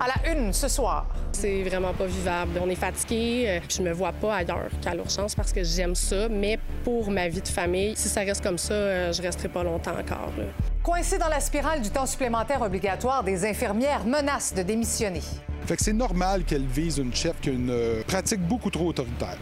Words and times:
À 0.00 0.06
la 0.06 0.32
une 0.32 0.52
ce 0.52 0.68
soir. 0.68 1.06
C'est 1.32 1.62
vraiment 1.64 1.92
pas 1.92 2.06
vivable. 2.06 2.60
On 2.62 2.68
est 2.70 2.76
fatigué. 2.76 3.44
euh, 3.48 3.60
Je 3.68 3.82
me 3.82 3.92
vois 3.92 4.12
pas 4.12 4.36
ailleurs 4.36 4.70
qu'à 4.80 4.94
l'urgence 4.94 5.34
parce 5.34 5.52
que 5.52 5.64
j'aime 5.64 5.94
ça. 5.96 6.28
Mais 6.28 6.58
pour 6.84 7.10
ma 7.10 7.28
vie 7.28 7.40
de 7.42 7.48
famille, 7.48 7.96
si 7.96 8.08
ça 8.08 8.20
reste 8.20 8.42
comme 8.42 8.58
ça, 8.58 8.74
euh, 8.74 9.12
je 9.12 9.20
resterai 9.20 9.48
pas 9.48 9.64
longtemps 9.64 9.98
encore. 9.98 10.32
là. 10.38 10.44
Coincés 10.84 11.18
dans 11.18 11.28
la 11.28 11.40
spirale 11.40 11.80
du 11.82 11.90
temps 11.90 12.06
supplémentaire 12.06 12.62
obligatoire, 12.62 13.24
des 13.24 13.44
infirmières 13.44 14.04
menacent 14.04 14.54
de 14.54 14.62
démissionner. 14.62 15.22
Fait 15.66 15.76
que 15.76 15.82
c'est 15.82 15.92
normal 15.92 16.44
qu'elle 16.44 16.64
vise 16.66 16.98
une 16.98 17.12
chef 17.14 17.34
qui 17.40 17.50
a 17.50 17.52
une 17.52 17.70
euh, 17.70 18.02
pratique 18.06 18.40
beaucoup 18.40 18.70
trop 18.70 18.86
autoritaire. 18.86 19.36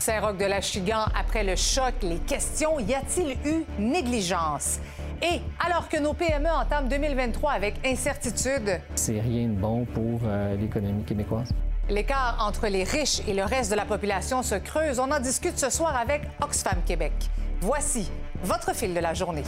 Saint-Roch 0.00 0.36
de 0.36 0.44
l'Achigan, 0.46 1.04
après 1.16 1.44
le 1.44 1.54
choc, 1.54 1.94
les 2.02 2.18
questions, 2.18 2.80
y 2.80 2.92
a-t-il 2.92 3.36
eu 3.48 3.64
négligence? 3.78 4.80
Et 5.22 5.40
alors 5.64 5.88
que 5.88 5.98
nos 5.98 6.14
PME 6.14 6.50
entament 6.50 6.88
2023 6.88 7.52
avec 7.52 7.74
incertitude, 7.86 8.80
C'est 8.96 9.20
rien 9.20 9.46
de 9.48 9.54
bon 9.54 9.84
pour 9.84 10.20
euh, 10.24 10.56
l'économie 10.56 11.04
québécoise. 11.04 11.50
l'écart 11.88 12.44
entre 12.44 12.66
les 12.66 12.82
riches 12.82 13.20
et 13.28 13.34
le 13.34 13.44
reste 13.44 13.70
de 13.70 13.76
la 13.76 13.84
population 13.84 14.42
se 14.42 14.56
creuse. 14.56 14.98
On 14.98 15.10
en 15.12 15.20
discute 15.20 15.58
ce 15.58 15.70
soir 15.70 15.96
avec 15.96 16.22
Oxfam 16.40 16.78
Québec. 16.84 17.12
Voici 17.60 18.10
votre 18.42 18.74
fil 18.74 18.94
de 18.94 19.00
la 19.00 19.14
journée. 19.14 19.44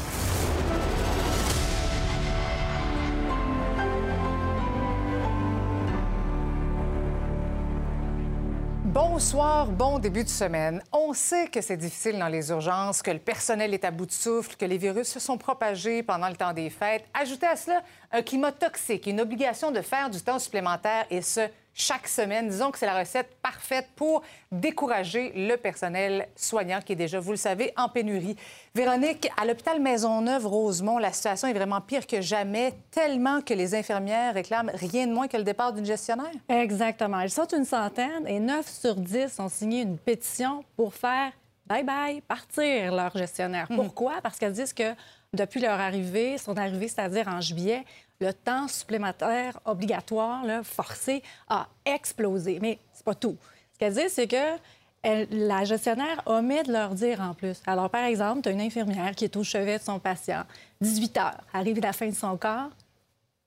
Bonsoir, 8.95 9.67
bon 9.67 9.99
début 9.99 10.23
de 10.23 10.29
semaine. 10.29 10.81
On 10.93 11.13
sait 11.15 11.49
que 11.49 11.61
c'est 11.61 11.77
difficile 11.77 12.17
dans 12.17 12.29
les 12.29 12.51
urgences, 12.51 13.03
que 13.03 13.11
le 13.11 13.19
personnel 13.19 13.75
est 13.75 13.85
à 13.85 13.91
bout 13.91 14.07
de 14.07 14.13
souffle, 14.13 14.55
que 14.55 14.65
les 14.65 14.79
virus 14.79 15.09
se 15.09 15.19
sont 15.19 15.37
propagés 15.37 16.05
pendant 16.05 16.29
le 16.29 16.37
temps 16.37 16.53
des 16.53 16.71
fêtes. 16.71 17.05
Ajoutez 17.13 17.49
à 17.49 17.57
cela 17.57 17.83
un 18.13 18.23
climat 18.23 18.53
toxique, 18.53 19.09
une 19.09 19.21
obligation 19.21 19.73
de 19.73 19.81
faire 19.81 20.11
du 20.11 20.21
temps 20.21 20.39
supplémentaire 20.39 21.07
et 21.11 21.23
ce, 21.23 21.41
chaque 21.75 22.09
semaine. 22.09 22.49
Disons 22.49 22.71
que 22.71 22.79
c'est 22.79 22.87
la 22.87 22.99
recette 22.99 23.37
parfaite 23.43 23.89
pour 23.97 24.23
décourager 24.51 25.33
le 25.35 25.57
personnel 25.57 26.29
soignant 26.37 26.81
qui 26.81 26.93
est 26.93 26.97
déjà, 26.97 27.21
vous 27.21 27.33
le 27.33 27.37
savez, 27.37 27.73
en 27.77 27.89
pénurie. 27.89 28.37
Véronique, 28.75 29.29
à 29.37 29.45
l'hôpital 29.45 29.81
Maisonneuve-Rosemont, 29.81 30.99
la 30.99 31.13
situation 31.13 31.49
est 31.49 31.53
vraiment 31.53 31.81
pire 31.81 32.07
que 32.07 32.21
jamais, 32.21 32.73
tellement 32.91 33.41
que 33.41 33.55
les 33.55 33.75
infirmières 33.75 34.35
réclament 34.35 34.71
rien 34.75 35.07
de 35.07 35.13
moins 35.13 35.29
que 35.29 35.37
le 35.37 35.45
départ 35.45 35.73
d'une 35.73 35.85
gestionnaire. 35.85 36.33
Exactement. 36.49 37.21
Ils 37.21 37.31
sont 37.31 37.49
une 37.49 37.65
centaine 37.65 38.27
et 38.27 38.41
9 38.41 38.67
sur 38.67 38.95
10 38.95 39.41
ont 39.41 39.49
signé 39.49 39.83
une 39.83 39.99
pétition 39.99 40.65
pour 40.77 40.95
faire 40.95 41.33
bye-bye, 41.69 42.21
partir 42.23 42.95
leur 42.95 43.17
gestionnaire. 43.17 43.69
Pourquoi? 43.69 44.21
Parce 44.23 44.39
qu'elles 44.39 44.53
disent 44.53 44.73
que 44.73 44.95
depuis 45.33 45.61
leur 45.61 45.81
arrivée, 45.81 46.39
son 46.39 46.57
arrivée, 46.57 46.89
c'est-à-dire 46.89 47.29
en 47.29 47.41
juillet, 47.41 47.85
le 48.21 48.33
temps 48.33 48.69
supplémentaire 48.69 49.59
obligatoire, 49.65 50.45
là, 50.45 50.63
forcé, 50.63 51.23
a 51.49 51.67
explosé. 51.85 52.59
Mais 52.61 52.79
c'est 52.93 53.05
pas 53.05 53.15
tout. 53.15 53.37
Ce 53.73 53.79
qu'elles 53.79 53.95
disent, 53.95 54.13
c'est 54.13 54.29
que 54.29 54.57
elle- 55.03 55.27
la 55.31 55.65
gestionnaire 55.65 56.23
omet 56.27 56.63
de 56.63 56.73
leur 56.73 56.91
dire 56.95 57.21
en 57.21 57.35
plus. 57.35 57.61
Alors, 57.67 57.91
par 57.91 58.05
exemple, 58.05 58.43
tu 58.43 58.49
as 58.49 58.53
une 58.53 58.61
infirmière 58.61 59.15
qui 59.15 59.25
est 59.25 59.37
au 59.37 59.43
chevet 59.45 59.79
de 59.79 59.83
son 59.83 59.99
patient, 59.99 60.45
18 60.81 61.17
heures, 61.19 61.41
arrive 61.53 61.79
à 61.79 61.89
la 61.89 61.93
fin 61.93 62.07
de 62.09 62.15
son 62.15 62.37
corps, 62.39 62.71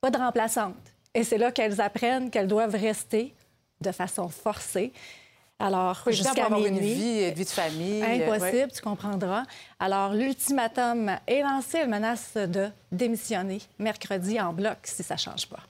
pas 0.02 0.12
de 0.12 0.18
remplaçante. 0.18 0.76
Et 1.16 1.24
c'est 1.24 1.38
là 1.40 1.52
qu'elles 1.52 1.82
apprennent 1.82 2.30
qu'elles 2.30 2.48
doivent 2.48 2.76
rester 2.76 3.34
de 3.82 3.92
façon 3.92 4.28
forcée. 4.30 4.92
Alors, 5.60 6.04
jusqu'à 6.08 6.46
avoir 6.46 6.60
une 6.66 6.76
minuit. 6.76 6.94
vie, 6.94 7.24
une 7.30 7.34
vie 7.34 7.44
de 7.46 7.50
famille. 7.50 8.04
Impossible, 8.04 8.42
Ouais. 8.42 8.68
tu 8.74 8.82
comprendras. 8.82 9.44
Alors, 9.80 10.14
l'ultimatum 10.14 11.12
est 11.28 11.42
lancé. 11.42 11.80
Elle 11.80 11.90
menace 11.90 12.34
de 12.36 12.68
démissionner 12.92 13.60
mercredi 13.80 14.40
en 14.40 14.54
bloc 14.54 14.78
si 14.84 15.02
ça 15.02 15.16
ne 15.16 15.20
change 15.20 15.48
pas. 15.48 15.62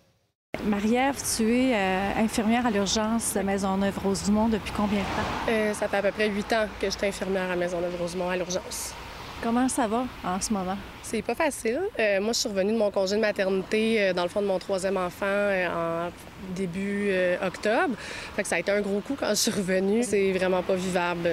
Marie-Ève, 0.65 1.17
tu 1.37 1.43
es 1.55 1.73
euh, 1.75 2.11
infirmière 2.17 2.65
à 2.65 2.71
l'urgence 2.71 3.33
de 3.35 3.41
Maisonneuve-Rosemont 3.41 4.49
depuis 4.49 4.73
combien 4.75 4.99
de 4.99 5.03
temps? 5.03 5.49
Euh, 5.51 5.73
ça 5.73 5.87
fait 5.87 5.97
à 5.97 6.01
peu 6.01 6.11
près 6.11 6.27
huit 6.29 6.51
ans 6.51 6.65
que 6.81 6.87
je 6.89 6.97
suis 6.97 7.05
infirmière 7.07 7.51
à 7.51 7.55
Maisonneuve-Rosemont 7.55 8.29
à 8.29 8.35
l'urgence. 8.35 8.93
Comment 9.41 9.69
ça 9.69 9.87
va 9.87 10.05
en 10.25 10.41
ce 10.41 10.51
moment? 10.51 10.77
C'est 11.09 11.21
pas 11.21 11.35
facile. 11.35 11.79
Euh, 11.97 12.19
moi, 12.19 12.33
je 12.33 12.39
suis 12.39 12.49
revenue 12.49 12.73
de 12.73 12.77
mon 12.77 12.91
congé 12.91 13.15
de 13.15 13.21
maternité, 13.21 14.01
euh, 14.09 14.13
dans 14.13 14.23
le 14.23 14.27
fond 14.29 14.41
de 14.41 14.45
mon 14.45 14.59
troisième 14.59 14.97
enfant, 14.97 15.25
euh, 15.25 15.67
en 16.07 16.11
début 16.53 17.09
octobre. 17.41 17.95
Fait 18.35 18.43
que 18.43 18.47
ça 18.47 18.55
a 18.55 18.59
été 18.59 18.71
un 18.71 18.81
gros 18.81 18.99
coup 18.99 19.15
quand 19.19 19.29
je 19.29 19.35
suis 19.35 19.51
revenue. 19.51 20.03
C'est 20.03 20.33
vraiment 20.33 20.61
pas 20.61 20.75
vivable. 20.75 21.27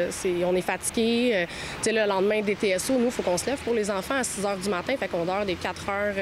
On 0.46 0.54
est 0.54 0.60
fatigué. 0.62 1.46
Tu 1.82 1.82
sais, 1.82 1.92
le 1.92 2.06
lendemain 2.08 2.40
des 2.40 2.54
TSO, 2.54 2.94
nous, 2.94 3.06
il 3.06 3.10
faut 3.10 3.22
qu'on 3.22 3.36
se 3.36 3.46
lève 3.46 3.58
pour 3.58 3.74
les 3.74 3.90
enfants 3.90 4.14
à 4.14 4.24
6 4.24 4.46
heures 4.46 4.56
du 4.56 4.68
matin. 4.70 4.94
Fait 4.96 5.08
qu'on 5.08 5.24
dort 5.24 5.44
des 5.44 5.56
4 5.56 5.88
heures, 5.90 6.14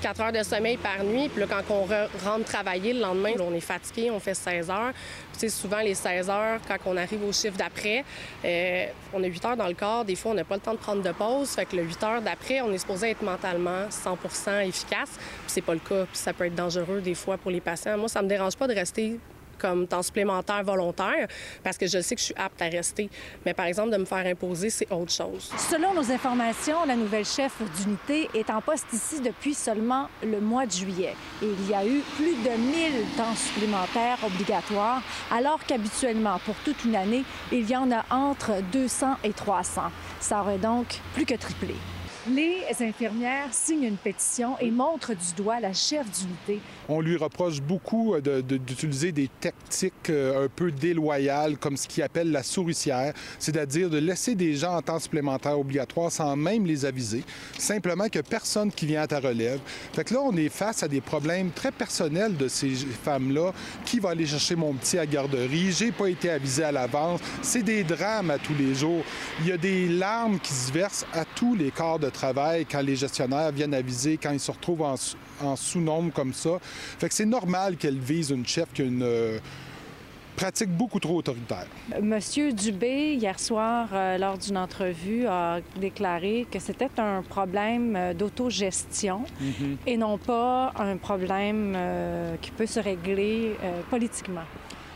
4 0.00 0.20
heures 0.22 0.32
de 0.32 0.42
sommeil 0.42 0.76
par 0.78 1.04
nuit. 1.04 1.28
Puis 1.28 1.40
là, 1.40 1.46
quand 1.50 1.74
on 1.74 1.84
re- 1.86 2.08
rentre 2.24 2.44
travailler 2.44 2.92
le 2.94 3.00
lendemain, 3.00 3.32
on 3.40 3.52
est 3.54 3.60
fatigué, 3.60 4.10
on 4.10 4.20
fait 4.20 4.34
16 4.34 4.70
heures. 4.70 4.92
Puis, 5.38 5.50
souvent, 5.50 5.80
les 5.80 5.94
16 5.94 6.28
heures, 6.30 6.60
quand 6.68 6.76
on 6.86 6.96
arrive 6.96 7.22
au 7.24 7.32
chiffre 7.32 7.56
d'après, 7.56 8.04
on 9.12 9.22
a 9.22 9.26
8 9.26 9.44
heures 9.44 9.56
dans 9.56 9.68
le 9.68 9.74
corps. 9.74 10.04
Des 10.04 10.14
fois, 10.16 10.30
on 10.32 10.34
n'a 10.34 10.44
pas 10.44 10.54
le 10.54 10.60
temps 10.62 10.72
de 10.74 10.78
prendre 10.78 11.02
de 11.02 11.12
pause. 11.12 11.50
Fait 11.50 11.66
que 11.66 11.76
le 11.76 11.82
8 11.82 12.02
heures 12.04 12.22
d'après, 12.22 12.60
on 12.62 12.72
est 12.72 12.78
supposé 12.78 12.99
être 13.02 13.22
mentalement 13.22 13.86
100 13.90 14.60
efficace. 14.60 15.10
Puis 15.16 15.48
c'est 15.48 15.62
pas 15.62 15.74
le 15.74 15.80
cas. 15.80 16.04
Puis 16.06 16.18
ça 16.18 16.32
peut 16.32 16.46
être 16.46 16.54
dangereux 16.54 17.00
des 17.00 17.14
fois 17.14 17.36
pour 17.38 17.50
les 17.50 17.60
patients. 17.60 17.96
Moi, 17.96 18.08
ça 18.08 18.22
me 18.22 18.28
dérange 18.28 18.56
pas 18.56 18.66
de 18.66 18.74
rester 18.74 19.18
comme 19.60 19.86
temps 19.86 20.02
supplémentaire 20.02 20.64
volontaire 20.64 21.28
parce 21.62 21.76
que 21.76 21.86
je 21.86 22.00
sais 22.00 22.14
que 22.14 22.20
je 22.20 22.26
suis 22.26 22.34
apte 22.36 22.60
à 22.62 22.66
rester. 22.66 23.10
Mais 23.44 23.54
par 23.54 23.66
exemple, 23.66 23.90
de 23.90 23.98
me 23.98 24.04
faire 24.04 24.26
imposer, 24.26 24.70
c'est 24.70 24.90
autre 24.90 25.12
chose. 25.12 25.52
Selon 25.70 25.94
nos 25.94 26.10
informations, 26.10 26.84
la 26.86 26.96
nouvelle 26.96 27.24
chef 27.24 27.52
d'unité 27.76 28.28
est 28.34 28.50
en 28.50 28.60
poste 28.60 28.86
ici 28.92 29.20
depuis 29.20 29.54
seulement 29.54 30.08
le 30.22 30.40
mois 30.40 30.66
de 30.66 30.72
juillet. 30.72 31.14
Et 31.42 31.46
il 31.46 31.68
y 31.68 31.74
a 31.74 31.84
eu 31.84 32.00
plus 32.16 32.34
de 32.36 32.56
1000 32.56 33.16
temps 33.16 33.34
supplémentaires 33.36 34.18
obligatoires, 34.24 35.02
alors 35.30 35.60
qu'habituellement, 35.66 36.38
pour 36.44 36.54
toute 36.64 36.84
une 36.84 36.96
année, 36.96 37.24
il 37.52 37.68
y 37.68 37.76
en 37.76 37.90
a 37.92 38.04
entre 38.10 38.62
200 38.72 39.16
et 39.24 39.32
300. 39.32 39.82
Ça 40.20 40.40
aurait 40.40 40.58
donc 40.58 41.00
plus 41.14 41.26
que 41.26 41.34
triplé. 41.34 41.74
Les 42.28 42.64
infirmières 42.80 43.48
signent 43.50 43.84
une 43.84 43.96
pétition 43.96 44.58
et 44.60 44.70
montrent 44.70 45.14
du 45.14 45.42
doigt 45.42 45.58
la 45.58 45.72
chef 45.72 46.04
d'unité. 46.10 46.60
On 46.86 47.00
lui 47.00 47.16
reproche 47.16 47.62
beaucoup 47.62 48.14
euh, 48.14 48.42
d'utiliser 48.42 49.10
des 49.10 49.28
tactiques 49.40 50.10
euh, 50.10 50.44
un 50.44 50.48
peu 50.48 50.70
déloyales, 50.70 51.56
comme 51.56 51.78
ce 51.78 51.88
qu'il 51.88 52.02
appelle 52.02 52.30
la 52.30 52.42
souricière, 52.42 53.14
c'est-à-dire 53.38 53.88
de 53.88 53.96
laisser 53.96 54.34
des 54.34 54.54
gens 54.54 54.76
en 54.76 54.82
temps 54.82 54.98
supplémentaire 54.98 55.58
obligatoire 55.58 56.12
sans 56.12 56.36
même 56.36 56.66
les 56.66 56.84
aviser, 56.84 57.24
simplement 57.56 58.08
que 58.10 58.18
personne 58.18 58.70
qui 58.70 58.84
vient 58.84 59.00
à 59.00 59.06
ta 59.06 59.18
relève. 59.18 59.60
Fait 59.94 60.10
là, 60.10 60.20
on 60.22 60.36
est 60.36 60.50
face 60.50 60.82
à 60.82 60.88
des 60.88 61.00
problèmes 61.00 61.50
très 61.52 61.72
personnels 61.72 62.36
de 62.36 62.48
ces 62.48 62.68
femmes-là. 63.02 63.52
Qui 63.86 63.98
va 63.98 64.10
aller 64.10 64.26
chercher 64.26 64.56
mon 64.56 64.74
petit 64.74 64.98
à 64.98 65.06
garderie? 65.06 65.72
J'ai 65.72 65.90
pas 65.90 66.08
été 66.08 66.28
avisé 66.28 66.64
à 66.64 66.72
l'avance. 66.72 67.20
C'est 67.40 67.62
des 67.62 67.82
drames 67.82 68.30
à 68.30 68.36
tous 68.36 68.54
les 68.58 68.74
jours. 68.74 69.02
Il 69.40 69.46
y 69.46 69.52
a 69.52 69.56
des 69.56 69.88
larmes 69.88 70.38
qui 70.38 70.52
se 70.52 70.70
versent 70.70 71.06
à 71.14 71.24
tous 71.24 71.54
les 71.54 71.70
corps 71.70 71.98
de 71.98 72.10
travail 72.10 72.19
quand 72.70 72.80
les 72.82 72.96
gestionnaires 72.96 73.50
viennent 73.52 73.74
aviser, 73.74 74.16
quand 74.16 74.30
ils 74.32 74.40
se 74.40 74.50
retrouvent 74.50 74.82
en, 74.82 74.96
sous- 74.96 75.16
en 75.42 75.56
sous-nombre 75.56 76.12
comme 76.12 76.32
ça. 76.32 76.58
Fait 76.98 77.08
que 77.08 77.14
c'est 77.14 77.24
normal 77.26 77.76
qu'elle 77.76 77.98
vise 77.98 78.30
une 78.30 78.46
chef 78.46 78.66
qui 78.72 78.82
a 78.82 78.84
une 78.84 79.02
euh, 79.02 79.38
pratique 80.36 80.70
beaucoup 80.70 81.00
trop 81.00 81.16
autoritaire. 81.18 81.66
Monsieur 82.00 82.52
Dubé, 82.52 83.14
hier 83.14 83.38
soir, 83.38 83.88
euh, 83.92 84.16
lors 84.18 84.38
d'une 84.38 84.56
entrevue, 84.56 85.26
a 85.26 85.58
déclaré 85.78 86.46
que 86.50 86.58
c'était 86.58 86.88
un 86.98 87.22
problème 87.22 87.94
euh, 87.96 88.14
d'autogestion 88.14 89.24
et 89.86 89.96
non 89.96 90.16
pas 90.18 90.72
un 90.78 90.96
problème 90.96 91.74
euh, 91.76 92.36
qui 92.40 92.50
peut 92.52 92.66
se 92.66 92.80
régler 92.80 93.56
politiquement. 93.90 94.44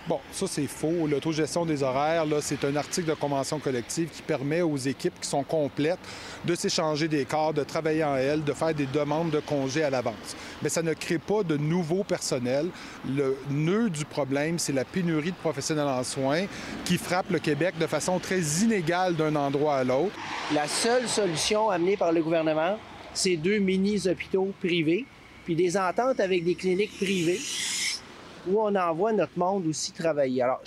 Bon, 0.07 0.21
ça 0.33 0.47
c'est 0.47 0.67
faux. 0.67 1.07
L'autogestion 1.07 1.65
des 1.65 1.83
horaires, 1.83 2.27
là, 2.27 2.37
c'est 2.43 2.63
un 2.67 2.77
article 2.77 3.09
de 3.09 3.15
convention 3.15 3.59
collective 3.59 4.11
qui 4.11 4.21
permet 4.21 4.61
aux 4.61 4.77
équipes 4.77 5.19
qui 5.19 5.27
sont 5.27 5.43
complètes 5.43 5.99
de 6.45 6.55
s'échanger 6.55 7.09
des 7.09 7.25
corps, 7.25 7.55
de 7.55 7.65
travailler 7.65 8.05
en 8.05 8.17
L, 8.17 8.45
de 8.45 8.53
faire 8.53 8.75
des 8.75 8.85
demandes 8.85 9.31
de 9.31 9.41
congés 9.41 9.83
à 9.83 9.89
l'avance. 9.89 10.37
Mais 10.63 10.69
ça 10.69 10.83
ne 10.83 10.93
crée 10.93 11.17
pas 11.17 11.43
de 11.43 11.57
nouveau 11.57 12.05
personnel. 12.05 12.69
Le 13.09 13.39
nœud 13.49 13.89
du 13.89 14.05
problème, 14.05 14.59
c'est 14.59 14.75
la 14.75 14.85
pénurie 14.85 15.31
de 15.31 15.37
professionnels 15.37 15.89
en 15.89 16.05
soins 16.05 16.45
qui 16.85 16.99
frappe 16.99 17.31
le 17.31 17.39
Québec 17.39 17.77
de 17.81 17.87
façon 17.87 18.19
très 18.19 18.41
inégale 18.63 19.17
d'un 19.17 19.35
endroit 19.37 19.77
à 19.77 19.85
l'autre. 19.85 20.15
La 20.53 20.69
seule 20.69 21.09
solution 21.09 21.71
amenée 21.71 21.97
par 21.97 22.13
le 22.13 22.23
gouvernement, 22.23 22.77
c'est 23.15 23.37
deux 23.37 23.59
mini-hôpitaux 23.59 24.53
privés, 24.61 25.07
puis 25.47 25.57
des 25.57 25.79
ententes 25.79 26.21
avec 26.21 26.45
des 26.45 26.57
cliniques 26.57 26.95
privées 26.99 27.41
où 28.49 28.61
on 28.61 28.75
envoie 28.75 29.13
notre 29.13 29.39
monde 29.39 29.67
aussi 29.67 29.93
travailler. 29.93 30.43
Alors, 30.43 30.63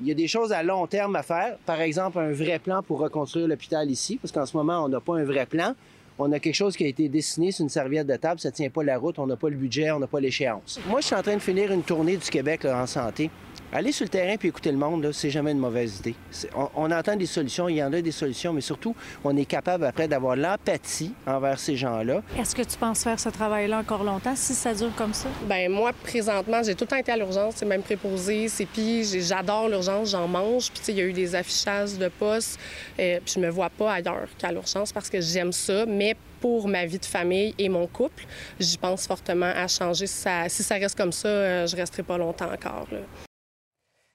il 0.00 0.08
y 0.08 0.10
a 0.10 0.14
des 0.14 0.28
choses 0.28 0.52
à 0.52 0.62
long 0.62 0.86
terme 0.86 1.16
à 1.16 1.22
faire. 1.22 1.56
Par 1.66 1.80
exemple, 1.80 2.18
un 2.18 2.32
vrai 2.32 2.58
plan 2.58 2.82
pour 2.82 2.98
reconstruire 2.98 3.46
l'hôpital 3.46 3.90
ici, 3.90 4.18
parce 4.20 4.32
qu'en 4.32 4.46
ce 4.46 4.56
moment, 4.56 4.84
on 4.84 4.88
n'a 4.88 5.00
pas 5.00 5.16
un 5.16 5.24
vrai 5.24 5.46
plan. 5.46 5.74
On 6.18 6.30
a 6.32 6.38
quelque 6.38 6.54
chose 6.54 6.76
qui 6.76 6.84
a 6.84 6.88
été 6.88 7.08
dessiné 7.08 7.52
sur 7.52 7.62
une 7.62 7.68
serviette 7.68 8.06
de 8.06 8.16
table, 8.16 8.38
ça 8.38 8.50
ne 8.50 8.54
tient 8.54 8.70
pas 8.70 8.84
la 8.84 8.98
route, 8.98 9.18
on 9.18 9.26
n'a 9.26 9.36
pas 9.36 9.48
le 9.48 9.56
budget, 9.56 9.90
on 9.90 9.98
n'a 9.98 10.06
pas 10.06 10.20
l'échéance. 10.20 10.78
Moi, 10.86 11.00
je 11.00 11.06
suis 11.06 11.14
en 11.14 11.22
train 11.22 11.34
de 11.34 11.40
finir 11.40 11.72
une 11.72 11.82
tournée 11.82 12.16
du 12.16 12.28
Québec 12.28 12.64
en 12.66 12.86
santé. 12.86 13.30
Aller 13.72 13.92
sur 13.92 14.04
le 14.04 14.10
terrain 14.10 14.36
puis 14.36 14.48
écouter 14.48 14.70
le 14.70 14.78
monde, 14.78 15.02
là, 15.04 15.12
c'est 15.12 15.30
jamais 15.30 15.52
une 15.52 15.58
mauvaise 15.58 15.98
idée. 16.00 16.14
On, 16.54 16.68
on 16.74 16.90
entend 16.90 17.16
des 17.16 17.26
solutions, 17.26 17.68
il 17.68 17.76
y 17.76 17.82
en 17.82 17.92
a 17.92 18.00
des 18.00 18.12
solutions, 18.12 18.52
mais 18.52 18.60
surtout, 18.60 18.94
on 19.24 19.36
est 19.36 19.44
capable 19.44 19.84
après 19.84 20.08
d'avoir 20.08 20.36
l'empathie 20.36 21.12
envers 21.26 21.58
ces 21.58 21.76
gens-là. 21.76 22.22
Est-ce 22.38 22.54
que 22.54 22.62
tu 22.62 22.76
penses 22.76 23.02
faire 23.02 23.18
ce 23.18 23.28
travail-là 23.28 23.78
encore 23.78 24.04
longtemps 24.04 24.36
si 24.36 24.54
ça 24.54 24.74
dure 24.74 24.94
comme 24.96 25.14
ça? 25.14 25.28
Ben 25.46 25.70
moi, 25.70 25.92
présentement, 25.92 26.62
j'ai 26.62 26.74
tout 26.74 26.84
le 26.84 26.88
temps 26.88 26.96
été 26.96 27.12
à 27.12 27.16
l'urgence, 27.16 27.54
c'est 27.56 27.66
même 27.66 27.82
préposé, 27.82 28.48
c'est 28.48 28.66
puis 28.66 29.04
j'adore 29.04 29.68
l'urgence, 29.68 30.10
j'en 30.10 30.28
mange. 30.28 30.70
Puis 30.70 30.80
tu 30.80 30.84
sais, 30.86 30.92
il 30.92 30.98
y 30.98 31.00
a 31.00 31.04
eu 31.04 31.12
des 31.12 31.34
affichages 31.34 31.96
de 31.98 32.08
postes, 32.08 32.58
euh, 32.98 33.18
puis 33.24 33.34
je 33.34 33.40
me 33.40 33.48
vois 33.48 33.70
pas 33.70 33.92
ailleurs 33.94 34.28
qu'à 34.38 34.52
l'urgence 34.52 34.92
parce 34.92 35.08
que 35.08 35.20
j'aime 35.20 35.52
ça, 35.52 35.86
mais 35.86 36.14
pour 36.40 36.66
ma 36.68 36.84
vie 36.86 36.98
de 36.98 37.04
famille 37.04 37.54
et 37.56 37.68
mon 37.68 37.86
couple, 37.86 38.24
j'y 38.58 38.76
pense 38.76 39.06
fortement 39.06 39.52
à 39.54 39.68
changer. 39.68 40.06
Si 40.06 40.18
ça, 40.22 40.48
si 40.48 40.62
ça 40.62 40.74
reste 40.74 40.96
comme 40.96 41.12
ça, 41.12 41.28
euh, 41.28 41.66
je 41.66 41.76
resterai 41.76 42.02
pas 42.02 42.18
longtemps 42.18 42.52
encore. 42.52 42.86
là. 42.90 42.98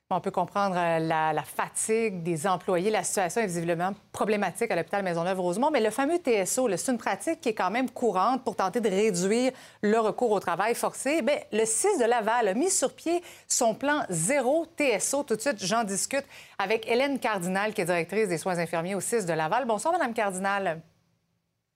On 0.10 0.22
peut 0.22 0.32
comprendre 0.32 0.78
euh, 0.78 1.00
la, 1.00 1.34
la 1.34 1.44
fatigue 1.44 2.24
des 2.24 2.48
employés. 2.48 2.90
La 2.90 3.04
situation 3.04 3.42
est 3.42 3.48
visiblement 3.48 3.92
problématique 4.14 4.72
à 4.72 4.76
l'hôpital 4.78 5.04
Maisonneuve-Rosemont. 5.04 5.70
Mais 5.70 5.82
le 5.82 5.90
fameux 5.90 6.18
TSO, 6.18 6.70
c'est 6.78 6.92
une 6.94 6.98
pratique 6.98 7.42
qui 7.42 7.50
est 7.50 7.54
quand 7.54 7.70
même 7.70 7.90
courante 7.90 8.42
pour 8.46 8.56
tenter 8.56 8.80
de 8.80 8.88
réduire 8.88 9.52
le 9.82 10.00
recours 10.00 10.32
au 10.32 10.40
travail 10.40 10.76
forcé. 10.76 11.22
Bien, 11.22 11.36
le 11.52 11.66
6 11.66 12.00
de 12.00 12.06
Laval 12.06 12.48
a 12.48 12.54
mis 12.54 12.70
sur 12.70 12.94
pied 12.94 13.22
son 13.50 13.76
plan 13.76 14.04
zéro 14.08 14.66
TSO. 14.78 15.24
Tout 15.24 15.36
de 15.36 15.42
suite, 15.42 15.66
j'en 15.66 15.84
discute 15.84 16.26
avec 16.58 16.90
Hélène 16.90 17.20
Cardinal, 17.20 17.74
qui 17.74 17.82
est 17.82 17.86
directrice 17.86 18.30
des 18.30 18.38
soins 18.38 18.60
infirmiers 18.60 18.96
au 18.96 19.02
6 19.02 19.26
de 19.26 19.34
Laval. 19.34 19.66
Bonsoir, 19.66 19.92
Madame 19.92 20.14
Cardinal. 20.14 20.82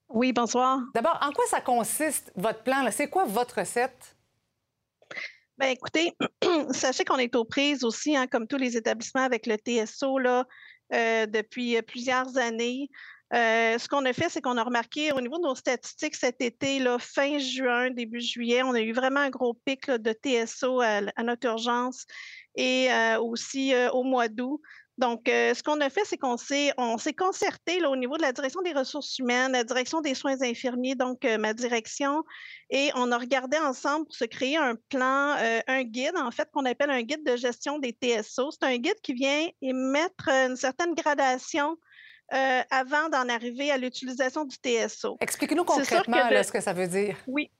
Oui, 0.08 0.32
bonsoir. 0.32 0.80
D'abord, 0.96 1.20
en 1.22 1.34
quoi 1.34 1.44
ça 1.50 1.60
consiste, 1.60 2.32
votre 2.38 2.64
plan? 2.64 2.88
C'est 2.92 3.10
quoi 3.10 3.26
votre 3.26 3.60
recette? 3.60 4.16
Ben 5.62 5.70
écoutez, 5.70 6.12
sachez 6.72 7.06
qu'on 7.06 7.20
est 7.20 7.36
aux 7.36 7.46
prises 7.46 7.84
aussi, 7.84 8.16
hein, 8.16 8.26
comme 8.26 8.48
tous 8.48 8.58
les 8.58 8.78
établissements 8.78 9.22
avec 9.22 9.46
le 9.46 9.58
TSO 9.58 10.18
là, 10.18 10.48
euh, 10.92 11.28
depuis 11.28 11.78
euh, 11.78 11.84
plusieurs 11.84 12.36
années. 12.36 12.90
Euh, 13.36 13.78
ce 13.78 13.88
qu'on 13.88 14.04
a 14.06 14.12
fait, 14.12 14.28
c'est 14.28 14.42
qu'on 14.42 14.58
a 14.58 14.64
remarqué 14.64 15.12
au 15.12 15.22
niveau 15.22 15.38
de 15.38 15.44
nos 15.44 15.54
statistiques 15.54 16.16
cet 16.16 16.42
été, 16.42 16.80
là, 16.80 16.98
fin 16.98 17.38
juin, 17.38 17.92
début 17.92 18.22
juillet, 18.22 18.64
on 18.64 18.74
a 18.74 18.82
eu 18.82 18.92
vraiment 18.92 19.20
un 19.20 19.30
gros 19.30 19.54
pic 19.54 19.88
de 19.88 20.14
TSO 20.14 20.82
à, 20.82 21.02
notre 21.22 21.46
urgence 21.46 22.08
et 22.56 22.90
aussi 23.22 23.74
au 23.94 24.02
mois 24.02 24.30
d'août. 24.30 24.60
Donc, 25.02 25.28
euh, 25.28 25.56
ce 25.56 25.64
qu'on 25.64 25.82
a 25.82 25.90
fait, 25.90 26.04
c'est 26.06 26.18
qu'on 26.18 26.38
s'est, 26.38 26.72
on 26.78 27.00
s'est 27.00 27.14
concerté 27.14 27.80
là, 27.80 27.90
au 27.90 27.96
niveau 27.96 28.18
de 28.18 28.22
la 28.22 28.32
direction 28.32 28.62
des 28.62 28.72
ressources 28.72 29.18
humaines, 29.18 29.52
la 29.54 29.64
direction 29.64 30.00
des 30.00 30.14
soins 30.14 30.40
infirmiers, 30.44 30.94
donc 30.94 31.26
euh, 31.26 31.40
ma 31.40 31.54
direction, 31.56 32.24
et 32.70 32.92
on 32.94 33.12
a 33.12 33.18
regardé 33.18 33.58
ensemble 33.58 34.06
pour 34.06 34.16
se 34.16 34.26
créer 34.26 34.58
un 34.58 34.76
plan, 34.90 35.36
euh, 35.40 35.60
un 35.68 35.82
guide, 35.84 36.16
en 36.18 36.30
fait, 36.30 36.48
qu'on 36.54 36.66
appelle 36.66 36.92
un 36.92 37.02
guide 37.02 37.26
de 37.26 37.36
gestion 37.36 37.80
des 37.80 37.94
TSO. 38.00 38.52
C'est 38.52 38.64
un 38.68 38.78
guide 38.78 39.00
qui 39.02 39.14
vient 39.14 39.48
émettre 39.64 40.30
une 40.30 40.56
certaine 40.56 40.94
gradation 40.94 41.76
avant 42.70 43.10
d'en 43.10 43.28
arriver 43.28 43.72
à 43.72 43.78
l'utilisation 43.78 44.46
du 44.46 44.56
TSO. 44.56 45.18
Expliquez-nous 45.20 45.66
concrètement 45.66 46.30
que 46.30 46.34
là, 46.34 46.40
de- 46.42 46.46
ce 46.48 46.52
que 46.54 46.62
ça 46.62 46.72
veut 46.72 46.88
dire. 46.88 47.18
Oui. 47.28 47.52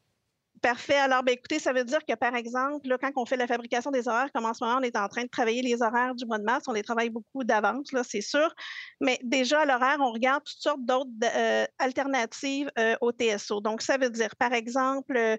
Parfait. 0.62 0.98
Alors, 0.98 1.24
ben, 1.24 1.34
écoutez, 1.34 1.58
ça 1.58 1.74
veut 1.74 1.84
dire 1.84 2.06
que, 2.08 2.14
par 2.14 2.36
exemple, 2.36 2.88
là, 2.88 3.00
quand 3.00 3.10
on 3.16 3.26
fait 3.26 3.36
la 3.36 3.48
fabrication 3.48 3.90
des 3.90 4.08
horaires, 4.08 4.32
comme 4.32 4.46
en 4.46 4.54
ce 4.54 4.64
moment, 4.64 4.78
on 4.80 4.84
est 4.84 4.96
en 4.96 5.08
train 5.08 5.24
de 5.24 5.28
travailler 5.28 5.64
les 5.64 5.82
horaires 5.82 6.14
du 6.14 6.24
mois 6.28 6.38
de 6.38 6.44
mars, 6.44 6.66
on 6.68 6.74
les 6.74 6.84
travaille 6.84 7.10
beaucoup 7.10 7.44
d'avance, 7.44 7.88
c'est 8.08 8.22
sûr. 8.22 8.54
Mais 9.00 9.18
déjà, 9.24 9.62
à 9.62 9.66
l'horaire, 9.66 9.98
on 10.02 10.12
regarde 10.12 10.44
toutes 10.44 10.62
sortes 10.62 10.86
d'autres 10.86 11.10
euh, 11.24 11.66
alternatives 11.80 12.70
euh, 12.78 12.96
au 13.02 13.12
TSO. 13.12 13.60
Donc, 13.60 13.82
ça 13.82 13.98
veut 13.98 14.12
dire, 14.12 14.36
par 14.36 14.54
exemple, 14.54 15.18
euh, 15.18 15.38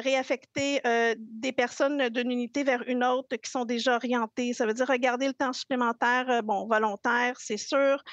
réaffecter 0.00 0.80
des 1.18 1.52
personnes 1.52 2.08
d'une 2.10 2.30
unité 2.30 2.62
vers 2.62 2.84
une 2.86 3.02
autre 3.02 3.34
qui 3.36 3.50
sont 3.50 3.64
déjà 3.64 3.96
orientées. 3.96 4.52
Ça 4.52 4.66
veut 4.66 4.74
dire 4.74 4.86
regarder 4.86 5.26
le 5.26 5.34
temps 5.34 5.52
supplémentaire, 5.52 6.44
bon, 6.44 6.68
volontaire, 6.68 7.34
c'est 7.40 7.56
sûr. 7.56 8.04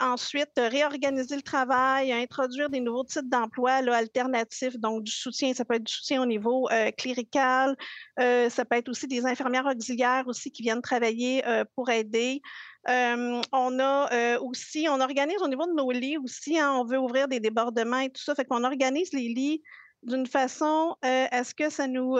Ensuite, 0.00 0.52
réorganiser 0.56 1.36
le 1.36 1.42
travail, 1.42 2.12
introduire 2.12 2.70
des 2.70 2.80
nouveaux 2.80 3.04
types 3.04 3.28
d'emplois 3.28 3.82
là, 3.82 3.96
alternatifs, 3.96 4.78
donc 4.78 5.02
du 5.02 5.12
soutien. 5.12 5.52
Ça 5.52 5.65
peut 5.66 5.74
être 5.74 5.84
du 5.84 5.92
soutien 5.92 6.22
au 6.22 6.26
niveau 6.26 6.68
euh, 6.70 6.90
clérical, 6.92 7.76
euh, 8.20 8.48
ça 8.48 8.64
peut 8.64 8.76
être 8.76 8.88
aussi 8.88 9.06
des 9.06 9.26
infirmières 9.26 9.66
auxiliaires 9.66 10.24
aussi 10.26 10.50
qui 10.50 10.62
viennent 10.62 10.80
travailler 10.82 11.46
euh, 11.46 11.64
pour 11.74 11.90
aider. 11.90 12.40
Euh, 12.88 13.42
on 13.52 13.78
a 13.80 14.12
euh, 14.12 14.38
aussi, 14.40 14.86
on 14.88 15.00
organise 15.00 15.42
au 15.42 15.48
niveau 15.48 15.66
de 15.66 15.72
nos 15.74 15.90
lits 15.90 16.18
aussi, 16.18 16.58
hein, 16.58 16.72
on 16.72 16.84
veut 16.84 16.98
ouvrir 16.98 17.28
des 17.28 17.40
débordements 17.40 17.98
et 17.98 18.10
tout 18.10 18.22
ça, 18.22 18.34
fait 18.34 18.44
qu'on 18.44 18.64
organise 18.64 19.12
les 19.12 19.28
lits 19.28 19.62
d'une 20.04 20.26
façon 20.26 20.94
euh, 21.04 21.26
à 21.32 21.42
ce 21.42 21.52
que 21.52 21.68
ça 21.68 21.88
nous 21.88 22.14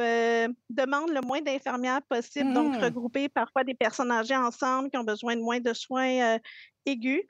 demande 0.70 1.10
le 1.10 1.20
moins 1.24 1.40
d'infirmières 1.40 2.02
possible, 2.08 2.52
donc 2.52 2.74
Mhm. 2.74 2.84
regrouper 2.84 3.28
parfois 3.28 3.62
des 3.62 3.74
personnes 3.74 4.10
âgées 4.10 4.36
ensemble 4.36 4.90
qui 4.90 4.96
ont 4.96 5.04
besoin 5.04 5.36
de 5.36 5.40
moins 5.40 5.60
de 5.60 5.72
soins 5.72 6.38
aigus. 6.84 7.22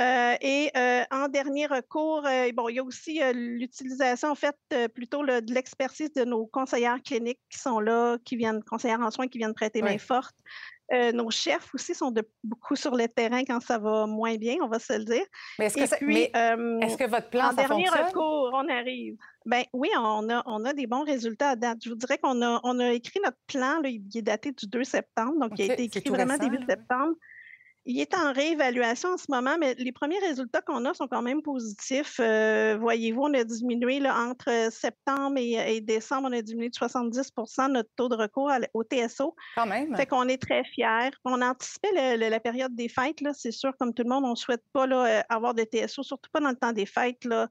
Euh, 0.00 0.34
et 0.40 0.70
euh, 0.76 1.02
en 1.12 1.28
dernier 1.28 1.66
recours, 1.66 2.26
euh, 2.26 2.50
bon, 2.52 2.68
il 2.68 2.76
y 2.76 2.78
a 2.80 2.82
aussi 2.84 3.20
l'utilisation, 3.32 4.28
en 4.30 4.34
fait, 4.34 4.56
plutôt 4.94 5.22
le- 5.22 5.40
de 5.40 5.52
l'expertise 5.54 6.12
de 6.14 6.24
nos 6.24 6.46
conseillères 6.46 7.00
cliniques 7.02 7.40
qui 7.48 7.58
sont 7.58 7.78
là, 7.80 8.18
qui 8.24 8.36
viennent, 8.36 8.62
conseillères 8.64 9.00
en 9.00 9.10
soins 9.10 9.28
qui 9.28 9.38
viennent 9.38 9.54
prêter 9.54 9.82
Oui. 9.82 9.90
main 9.92 9.98
forte. 9.98 10.34
Euh, 10.92 11.12
nos 11.12 11.30
chefs 11.30 11.72
aussi 11.74 11.94
sont 11.94 12.10
de, 12.10 12.22
beaucoup 12.42 12.76
sur 12.76 12.94
le 12.94 13.08
terrain 13.08 13.42
quand 13.44 13.60
ça 13.60 13.78
va 13.78 14.06
moins 14.06 14.34
bien, 14.36 14.56
on 14.62 14.68
va 14.68 14.78
se 14.78 14.92
le 14.92 15.04
dire. 15.04 15.24
Mais 15.58 15.66
est-ce 15.66 15.76
que, 15.76 15.80
Et 15.82 15.86
ça- 15.86 15.96
puis, 15.96 16.12
mais 16.12 16.30
euh, 16.36 16.80
est-ce 16.80 16.98
que 16.98 17.08
votre 17.08 17.30
plan, 17.30 17.46
en 17.46 17.50
ça 17.52 17.66
dernier 17.66 17.86
fonctionne? 17.86 18.06
recours, 18.08 18.50
on 18.52 18.68
arrive. 18.68 19.16
Ben 19.46 19.62
oui, 19.72 19.88
on 19.96 20.28
a, 20.28 20.42
on 20.44 20.64
a 20.66 20.72
des 20.74 20.86
bons 20.86 21.04
résultats 21.04 21.50
à 21.50 21.56
date. 21.56 21.78
Je 21.84 21.88
vous 21.88 21.94
dirais 21.96 22.18
qu'on 22.18 22.42
a, 22.42 22.60
on 22.64 22.78
a 22.80 22.92
écrit 22.92 23.18
notre 23.24 23.38
plan, 23.46 23.80
là, 23.80 23.88
il 23.88 24.02
est 24.14 24.22
daté 24.22 24.52
du 24.52 24.66
2 24.66 24.84
septembre, 24.84 25.38
donc 25.40 25.52
il 25.58 25.70
a 25.70 25.72
été 25.74 25.84
écrit 25.84 26.10
vraiment 26.10 26.34
récent, 26.34 26.44
début 26.50 26.58
là. 26.58 26.74
septembre. 26.74 27.14
Il 27.86 28.00
est 28.00 28.14
en 28.14 28.32
réévaluation 28.32 29.10
en 29.10 29.16
ce 29.18 29.26
moment, 29.28 29.56
mais 29.60 29.74
les 29.74 29.92
premiers 29.92 30.18
résultats 30.20 30.62
qu'on 30.62 30.84
a 30.86 30.94
sont 30.94 31.06
quand 31.06 31.20
même 31.20 31.42
positifs. 31.42 32.16
Euh, 32.18 32.78
Voyez-vous, 32.80 33.20
on 33.22 33.34
a 33.34 33.44
diminué 33.44 34.00
là, 34.00 34.16
entre 34.18 34.68
septembre 34.72 35.36
et, 35.36 35.76
et 35.76 35.80
décembre, 35.82 36.28
on 36.30 36.32
a 36.32 36.40
diminué 36.40 36.70
de 36.70 36.74
70% 36.74 37.70
notre 37.72 37.90
taux 37.96 38.08
de 38.08 38.16
recours 38.16 38.50
à 38.50 38.58
au 38.72 38.82
TSO. 38.84 39.34
Quand 39.54 39.66
même. 39.66 39.94
Fait 39.96 40.06
qu'on 40.06 40.28
est 40.28 40.40
très 40.40 40.64
fiers. 40.64 41.10
On 41.24 41.42
anticipait 41.42 41.90
le- 41.94 42.24
le- 42.24 42.30
la 42.30 42.40
période 42.40 42.74
des 42.74 42.88
fêtes, 42.88 43.18
c'est 43.34 43.50
sûr, 43.52 43.72
comme 43.78 43.92
tout 43.92 44.02
le 44.02 44.08
monde, 44.08 44.24
on 44.24 44.30
ne 44.30 44.34
souhaite 44.34 44.64
pas 44.72 44.86
là, 44.86 45.04
euh, 45.04 45.22
avoir 45.28 45.52
de 45.54 45.62
TSO, 45.64 46.02
surtout 46.02 46.30
pas 46.32 46.40
dans 46.40 46.50
le 46.50 46.56
temps 46.56 46.72
des 46.72 46.86
fêtes. 46.86 47.24
Là. 47.24 47.48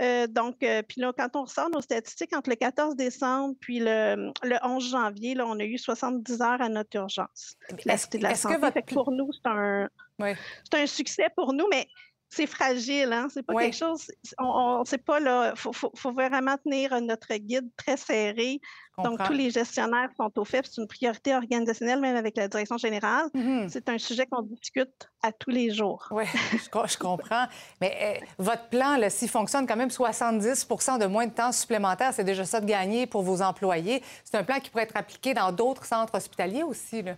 Euh, 0.00 0.26
donc, 0.26 0.62
euh, 0.62 0.82
puis 0.82 1.00
là, 1.00 1.12
quand 1.16 1.36
on 1.36 1.42
ressort 1.42 1.68
nos 1.70 1.80
statistiques 1.80 2.34
entre 2.34 2.48
le 2.50 2.56
14 2.56 2.96
décembre 2.96 3.54
puis 3.60 3.80
le, 3.80 4.32
le 4.42 4.56
11 4.62 4.90
janvier, 4.90 5.34
là, 5.34 5.46
on 5.46 5.58
a 5.58 5.64
eu 5.64 5.76
70 5.76 6.40
heures 6.40 6.62
à 6.62 6.68
notre 6.68 6.96
urgence. 6.96 7.56
Est-ce 7.86 8.06
que 8.08 8.58
votre 8.58 8.80
pour 8.86 9.10
nous, 9.10 9.30
c'est 9.32 9.50
un, 9.50 9.88
Oui. 10.18 10.30
un 10.72 10.86
succès 10.86 11.26
pour 11.36 11.52
nous, 11.52 11.66
mais 11.70 11.86
c'est 12.32 12.46
fragile, 12.46 13.12
hein? 13.12 13.26
C'est 13.32 13.42
pas 13.44 13.54
quelque 13.64 13.76
chose. 13.76 14.06
On, 14.38 14.44
on 14.80 14.84
sait 14.84 14.98
pas 14.98 15.18
là. 15.20 15.52
Faut, 15.56 15.72
faut, 15.72 15.90
faut 15.94 16.12
vraiment 16.12 16.56
tenir 16.58 16.92
euh, 16.92 17.00
notre 17.00 17.34
guide 17.34 17.68
très 17.76 17.96
serré. 17.96 18.60
Donc, 19.02 19.18
tous 19.26 19.32
les 19.32 19.50
gestionnaires 19.50 20.10
sont 20.16 20.30
au 20.38 20.44
fait. 20.44 20.66
C'est 20.70 20.78
une 20.80 20.86
priorité 20.86 21.34
organisationnelle, 21.34 22.00
même 22.00 22.16
avec 22.16 22.36
la 22.36 22.48
direction 22.48 22.76
générale. 22.76 23.26
Mhm. 23.32 23.68
C'est 23.70 23.88
un 23.88 23.96
sujet 23.96 24.26
qu'on 24.26 24.42
discute 24.42 25.08
à 25.22 25.32
tous 25.32 25.48
les 25.50 25.72
jours. 25.72 26.06
Oui, 26.10 26.24
je, 26.52 26.68
co- 26.68 26.86
je 26.86 26.98
comprends. 26.98 27.46
Mais 27.80 27.96
euh, 28.22 28.26
votre 28.38 28.68
plan, 28.68 28.98
s'il 29.08 29.30
fonctionne 29.30 29.66
quand 29.66 29.76
même 29.76 29.88
70% 29.88 30.98
de 30.98 31.06
moins 31.06 31.26
de 31.26 31.32
temps 31.32 31.50
supplémentaire, 31.52 32.12
c'est 32.12 32.24
déjà 32.24 32.44
ça 32.44 32.60
de 32.60 32.66
gagner 32.66 33.06
pour 33.06 33.22
vos 33.22 33.40
employés. 33.42 34.02
C'est 34.22 34.36
un 34.36 34.44
plan 34.44 34.60
qui 34.60 34.68
pourrait 34.70 34.84
être 34.84 34.96
appliqué 34.96 35.32
dans 35.34 35.50
d'autres 35.50 35.86
centres 35.86 36.14
hospitaliers 36.14 36.62
aussi. 36.62 37.00
Là? 37.02 37.16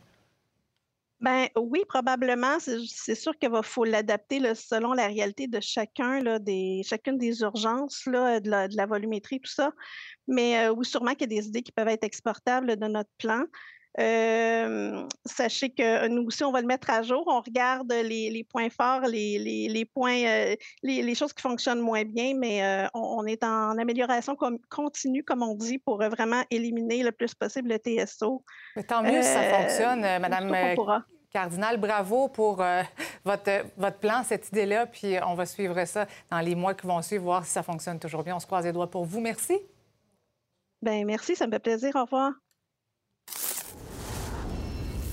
Ben 1.22 1.48
oui, 1.56 1.84
probablement. 1.88 2.58
C'est 2.58 3.14
sûr 3.14 3.38
qu'il 3.38 3.48
faut 3.62 3.84
l'adapter 3.84 4.40
selon 4.56 4.92
la 4.92 5.06
réalité 5.06 5.46
de 5.46 5.60
chacun, 5.60 6.20
là, 6.20 6.40
des, 6.40 6.82
chacune 6.84 7.16
des 7.16 7.42
urgences, 7.42 8.06
là, 8.06 8.40
de, 8.40 8.50
la, 8.50 8.66
de 8.66 8.88
volumétrie, 8.88 9.40
tout 9.40 9.50
ça. 9.50 9.70
Mais 10.26 10.66
euh, 10.66 10.72
oui, 10.72 10.84
sûrement 10.84 11.12
qu'il 11.12 11.32
y 11.32 11.38
a 11.38 11.40
des 11.40 11.46
idées 11.46 11.62
qui 11.62 11.70
peuvent 11.70 11.86
être 11.86 12.02
exportables 12.02 12.76
de 12.76 12.86
notre 12.88 13.10
plan. 13.18 13.44
Euh, 14.00 15.06
sachez 15.26 15.68
que 15.70 16.08
nous 16.08 16.26
aussi, 16.26 16.42
on 16.44 16.52
va 16.52 16.60
le 16.62 16.66
mettre 16.66 16.88
à 16.88 17.02
jour. 17.02 17.24
On 17.26 17.40
regarde 17.40 17.92
les, 17.92 18.30
les 18.30 18.44
points 18.44 18.70
forts, 18.70 19.02
les, 19.02 19.38
les, 19.38 19.68
les 19.68 19.84
points, 19.84 20.24
euh, 20.24 20.56
les, 20.82 21.14
choses 21.14 21.32
qui 21.32 21.42
fonctionnent 21.42 21.80
moins 21.80 22.04
bien, 22.04 22.34
mais 22.34 22.64
euh, 22.64 22.86
on, 22.94 23.18
on 23.20 23.26
est 23.26 23.44
en 23.44 23.76
amélioration 23.76 24.34
continue, 24.70 25.22
comme 25.22 25.42
on 25.42 25.54
dit, 25.54 25.78
pour 25.78 26.00
euh, 26.00 26.08
vraiment 26.08 26.42
éliminer 26.50 27.02
le 27.02 27.12
plus 27.12 27.34
possible 27.34 27.68
le 27.68 27.78
TSO. 27.78 28.42
Mais 28.76 28.82
tant 28.82 29.02
mieux 29.02 29.20
si 29.22 29.28
ça 29.28 29.40
Euh, 29.40 29.58
fonctionne, 29.58 30.04
euh, 30.04 30.18
Madame 30.18 30.52
euh. 30.54 30.74
Cardinal. 31.30 31.76
Bravo 31.78 32.28
pour 32.28 32.62
euh, 32.62 32.82
votre, 33.24 33.64
votre 33.76 33.98
plan, 33.98 34.22
cette 34.24 34.48
idée-là. 34.48 34.86
Puis 34.86 35.16
on 35.26 35.34
va 35.34 35.46
suivre 35.46 35.84
ça 35.84 36.06
dans 36.30 36.40
les 36.40 36.54
mois 36.54 36.74
qui 36.74 36.86
vont 36.86 37.02
suivre, 37.02 37.24
voir 37.24 37.44
si 37.44 37.52
ça 37.52 37.62
fonctionne 37.62 37.98
toujours 37.98 38.22
bien. 38.22 38.36
On 38.36 38.40
se 38.40 38.46
croise 38.46 38.64
les 38.64 38.72
doigts 38.72 38.90
pour 38.90 39.04
vous. 39.04 39.20
Merci. 39.20 39.58
Ben 40.80 41.04
merci, 41.06 41.36
ça 41.36 41.46
me 41.46 41.52
fait 41.52 41.58
plaisir. 41.60 41.94
Au 41.94 42.04
revoir. 42.04 42.41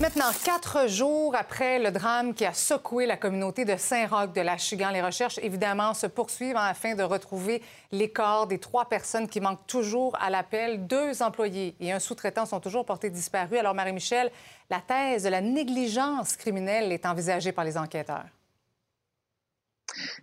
Maintenant, 0.00 0.30
quatre 0.42 0.88
jours 0.88 1.36
après 1.36 1.78
le 1.78 1.90
drame 1.90 2.32
qui 2.32 2.46
a 2.46 2.54
secoué 2.54 3.04
la 3.04 3.18
communauté 3.18 3.66
de 3.66 3.76
Saint-Roch 3.76 4.32
de 4.32 4.40
la 4.40 4.56
Chigan, 4.56 4.88
les 4.88 5.02
recherches, 5.02 5.38
évidemment, 5.42 5.92
se 5.92 6.06
poursuivent 6.06 6.56
afin 6.56 6.94
de 6.94 7.02
retrouver 7.02 7.62
les 7.92 8.10
corps 8.10 8.46
des 8.46 8.58
trois 8.58 8.88
personnes 8.88 9.28
qui 9.28 9.42
manquent 9.42 9.66
toujours 9.66 10.16
à 10.18 10.30
l'appel. 10.30 10.86
Deux 10.86 11.22
employés 11.22 11.76
et 11.80 11.92
un 11.92 11.98
sous-traitant 11.98 12.46
sont 12.46 12.60
toujours 12.60 12.86
portés 12.86 13.10
disparus. 13.10 13.58
Alors, 13.58 13.74
Marie-Michel, 13.74 14.32
la 14.70 14.80
thèse 14.80 15.24
de 15.24 15.28
la 15.28 15.42
négligence 15.42 16.34
criminelle 16.34 16.92
est 16.92 17.04
envisagée 17.04 17.52
par 17.52 17.66
les 17.66 17.76
enquêteurs. 17.76 18.24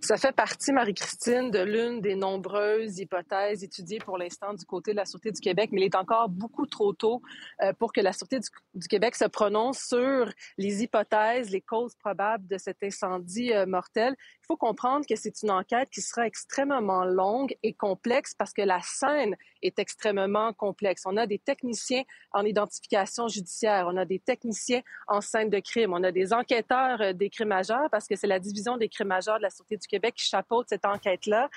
Ça 0.02 0.18
fait 0.18 0.32
partie, 0.32 0.72
Marie-Christine, 0.72 1.50
de 1.50 1.60
l'une 1.60 2.02
des 2.02 2.16
nombreuses 2.16 3.00
hypothèses 3.00 3.64
étudiées 3.64 4.00
pour 4.00 4.18
l'instant 4.18 4.54
du 4.54 4.64
côté 4.64 4.92
de 4.92 4.98
la 4.98 5.06
Sûreté 5.06 5.32
du 5.32 5.40
Québec, 5.40 5.72
mais 5.72 5.82
il 5.82 5.86
est 5.86 5.96
encore 5.96 6.30
beaucoup 6.30 6.66
trop 6.68 6.94
tôt 6.94 7.22
euh, 7.62 7.74
pour 7.74 7.92
que 7.92 8.02
la 8.02 8.14
Sûreté 8.14 8.40
du, 8.40 8.88
Québec 8.88 9.16
se 9.16 9.26
prononce 9.26 9.80
sur 9.80 10.32
les 10.58 10.84
hypothèses, 10.84 11.50
les 11.50 11.62
causes 11.62 11.96
probables 11.96 12.48
de 12.48 12.58
cet 12.58 12.84
incendie 12.84 13.52
euh, 13.54 13.66
mortel. 13.66 14.16
Il 14.20 14.46
faut 14.46 14.58
comprendre 14.58 15.06
que 15.08 15.16
c'est 15.16 15.42
une 15.42 15.52
enquête 15.52 15.90
qui 15.90 16.02
sera 16.02 16.28
extrêmement 16.28 17.04
longue 17.04 17.56
et 17.64 17.74
complexe 17.74 18.34
parce 18.36 18.54
que 18.54 18.62
la 18.62 18.80
scène 18.82 19.36
est 19.62 19.80
extrêmement 19.80 20.54
complexe. 20.54 21.04
On 21.06 21.18
a 21.18 21.26
des 21.26 21.40
techniciens 21.40 22.04
en 22.32 22.46
identification 22.46 23.28
judiciaire, 23.28 23.88
on 23.90 23.98
a 23.98 24.06
des 24.06 24.20
techniciens 24.20 24.82
en 25.08 25.22
scène 25.22 25.50
de 25.50 25.60
crime, 25.60 25.94
on 25.94 26.04
a 26.04 26.12
des 26.12 26.34
enquêteurs 26.34 27.02
euh, 27.02 27.14
des 27.14 27.30
crimes 27.30 27.50
majeurs 27.50 27.90
parce 27.92 28.08
que 28.08 28.16
c'est 28.16 28.28
la 28.28 28.40
division 28.40 28.78
des 28.78 28.90
crimes 28.90 29.08
majeurs 29.08 29.38
de 29.38 29.44
la 29.44 29.50
Sûreté 29.50 29.78
du 29.78 29.88
Québec 29.88 30.16
qui 30.16 30.26
chapeaute 30.26 30.68
cette 30.70 30.86
enquête-là. 30.86 31.50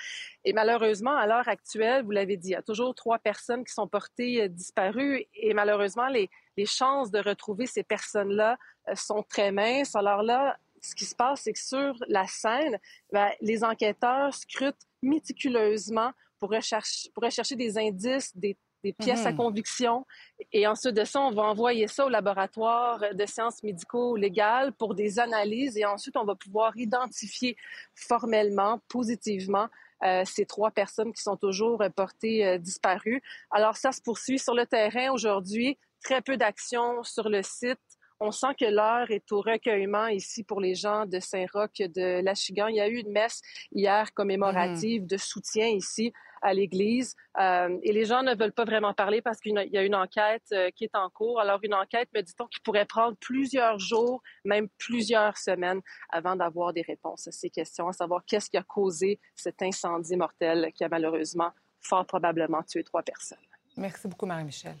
Et 0.45 0.53
malheureusement, 0.53 1.15
à 1.15 1.27
l'heure 1.27 1.47
actuelle, 1.47 2.03
vous 2.03 2.11
l'avez 2.11 2.37
dit, 2.37 2.49
il 2.49 2.53
y 2.53 2.55
a 2.55 2.61
toujours 2.61 2.95
trois 2.95 3.19
personnes 3.19 3.63
qui 3.63 3.73
sont 3.73 3.87
portées 3.87 4.43
euh, 4.43 4.47
disparues 4.47 5.25
et 5.33 5.53
malheureusement, 5.53 6.07
les, 6.07 6.29
chances 6.63 7.09
de 7.09 7.17
retrouver 7.17 7.65
ces 7.65 7.81
personnes-là 7.81 8.55
euh, 8.87 8.93
sont 8.93 9.23
très 9.23 9.51
minces. 9.51 9.95
Alors 9.95 10.21
là, 10.21 10.57
ce 10.79 10.93
qui 10.93 11.05
se 11.05 11.15
passe, 11.15 11.41
c'est 11.41 11.53
que 11.53 11.59
sur 11.59 11.95
la 12.07 12.27
scène, 12.27 12.77
ben, 13.11 13.31
les 13.41 13.63
enquêteurs 13.63 14.31
scrutent 14.33 14.85
méticuleusement 15.01 16.11
pour 16.41 16.49
rechercher, 16.49 17.09
pour 17.13 17.23
rechercher 17.23 17.55
des 17.55 17.77
indices, 17.77 18.35
des 18.35 18.57
des 18.83 18.93
pièces 18.93 19.25
à 19.25 19.31
mhm. 19.31 19.37
conviction. 19.37 20.05
Et 20.51 20.67
ensuite 20.67 20.95
de 20.95 21.03
ça, 21.03 21.21
on 21.21 21.31
va 21.31 21.43
envoyer 21.43 21.87
ça 21.87 22.05
au 22.05 22.09
laboratoire 22.09 23.03
de 23.13 23.25
sciences 23.25 23.63
médico-légales 23.63 24.73
pour 24.73 24.95
des 24.95 25.19
analyses. 25.19 25.77
Et 25.77 25.85
ensuite, 25.85 26.17
on 26.17 26.25
va 26.25 26.35
pouvoir 26.35 26.75
identifier 26.77 27.55
formellement, 27.95 28.79
positivement, 28.87 29.67
euh, 30.03 30.23
ces 30.25 30.45
trois 30.45 30.71
personnes 30.71 31.13
qui 31.13 31.21
sont 31.21 31.37
toujours 31.37 31.83
portées 31.95 32.45
euh, 32.45 32.57
disparues. 32.57 33.21
Alors, 33.51 33.77
ça 33.77 33.91
se 33.91 34.01
poursuit 34.01 34.39
sur 34.39 34.55
le 34.55 34.65
terrain 34.65 35.11
aujourd'hui. 35.11 35.77
Très 36.03 36.21
peu 36.21 36.37
d'actions 36.37 37.03
sur 37.03 37.29
le 37.29 37.43
site. 37.43 37.79
On 38.23 38.29
sent 38.29 38.53
que 38.59 38.65
l'heure 38.65 39.09
est 39.09 39.31
au 39.31 39.41
recueillement 39.41 40.05
ici 40.05 40.43
pour 40.43 40.61
les 40.61 40.75
gens 40.75 41.07
de 41.07 41.19
Saint-Roch, 41.19 41.79
de 41.79 42.21
Lachigan. 42.21 42.67
Il 42.67 42.75
y 42.75 42.79
a 42.79 42.87
eu 42.87 42.97
une 42.97 43.11
messe 43.11 43.41
hier 43.71 44.13
commémorative 44.13 45.07
de 45.07 45.17
soutien 45.17 45.67
ici 45.69 46.13
à 46.43 46.53
l'Église. 46.53 47.15
Euh, 47.39 47.79
et 47.81 47.91
les 47.91 48.05
gens 48.05 48.21
ne 48.21 48.35
veulent 48.35 48.51
pas 48.51 48.63
vraiment 48.63 48.93
parler 48.93 49.23
parce 49.23 49.39
qu'il 49.39 49.53
y 49.53 49.77
a 49.77 49.83
une 49.83 49.95
enquête 49.95 50.45
euh, 50.51 50.69
qui 50.69 50.83
est 50.83 50.95
en 50.95 51.09
cours. 51.09 51.39
Alors, 51.39 51.61
une 51.63 51.73
enquête, 51.73 52.09
me 52.13 52.21
dit-on, 52.21 52.45
qui 52.45 52.59
pourrait 52.59 52.85
prendre 52.85 53.17
plusieurs 53.17 53.79
jours, 53.79 54.21
même 54.45 54.67
plusieurs 54.77 55.35
semaines 55.39 55.81
avant 56.09 56.35
d'avoir 56.35 56.73
des 56.73 56.83
réponses 56.83 57.27
à 57.27 57.31
ces 57.31 57.49
questions, 57.49 57.87
à 57.87 57.93
savoir 57.93 58.23
qu'est-ce 58.27 58.51
qui 58.51 58.57
a 58.57 58.63
causé 58.63 59.19
cet 59.33 59.63
incendie 59.63 60.15
mortel 60.15 60.71
qui 60.75 60.83
a 60.83 60.89
malheureusement 60.89 61.49
fort 61.79 62.05
probablement 62.05 62.61
tué 62.61 62.83
trois 62.83 63.01
personnes. 63.01 63.39
Merci 63.77 64.07
beaucoup, 64.07 64.27
Marie-Michel. 64.27 64.75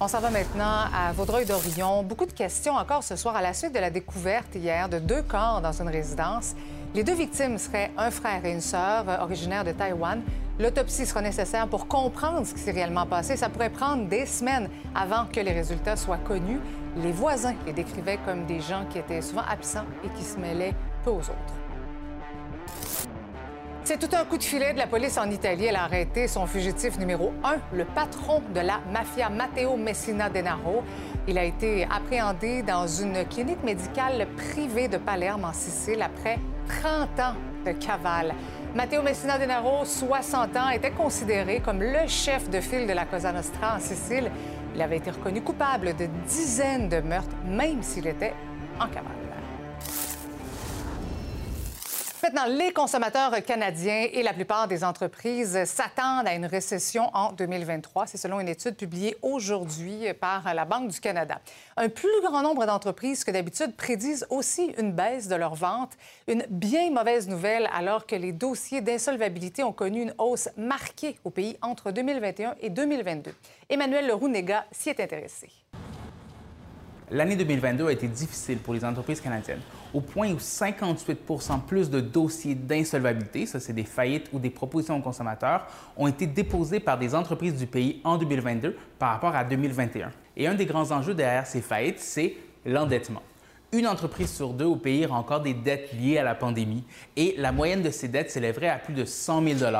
On 0.00 0.06
s'en 0.06 0.20
va 0.20 0.30
maintenant 0.30 0.84
à 0.94 1.12
Vaudreuil-Dorion. 1.12 2.04
Beaucoup 2.04 2.24
de 2.24 2.32
questions 2.32 2.74
encore 2.74 3.02
ce 3.02 3.16
soir 3.16 3.34
à 3.34 3.42
la 3.42 3.52
suite 3.52 3.74
de 3.74 3.80
la 3.80 3.90
découverte 3.90 4.54
hier 4.54 4.88
de 4.88 5.00
deux 5.00 5.22
corps 5.22 5.60
dans 5.60 5.72
une 5.72 5.88
résidence. 5.88 6.54
Les 6.94 7.02
deux 7.02 7.14
victimes 7.14 7.58
seraient 7.58 7.90
un 7.98 8.12
frère 8.12 8.44
et 8.44 8.52
une 8.52 8.60
sœur 8.60 9.08
euh, 9.08 9.18
originaires 9.18 9.64
de 9.64 9.72
Taïwan. 9.72 10.22
L'autopsie 10.60 11.04
sera 11.04 11.20
nécessaire 11.20 11.66
pour 11.66 11.88
comprendre 11.88 12.46
ce 12.46 12.54
qui 12.54 12.60
s'est 12.60 12.70
réellement 12.70 13.06
passé. 13.06 13.36
Ça 13.36 13.48
pourrait 13.48 13.70
prendre 13.70 14.06
des 14.06 14.24
semaines 14.24 14.70
avant 14.94 15.24
que 15.24 15.40
les 15.40 15.52
résultats 15.52 15.96
soient 15.96 16.16
connus. 16.18 16.60
Les 16.98 17.10
voisins 17.10 17.56
les 17.66 17.72
décrivaient 17.72 18.20
comme 18.24 18.46
des 18.46 18.60
gens 18.60 18.84
qui 18.88 18.98
étaient 19.00 19.20
souvent 19.20 19.44
absents 19.50 19.86
et 20.04 20.16
qui 20.16 20.22
se 20.22 20.38
mêlaient 20.38 20.76
peu 21.02 21.10
aux 21.10 21.18
autres. 21.18 21.67
C'est 23.88 23.98
tout 23.98 24.14
un 24.14 24.26
coup 24.26 24.36
de 24.36 24.42
filet 24.42 24.74
de 24.74 24.78
la 24.78 24.86
police 24.86 25.16
en 25.16 25.30
Italie. 25.30 25.64
Elle 25.64 25.76
a 25.76 25.84
arrêté 25.84 26.28
son 26.28 26.46
fugitif 26.46 26.98
numéro 26.98 27.32
un, 27.42 27.56
le 27.72 27.86
patron 27.86 28.42
de 28.54 28.60
la 28.60 28.80
mafia 28.92 29.30
Matteo 29.30 29.78
Messina 29.78 30.28
Denaro. 30.28 30.82
Il 31.26 31.38
a 31.38 31.44
été 31.44 31.86
appréhendé 31.90 32.62
dans 32.62 32.86
une 32.86 33.24
clinique 33.24 33.64
médicale 33.64 34.26
privée 34.36 34.88
de 34.88 34.98
Palerme 34.98 35.46
en 35.46 35.54
Sicile 35.54 36.02
après 36.02 36.38
30 36.82 37.18
ans 37.18 37.34
de 37.64 37.72
cavale. 37.72 38.34
Matteo 38.74 39.00
Messina 39.00 39.38
Denaro, 39.38 39.86
60 39.86 40.54
ans, 40.58 40.68
était 40.68 40.90
considéré 40.90 41.60
comme 41.60 41.80
le 41.82 42.06
chef 42.08 42.50
de 42.50 42.60
file 42.60 42.86
de 42.86 42.92
la 42.92 43.06
Cosa 43.06 43.32
Nostra 43.32 43.76
en 43.76 43.80
Sicile. 43.80 44.30
Il 44.74 44.82
avait 44.82 44.98
été 44.98 45.12
reconnu 45.12 45.40
coupable 45.40 45.96
de 45.96 46.10
dizaines 46.26 46.90
de 46.90 47.00
meurtres, 47.00 47.36
même 47.46 47.82
s'il 47.82 48.06
était 48.06 48.34
en 48.78 48.88
cavale. 48.88 49.27
Maintenant, 52.20 52.46
les 52.46 52.72
consommateurs 52.72 53.32
canadiens 53.44 54.08
et 54.12 54.22
la 54.24 54.32
plupart 54.32 54.66
des 54.66 54.82
entreprises 54.82 55.64
s'attendent 55.64 56.26
à 56.26 56.34
une 56.34 56.46
récession 56.46 57.10
en 57.14 57.32
2023. 57.32 58.08
C'est 58.08 58.18
selon 58.18 58.40
une 58.40 58.48
étude 58.48 58.74
publiée 58.74 59.16
aujourd'hui 59.22 60.12
par 60.20 60.52
la 60.52 60.64
Banque 60.64 60.88
du 60.88 61.00
Canada. 61.00 61.40
Un 61.76 61.88
plus 61.88 62.20
grand 62.22 62.42
nombre 62.42 62.66
d'entreprises 62.66 63.22
que 63.22 63.30
d'habitude 63.30 63.76
prédisent 63.76 64.26
aussi 64.30 64.74
une 64.78 64.92
baisse 64.92 65.28
de 65.28 65.36
leurs 65.36 65.54
ventes. 65.54 65.92
Une 66.26 66.44
bien 66.50 66.90
mauvaise 66.90 67.28
nouvelle 67.28 67.68
alors 67.72 68.04
que 68.04 68.16
les 68.16 68.32
dossiers 68.32 68.80
d'insolvabilité 68.80 69.62
ont 69.62 69.72
connu 69.72 70.02
une 70.02 70.14
hausse 70.18 70.48
marquée 70.56 71.18
au 71.24 71.30
pays 71.30 71.56
entre 71.62 71.92
2021 71.92 72.56
et 72.60 72.68
2022. 72.68 73.32
Emmanuel 73.70 74.08
Leroux-Néga 74.08 74.66
s'y 74.72 74.90
est 74.90 75.00
intéressé. 75.00 75.50
L'année 77.10 77.36
2022 77.36 77.86
a 77.86 77.92
été 77.92 78.08
difficile 78.08 78.58
pour 78.58 78.74
les 78.74 78.84
entreprises 78.84 79.20
canadiennes 79.20 79.62
au 79.94 80.00
point 80.00 80.30
où 80.32 80.36
58% 80.36 81.62
plus 81.66 81.90
de 81.90 82.00
dossiers 82.00 82.54
d'insolvabilité, 82.54 83.46
ça 83.46 83.60
c'est 83.60 83.72
des 83.72 83.84
faillites 83.84 84.28
ou 84.32 84.38
des 84.38 84.50
propositions 84.50 84.98
aux 84.98 85.02
consommateurs, 85.02 85.66
ont 85.96 86.06
été 86.06 86.26
déposés 86.26 86.80
par 86.80 86.98
des 86.98 87.14
entreprises 87.14 87.54
du 87.54 87.66
pays 87.66 88.00
en 88.04 88.18
2022 88.18 88.76
par 88.98 89.10
rapport 89.10 89.34
à 89.34 89.44
2021. 89.44 90.10
Et 90.36 90.46
un 90.46 90.54
des 90.54 90.66
grands 90.66 90.90
enjeux 90.90 91.14
derrière 91.14 91.46
ces 91.46 91.60
faillites, 91.60 92.00
c'est 92.00 92.36
l'endettement. 92.64 93.22
Une 93.70 93.86
entreprise 93.86 94.32
sur 94.32 94.54
deux 94.54 94.64
au 94.64 94.76
pays 94.76 95.04
a 95.04 95.12
encore 95.12 95.42
des 95.42 95.52
dettes 95.52 95.92
liées 95.92 96.16
à 96.16 96.24
la 96.24 96.34
pandémie 96.34 96.84
et 97.16 97.34
la 97.36 97.52
moyenne 97.52 97.82
de 97.82 97.90
ces 97.90 98.08
dettes 98.08 98.30
s'élèverait 98.30 98.68
à 98.68 98.78
plus 98.78 98.94
de 98.94 99.04
100 99.04 99.42
000 99.58 99.72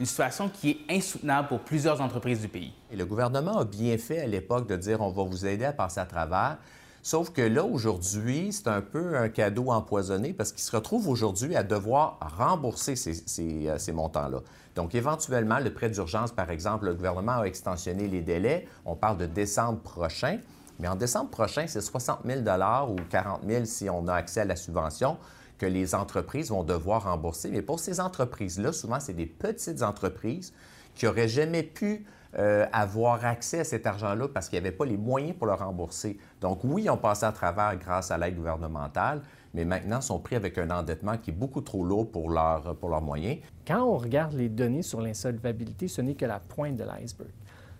une 0.00 0.06
situation 0.06 0.48
qui 0.48 0.70
est 0.70 0.96
insoutenable 0.96 1.48
pour 1.48 1.60
plusieurs 1.60 2.00
entreprises 2.00 2.40
du 2.40 2.48
pays. 2.48 2.72
Et 2.90 2.96
le 2.96 3.04
gouvernement 3.04 3.58
a 3.58 3.64
bien 3.64 3.96
fait 3.98 4.20
à 4.20 4.26
l'époque 4.26 4.66
de 4.66 4.76
dire 4.76 5.00
on 5.00 5.10
va 5.10 5.22
vous 5.24 5.44
aider 5.46 5.64
à 5.64 5.72
passer 5.72 6.00
à 6.00 6.06
travers. 6.06 6.56
Sauf 7.04 7.32
que 7.32 7.42
là, 7.42 7.66
aujourd'hui, 7.66 8.50
c'est 8.50 8.66
un 8.66 8.80
peu 8.80 9.18
un 9.18 9.28
cadeau 9.28 9.70
empoisonné 9.70 10.32
parce 10.32 10.52
qu'il 10.52 10.62
se 10.62 10.74
retrouve 10.74 11.06
aujourd'hui 11.06 11.54
à 11.54 11.62
devoir 11.62 12.18
rembourser 12.38 12.96
ces, 12.96 13.20
euh, 13.68 13.76
ces, 13.76 13.92
montants-là. 13.92 14.38
Donc, 14.74 14.94
éventuellement, 14.94 15.58
le 15.58 15.70
prêt 15.70 15.90
d'urgence, 15.90 16.32
par 16.32 16.50
exemple, 16.50 16.86
le 16.86 16.94
gouvernement 16.94 17.40
a 17.40 17.44
extensionné 17.44 18.08
les 18.08 18.22
délais. 18.22 18.66
On 18.86 18.96
parle 18.96 19.18
de 19.18 19.26
décembre 19.26 19.80
prochain. 19.80 20.38
Mais 20.78 20.88
en 20.88 20.96
décembre 20.96 21.28
prochain, 21.28 21.66
c'est 21.68 21.82
60 21.82 22.20
000 22.24 22.40
ou 22.40 22.96
40 23.10 23.42
000 23.46 23.64
si 23.66 23.90
on 23.90 24.08
a 24.08 24.14
accès 24.14 24.40
à 24.40 24.46
la 24.46 24.56
subvention 24.56 25.18
que 25.58 25.66
les 25.66 25.94
entreprises 25.94 26.48
vont 26.48 26.64
devoir 26.64 27.04
rembourser. 27.04 27.50
Mais 27.50 27.60
pour 27.60 27.80
ces 27.80 28.00
entreprises-là, 28.00 28.72
souvent, 28.72 28.98
c'est 28.98 29.12
des 29.12 29.26
petites 29.26 29.82
entreprises 29.82 30.54
qui 30.94 31.04
n'auraient 31.04 31.28
jamais 31.28 31.64
pu 31.64 32.06
euh, 32.38 32.66
avoir 32.72 33.24
accès 33.24 33.60
à 33.60 33.64
cet 33.64 33.86
argent-là 33.86 34.28
parce 34.28 34.48
qu'il 34.48 34.60
n'y 34.60 34.66
avait 34.66 34.76
pas 34.76 34.84
les 34.84 34.96
moyens 34.96 35.36
pour 35.36 35.46
le 35.46 35.54
rembourser. 35.54 36.18
Donc 36.40 36.64
oui, 36.64 36.90
ont 36.90 36.96
passé 36.96 37.26
à 37.26 37.32
travers 37.32 37.76
grâce 37.76 38.10
à 38.10 38.18
l'aide 38.18 38.36
gouvernementale, 38.36 39.22
mais 39.52 39.64
maintenant 39.64 40.00
sont 40.00 40.18
pris 40.18 40.34
avec 40.34 40.58
un 40.58 40.70
endettement 40.70 41.16
qui 41.16 41.30
est 41.30 41.34
beaucoup 41.34 41.60
trop 41.60 41.84
lourd 41.84 42.10
pour, 42.10 42.30
leur, 42.30 42.74
pour 42.76 42.88
leurs 42.88 43.02
moyens. 43.02 43.38
Quand 43.66 43.82
on 43.82 43.96
regarde 43.96 44.32
les 44.32 44.48
données 44.48 44.82
sur 44.82 45.00
l'insolvabilité, 45.00 45.86
ce 45.86 46.00
n'est 46.00 46.14
que 46.14 46.26
la 46.26 46.40
pointe 46.40 46.76
de 46.76 46.84
l'iceberg. 46.84 47.30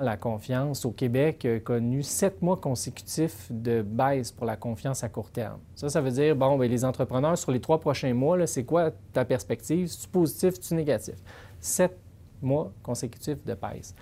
La 0.00 0.16
confiance 0.16 0.84
au 0.84 0.90
Québec 0.90 1.44
a 1.44 1.60
connu 1.60 2.02
sept 2.02 2.42
mois 2.42 2.56
consécutifs 2.56 3.46
de 3.50 3.80
baisse 3.82 4.32
pour 4.32 4.44
la 4.44 4.56
confiance 4.56 5.04
à 5.04 5.08
court 5.08 5.30
terme. 5.30 5.60
Ça, 5.76 5.88
ça 5.88 6.00
veut 6.00 6.10
dire, 6.10 6.34
bon, 6.34 6.58
bien, 6.58 6.66
les 6.66 6.84
entrepreneurs, 6.84 7.38
sur 7.38 7.52
les 7.52 7.60
trois 7.60 7.78
prochains 7.78 8.12
mois, 8.12 8.44
c'est 8.46 8.64
quoi 8.64 8.90
ta 9.12 9.24
perspective? 9.24 9.84
Es-tu 9.84 10.08
positif, 10.08 10.54
es-tu 10.54 10.74
négatif? 10.74 11.14
Sept 11.60 11.96
mois 12.42 12.72
consécutifs 12.82 13.44
de 13.44 13.54
baisse. 13.54 13.94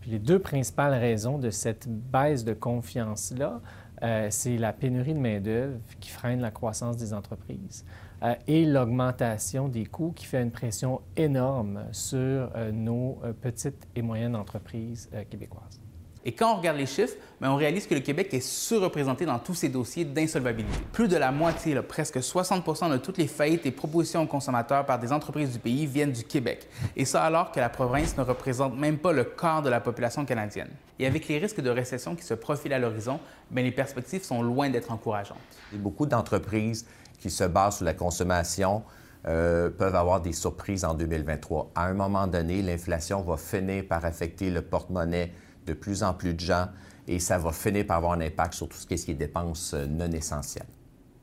Puis 0.00 0.10
les 0.10 0.18
deux 0.18 0.38
principales 0.38 0.94
raisons 0.94 1.38
de 1.38 1.50
cette 1.50 1.88
baisse 1.88 2.44
de 2.44 2.54
confiance-là, 2.54 3.60
euh, 4.02 4.28
c'est 4.30 4.56
la 4.56 4.72
pénurie 4.72 5.14
de 5.14 5.18
main-d'œuvre 5.18 5.78
qui 6.00 6.10
freine 6.10 6.40
la 6.40 6.50
croissance 6.50 6.96
des 6.96 7.12
entreprises 7.12 7.84
euh, 8.22 8.34
et 8.46 8.64
l'augmentation 8.64 9.68
des 9.68 9.84
coûts 9.84 10.12
qui 10.12 10.24
fait 10.24 10.42
une 10.42 10.50
pression 10.50 11.02
énorme 11.16 11.84
sur 11.92 12.16
euh, 12.18 12.72
nos 12.72 13.20
petites 13.42 13.86
et 13.94 14.02
moyennes 14.02 14.36
entreprises 14.36 15.10
québécoises. 15.28 15.79
Et 16.24 16.32
quand 16.32 16.52
on 16.52 16.56
regarde 16.56 16.76
les 16.76 16.86
chiffres, 16.86 17.16
ben, 17.40 17.50
on 17.50 17.56
réalise 17.56 17.86
que 17.86 17.94
le 17.94 18.00
Québec 18.00 18.34
est 18.34 18.40
surreprésenté 18.40 19.24
dans 19.24 19.38
tous 19.38 19.54
ces 19.54 19.70
dossiers 19.70 20.04
d'insolvabilité. 20.04 20.78
Plus 20.92 21.08
de 21.08 21.16
la 21.16 21.32
moitié, 21.32 21.74
presque 21.80 22.18
60% 22.18 22.90
de 22.90 22.98
toutes 22.98 23.16
les 23.16 23.26
faillites 23.26 23.64
et 23.64 23.70
propositions 23.70 24.22
aux 24.22 24.26
consommateurs 24.26 24.84
par 24.84 24.98
des 24.98 25.12
entreprises 25.12 25.52
du 25.52 25.58
pays 25.58 25.86
viennent 25.86 26.12
du 26.12 26.24
Québec. 26.24 26.68
Et 26.94 27.06
ça 27.06 27.22
alors 27.22 27.52
que 27.52 27.60
la 27.60 27.70
province 27.70 28.16
ne 28.18 28.22
représente 28.22 28.76
même 28.76 28.98
pas 28.98 29.12
le 29.12 29.24
quart 29.24 29.62
de 29.62 29.70
la 29.70 29.80
population 29.80 30.26
canadienne. 30.26 30.68
Et 30.98 31.06
avec 31.06 31.26
les 31.28 31.38
risques 31.38 31.62
de 31.62 31.70
récession 31.70 32.14
qui 32.14 32.24
se 32.24 32.34
profilent 32.34 32.74
à 32.74 32.78
l'horizon, 32.78 33.18
ben, 33.50 33.64
les 33.64 33.72
perspectives 33.72 34.22
sont 34.22 34.42
loin 34.42 34.68
d'être 34.68 34.92
encourageantes. 34.92 35.38
Beaucoup 35.72 36.04
d'entreprises 36.04 36.86
qui 37.18 37.30
se 37.30 37.44
basent 37.44 37.76
sur 37.76 37.86
la 37.86 37.94
consommation 37.94 38.82
euh, 39.26 39.70
peuvent 39.70 39.94
avoir 39.94 40.20
des 40.20 40.32
surprises 40.32 40.84
en 40.84 40.94
2023. 40.94 41.72
À 41.74 41.86
un 41.86 41.94
moment 41.94 42.26
donné, 42.26 42.62
l'inflation 42.62 43.22
va 43.22 43.36
finir 43.36 43.84
par 43.86 44.04
affecter 44.04 44.50
le 44.50 44.62
porte-monnaie 44.62 45.32
de 45.66 45.72
plus 45.72 46.02
en 46.02 46.14
plus 46.14 46.34
de 46.34 46.40
gens 46.40 46.66
et 47.10 47.18
ça 47.18 47.38
va 47.38 47.50
finir 47.50 47.86
par 47.86 47.96
avoir 47.96 48.12
un 48.12 48.20
impact 48.20 48.54
sur 48.54 48.68
tout 48.68 48.76
ce 48.76 48.86
qui 48.86 48.94
est 48.94 49.14
dépenses 49.14 49.74
euh, 49.74 49.86
non 49.86 50.10
essentielles. 50.12 50.66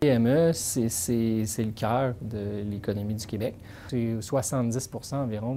PME, 0.01 0.51
c'est 0.53 0.83
le 0.83 1.71
cœur 1.71 2.13
de 2.21 2.61
l'économie 2.69 3.15
du 3.15 3.25
Québec. 3.25 3.55
C'est 3.87 4.21
70 4.21 4.89
environ 5.13 5.55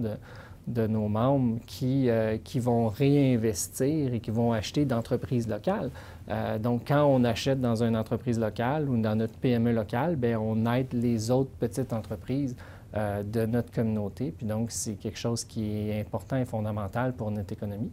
de, 0.67 0.87
nos 0.87 1.09
membres 1.09 1.59
qui, 1.67 2.09
euh, 2.09 2.39
qui 2.43 2.59
vont 2.59 2.89
réinvestir 2.89 4.15
et 4.15 4.21
qui 4.21 4.31
vont 4.31 4.53
acheter 4.53 4.87
d'entreprises 4.87 5.47
locales. 5.47 5.91
Euh, 6.31 6.59
donc, 6.59 6.85
quand 6.89 7.05
on 7.05 7.25
achète 7.25 7.61
dans 7.61 7.83
une 7.83 7.97
entreprise 7.97 8.39
locale 8.39 8.89
ou 8.89 8.97
dans 8.97 9.17
notre 9.17 9.35
PME 9.35 9.73
locale, 9.73 10.17
bien, 10.17 10.39
on 10.39 10.65
aide 10.73 10.93
les 10.93 11.31
autres 11.31 11.51
petites 11.59 11.93
entreprises 11.93 12.57
de 12.95 13.47
notre 13.47 13.71
communauté. 13.71 14.33
Puis 14.37 14.47
donc, 14.47 14.73
c'est 14.73 14.95
quelque 14.95 15.19
chose 15.19 15.45
qui 15.45 15.91
est 15.91 16.01
important 16.01 16.37
et 16.37 16.45
fondamental 16.45 17.13
pour 17.13 17.31
notre 17.31 17.53
économie. 17.53 17.93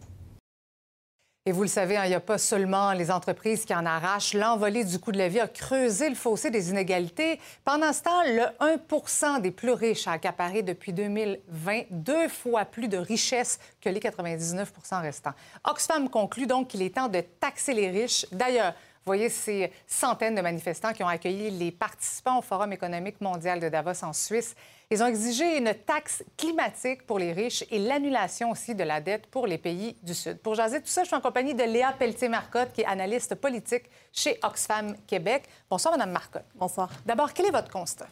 Et 1.48 1.52
vous 1.52 1.62
le 1.62 1.68
savez, 1.68 1.96
hein, 1.96 2.04
il 2.04 2.10
n'y 2.10 2.14
a 2.14 2.20
pas 2.20 2.36
seulement 2.36 2.92
les 2.92 3.10
entreprises 3.10 3.64
qui 3.64 3.74
en 3.74 3.86
arrachent. 3.86 4.34
L'envolée 4.34 4.84
du 4.84 4.98
coût 4.98 5.12
de 5.12 5.16
la 5.16 5.28
vie 5.28 5.40
a 5.40 5.48
creusé 5.48 6.10
le 6.10 6.14
fossé 6.14 6.50
des 6.50 6.68
inégalités. 6.68 7.40
Pendant 7.64 7.90
ce 7.94 8.02
temps, 8.02 8.22
le 8.26 8.76
1% 8.76 9.40
des 9.40 9.50
plus 9.50 9.70
riches 9.70 10.06
a 10.06 10.12
accaparé 10.12 10.62
depuis 10.62 10.92
2020 10.92 11.84
deux 11.90 12.28
fois 12.28 12.66
plus 12.66 12.86
de 12.86 12.98
richesses 12.98 13.58
que 13.80 13.88
les 13.88 13.98
99% 13.98 15.00
restants. 15.00 15.32
Oxfam 15.64 16.10
conclut 16.10 16.46
donc 16.46 16.68
qu'il 16.68 16.82
est 16.82 16.96
temps 16.96 17.08
de 17.08 17.22
taxer 17.22 17.72
les 17.72 17.88
riches. 17.88 18.26
D'ailleurs, 18.30 18.74
voyez 19.08 19.30
ces 19.30 19.72
centaines 19.86 20.34
de 20.34 20.40
manifestants 20.40 20.92
qui 20.92 21.02
ont 21.02 21.08
accueilli 21.08 21.50
les 21.50 21.72
participants 21.72 22.38
au 22.38 22.42
Forum 22.42 22.72
économique 22.72 23.20
mondial 23.20 23.58
de 23.58 23.68
Davos 23.68 24.04
en 24.04 24.12
Suisse. 24.12 24.54
Ils 24.90 25.02
ont 25.02 25.06
exigé 25.06 25.58
une 25.58 25.74
taxe 25.74 26.22
climatique 26.36 27.06
pour 27.06 27.18
les 27.18 27.32
riches 27.32 27.64
et 27.70 27.78
l'annulation 27.78 28.50
aussi 28.50 28.74
de 28.74 28.84
la 28.84 29.00
dette 29.00 29.26
pour 29.26 29.46
les 29.46 29.58
pays 29.58 29.96
du 30.02 30.14
Sud. 30.14 30.38
Pour 30.38 30.54
jaser 30.54 30.80
tout 30.80 30.88
ça, 30.88 31.02
je 31.02 31.08
suis 31.08 31.16
en 31.16 31.20
compagnie 31.20 31.54
de 31.54 31.62
Léa 31.62 31.92
Pelletier-Marcotte, 31.98 32.72
qui 32.72 32.82
est 32.82 32.86
analyste 32.86 33.34
politique 33.34 33.84
chez 34.12 34.38
Oxfam 34.42 34.96
Québec. 35.06 35.44
Bonsoir, 35.68 35.92
Madame 35.92 36.12
Marcotte. 36.12 36.46
Bonsoir. 36.54 36.90
D'abord, 37.04 37.32
quel 37.34 37.46
est 37.46 37.50
votre 37.50 37.70
constat? 37.70 38.06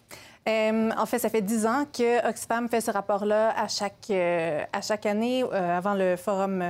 Euh, 0.48 0.90
en 0.96 1.06
fait, 1.06 1.18
ça 1.18 1.28
fait 1.28 1.42
dix 1.42 1.66
ans 1.66 1.84
que 1.86 2.28
Oxfam 2.28 2.68
fait 2.68 2.80
ce 2.80 2.90
rapport-là 2.90 3.58
à 3.58 3.68
chaque, 3.68 4.10
euh, 4.10 4.62
à 4.72 4.80
chaque 4.80 5.06
année 5.06 5.44
euh, 5.44 5.78
avant 5.78 5.94
le 5.94 6.16
Forum 6.16 6.62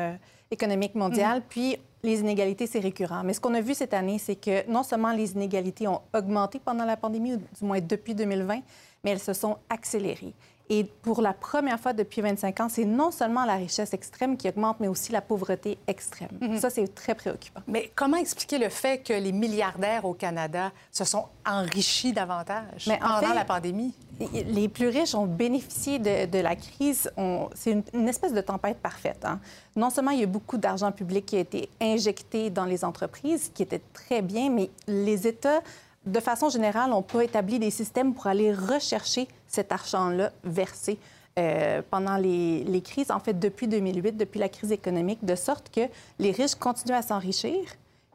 économique 0.51 0.95
mondial. 0.95 1.39
Mhm. 1.39 1.45
Puis, 1.49 1.79
les 2.03 2.21
inégalités, 2.21 2.67
c'est 2.67 2.81
récurrent. 2.81 3.23
Mais 3.25 3.33
ce 3.33 3.41
qu'on 3.41 3.55
a 3.55 3.61
vu 3.61 3.75
cette 3.75 3.95
année, 3.95 4.19
c'est 4.19 4.37
que 4.37 4.69
non 4.71 4.83
seulement 4.83 5.13
les 5.13 5.33
inégalités 5.33 5.89
ont 5.89 6.01
augmenté 6.15 6.59
pendant 6.59 6.85
la 6.85 6.97
pandémie, 6.97 7.35
ou 7.35 7.37
du 7.37 7.45
moins 7.63 7.81
depuis 7.81 8.15
2020, 8.15 8.61
mais 9.05 9.11
elles 9.11 9.21
se 9.21 9.33
sont 9.33 9.59
accélérées. 9.69 10.35
Et 10.69 10.85
pour 10.85 11.23
la 11.23 11.33
première 11.33 11.79
fois 11.79 11.93
depuis 11.93 12.21
25 12.21 12.61
ans, 12.61 12.69
c'est 12.69 12.85
non 12.85 13.11
seulement 13.11 13.45
la 13.45 13.55
richesse 13.55 13.95
extrême 13.95 14.37
qui 14.37 14.49
augmente, 14.49 14.81
mais 14.81 14.89
aussi 14.89 15.13
la 15.13 15.21
pauvreté 15.21 15.79
extrême. 15.87 16.31
Mhm. 16.41 16.59
Ça, 16.59 16.71
c'est 16.71 16.93
très 16.93 17.15
préoccupant. 17.15 17.61
Mais 17.69 17.93
comment 17.95 18.17
expliquer 18.17 18.59
le 18.59 18.69
fait 18.69 19.03
que 19.07 19.13
les 19.13 19.33
milliardaires 19.33 20.05
au 20.05 20.15
Canada 20.15 20.73
se 20.91 21.05
sont 21.05 21.27
enrichis 21.47 22.13
davantage 22.13 22.87
mais 22.89 22.99
pendant 22.99 23.33
la 23.33 23.45
pandémie? 23.45 23.95
Les 24.19 24.69
plus 24.69 24.89
riches 24.89 25.15
ont 25.15 25.27
bénéficié 25.27 25.99
de, 25.99 26.39
la 26.39 26.57
crise. 26.57 27.11
C'est 27.55 27.83
une, 27.93 28.09
espèce 28.09 28.33
de 28.33 28.41
tempête 28.41 28.79
parfaite. 28.79 29.25
Hein. 29.25 29.41
Non 29.77 29.91
seulement 29.91 30.13
il 30.13 30.21
y 30.21 30.23
a 30.23 30.27
beaucoup 30.27 30.57
d'argent 30.57 30.91
public 30.93 31.27
qui 31.27 31.37
a 31.37 31.41
été 31.41 31.69
injecté 31.81 32.49
dans 32.51 32.65
les 32.65 32.85
entreprises, 32.85 33.51
qui 33.53 33.63
était 33.63 33.83
très 33.93 34.23
bien, 34.23 34.49
mais 34.49 34.71
les 34.87 35.27
États 35.27 35.61
de 36.07 36.21
façon 36.21 36.49
générale, 36.49 36.93
on 36.93 37.03
peut 37.03 37.23
établir 37.23 37.59
des 37.59 37.71
systèmes 37.71 38.15
pour 38.15 38.29
aller 38.29 38.53
rechercher 38.53 39.27
cet 39.49 39.73
argent-là 39.73 40.33
versé 40.45 40.99
euh, 41.39 41.83
pendant 41.91 42.17
les, 42.17 42.83
crises, 42.83 43.11
en 43.11 43.19
fait, 43.19 43.39
depuis 43.39 43.69
2008, 43.69 44.17
depuis 44.17 44.39
la 44.39 44.49
crise 44.49 44.73
économique, 44.73 45.25
de 45.25 45.35
sorte 45.35 45.69
que 45.71 45.83
les 46.19 46.31
riches 46.31 46.55
continuent 46.55 46.95
à 46.95 47.03
s'enrichir, 47.03 47.59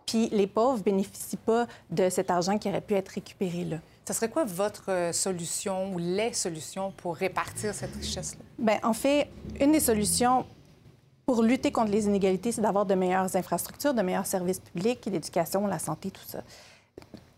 puis 0.05 0.29
les 0.31 0.47
pauvres 0.47 0.81
bénéficient 0.81 1.37
pas 1.37 1.67
de 1.89 2.09
cet 2.09 2.31
argent 2.31 2.57
qui 2.57 2.69
aurait 2.69 2.81
pu 2.81 2.95
être 2.95 3.09
récupéré 3.09 3.65
là. 3.65 3.77
Ce 4.11 4.17
serait 4.17 4.29
quoi 4.29 4.43
votre 4.43 4.91
euh, 4.91 5.13
solution 5.13 5.93
ou 5.93 5.97
les 5.97 6.33
solutions 6.33 6.91
pour 6.91 7.15
répartir 7.15 7.73
cette 7.73 7.95
richesse-là? 7.95 8.43
Bien, 8.59 8.77
en 8.83 8.91
fait, 8.91 9.29
une 9.57 9.71
des 9.71 9.79
solutions 9.79 10.45
pour 11.25 11.41
lutter 11.43 11.71
contre 11.71 11.91
les 11.91 12.07
inégalités, 12.07 12.51
c'est 12.51 12.59
d'avoir 12.59 12.85
de 12.85 12.93
meilleures 12.93 13.33
infrastructures, 13.37 13.93
de 13.93 14.01
meilleurs 14.01 14.25
services 14.25 14.59
publics, 14.59 15.05
l'éducation, 15.05 15.65
la 15.65 15.79
santé, 15.79 16.11
tout 16.11 16.25
ça 16.27 16.39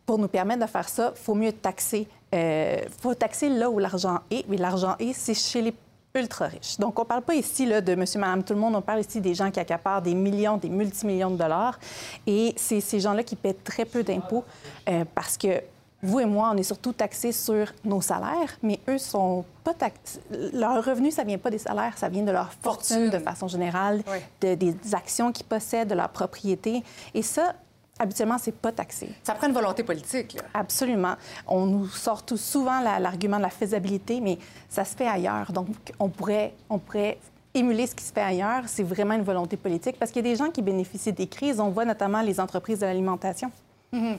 pour 0.05 0.17
nous 0.17 0.27
permettre 0.27 0.65
de 0.65 0.69
faire 0.69 0.89
ça, 0.89 1.13
il 1.15 1.21
faut 1.21 1.33
mieux 1.33 1.53
taxer. 1.53 2.07
Il 2.33 2.37
euh, 2.37 2.77
faut 3.01 3.13
taxer 3.13 3.47
là 3.47 3.69
où 3.69 3.79
l'argent 3.79 4.19
est. 4.29 4.45
Mais 4.49 4.57
l'argent 4.57 4.95
est, 4.99 5.13
c'est 5.13 5.33
chez 5.33 5.61
les 5.61 5.73
ultra 6.13 6.47
riches. 6.47 6.77
Donc, 6.77 6.99
on 6.99 7.03
ne 7.03 7.07
parle 7.07 7.21
pas 7.21 7.35
ici 7.35 7.65
là, 7.65 7.79
de 7.79 7.95
monsieur, 7.95 8.19
madame, 8.19 8.43
tout 8.43 8.53
le 8.53 8.59
monde. 8.59 8.75
On 8.75 8.81
parle 8.81 8.99
ici 8.99 9.21
des 9.21 9.33
gens 9.33 9.49
qui 9.49 9.61
accaparent 9.61 10.01
des 10.01 10.13
millions, 10.13 10.57
des 10.57 10.67
multimillions 10.69 11.31
de 11.31 11.37
dollars. 11.37 11.79
Et 12.27 12.53
c'est 12.57 12.81
ces 12.81 12.99
gens-là 12.99 13.23
qui 13.23 13.37
paient 13.37 13.53
très 13.53 13.85
peu 13.85 14.03
d'impôts 14.03 14.43
euh, 14.89 15.05
parce 15.15 15.37
que 15.37 15.61
vous 16.03 16.19
et 16.19 16.25
moi, 16.25 16.51
on 16.53 16.57
est 16.57 16.63
surtout 16.63 16.91
taxés 16.91 17.31
sur 17.31 17.71
nos 17.85 18.01
salaires, 18.01 18.57
mais 18.61 18.79
eux 18.89 18.97
sont 18.97 19.45
pas 19.63 19.73
taxés. 19.73 20.19
Leur 20.53 20.83
revenu, 20.83 21.11
ça 21.11 21.23
vient 21.23 21.37
pas 21.37 21.49
des 21.49 21.57
salaires, 21.57 21.97
ça 21.97 22.09
vient 22.09 22.23
de 22.23 22.31
leur 22.31 22.51
fortune, 22.61 23.09
de 23.09 23.19
façon 23.19 23.47
générale, 23.47 24.03
de, 24.41 24.55
des 24.55 24.75
actions 24.91 25.31
qu'ils 25.31 25.45
possèdent, 25.45 25.87
de 25.87 25.95
leur 25.95 26.09
propriété. 26.09 26.83
Et 27.13 27.21
ça, 27.21 27.55
habituellement, 27.97 28.37
c'est 28.37 28.53
pas 28.53 28.73
taxé. 28.73 29.09
Ça 29.23 29.33
prend 29.33 29.47
une 29.47 29.53
volonté 29.53 29.83
politique. 29.83 30.33
Là. 30.33 30.41
Absolument. 30.53 31.15
On 31.47 31.65
nous 31.65 31.87
sort 31.87 32.23
tout 32.23 32.37
souvent 32.37 32.81
l'argument 32.81 33.37
de 33.37 33.43
la 33.43 33.49
faisabilité, 33.49 34.19
mais 34.19 34.37
ça 34.69 34.83
se 34.83 34.95
fait 34.95 35.07
ailleurs. 35.07 35.53
Donc, 35.53 35.67
on 35.99 36.09
pourrait, 36.09 36.53
on 36.69 36.79
pourrait 36.79 37.17
émuler 37.53 37.87
ce 37.87 37.95
qui 37.95 38.03
se 38.03 38.11
fait 38.11 38.21
ailleurs. 38.21 38.63
C'est 38.65 38.83
vraiment 38.83 39.13
une 39.13 39.23
volonté 39.23 39.55
politique 39.55 39.97
parce 39.97 40.11
qu'il 40.11 40.25
y 40.25 40.27
a 40.27 40.31
des 40.31 40.35
gens 40.35 40.49
qui 40.49 40.61
bénéficient 40.61 41.13
des 41.13 41.27
crises. 41.27 41.61
On 41.61 41.69
voit 41.69 41.85
notamment 41.85 42.21
les 42.21 42.41
entreprises 42.41 42.79
de 42.79 42.85
l'alimentation. 42.85 43.51
Mm 43.93 44.15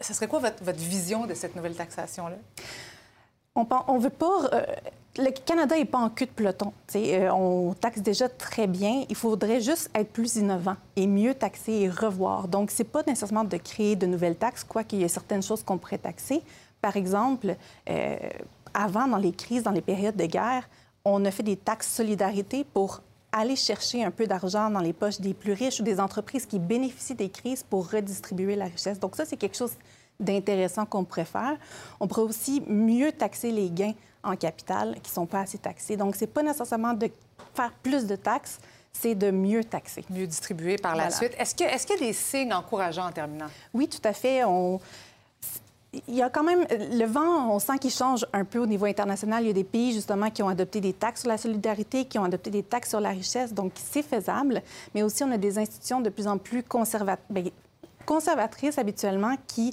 ce 0.00 0.14
serait 0.14 0.28
quoi 0.28 0.38
votre, 0.38 0.80
vision 0.80 1.26
de 1.26 1.34
cette 1.34 1.56
nouvelle 1.56 1.74
taxation-là? 1.74 2.36
On 3.54 3.94
ne 3.94 4.00
veut 4.00 4.10
pas. 4.10 4.48
Euh, 4.52 4.64
le 5.16 5.30
Canada 5.30 5.76
n'est 5.76 5.84
pas 5.84 5.98
en 5.98 6.10
cul 6.10 6.26
de 6.26 6.30
peloton. 6.30 6.72
Euh, 6.94 7.30
on 7.30 7.74
taxe 7.74 8.00
déjà 8.00 8.28
très 8.28 8.68
bien. 8.68 9.04
Il 9.08 9.16
faudrait 9.16 9.60
juste 9.60 9.90
être 9.94 10.12
plus 10.12 10.36
innovant 10.36 10.76
et 10.94 11.08
mieux 11.08 11.34
taxer 11.34 11.72
et 11.72 11.88
revoir. 11.90 12.46
Donc, 12.46 12.70
ce 12.70 12.82
n'est 12.82 12.88
pas 12.88 13.02
nécessairement 13.04 13.44
de 13.44 13.56
créer 13.56 13.96
de 13.96 14.06
nouvelles 14.06 14.36
taxes, 14.36 14.62
quoiqu'il 14.62 15.00
y 15.00 15.04
ait 15.04 15.08
certaines 15.08 15.42
choses 15.42 15.64
qu'on 15.64 15.78
pourrait 15.78 15.98
taxer. 15.98 16.42
Par 16.80 16.96
exemple, 16.96 17.56
euh, 17.90 18.16
avant, 18.74 19.08
dans 19.08 19.16
les 19.16 19.32
crises, 19.32 19.64
dans 19.64 19.72
les 19.72 19.80
périodes 19.80 20.16
de 20.16 20.26
guerre, 20.26 20.68
on 21.04 21.24
a 21.24 21.30
fait 21.32 21.42
des 21.42 21.56
taxes 21.56 21.92
solidarité 21.92 22.64
pour 22.64 23.02
aller 23.32 23.56
chercher 23.56 24.04
un 24.04 24.10
peu 24.10 24.26
d'argent 24.26 24.70
dans 24.70 24.80
les 24.80 24.92
poches 24.92 25.20
des 25.20 25.34
plus 25.34 25.52
riches 25.52 25.80
ou 25.80 25.82
des 25.82 26.00
entreprises 26.00 26.46
qui 26.46 26.58
bénéficient 26.58 27.14
des 27.14 27.28
crises 27.28 27.62
pour 27.62 27.90
redistribuer 27.90 28.56
la 28.56 28.66
richesse. 28.66 28.98
Donc 28.98 29.16
ça, 29.16 29.24
c'est 29.24 29.36
quelque 29.36 29.56
chose 29.56 29.72
d'intéressant 30.18 30.86
qu'on 30.86 31.04
pourrait 31.04 31.24
faire. 31.24 31.56
On 32.00 32.08
pourrait 32.08 32.22
aussi 32.22 32.62
mieux 32.66 33.12
taxer 33.12 33.50
les 33.50 33.70
gains 33.70 33.94
en 34.24 34.36
capital 34.36 34.94
qui 35.02 35.10
ne 35.10 35.14
sont 35.14 35.26
pas 35.26 35.40
assez 35.40 35.58
taxés. 35.58 35.96
Donc, 35.96 36.16
ce 36.16 36.22
n'est 36.22 36.30
pas 36.30 36.42
nécessairement 36.42 36.92
de 36.92 37.10
faire 37.54 37.72
plus 37.82 38.06
de 38.06 38.16
taxes, 38.16 38.58
c'est 38.92 39.14
de 39.14 39.30
mieux 39.30 39.62
taxer. 39.62 40.04
Mieux 40.10 40.26
distribuer 40.26 40.76
par 40.76 40.96
la 40.96 41.10
suite. 41.10 41.32
Est-ce 41.38 41.54
qu'il 41.54 41.66
est 41.66 41.90
y 41.90 41.92
a 41.92 41.98
des 41.98 42.12
signes 42.12 42.52
encourageants 42.52 43.06
en 43.06 43.12
terminant? 43.12 43.46
Oui, 43.72 43.88
tout 43.88 44.00
à 44.02 44.12
fait. 44.12 44.44
On... 44.44 44.80
Il 46.06 46.14
y 46.14 46.22
a 46.22 46.28
quand 46.28 46.44
même 46.44 46.66
le 46.70 47.04
vent, 47.06 47.50
on 47.50 47.58
sent 47.58 47.78
qu'il 47.78 47.90
change 47.90 48.26
un 48.34 48.44
peu 48.44 48.58
au 48.58 48.66
niveau 48.66 48.84
international. 48.84 49.42
Il 49.44 49.46
y 49.46 49.50
a 49.50 49.54
des 49.54 49.64
pays 49.64 49.94
justement 49.94 50.30
qui 50.30 50.42
ont 50.42 50.48
adopté 50.48 50.82
des 50.82 50.92
taxes 50.92 51.22
sur 51.22 51.30
la 51.30 51.38
solidarité, 51.38 52.04
qui 52.04 52.18
ont 52.18 52.24
adopté 52.24 52.50
des 52.50 52.62
taxes 52.62 52.90
sur 52.90 53.00
la 53.00 53.08
richesse, 53.10 53.54
donc 53.54 53.72
c'est 53.74 54.02
faisable. 54.02 54.62
Mais 54.94 55.02
aussi, 55.02 55.24
on 55.24 55.30
a 55.30 55.38
des 55.38 55.58
institutions 55.58 56.00
de 56.00 56.10
plus 56.10 56.26
en 56.26 56.36
plus 56.36 56.62
ben, 57.30 57.50
conservatrices 58.04 58.78
habituellement 58.78 59.36
qui 59.46 59.72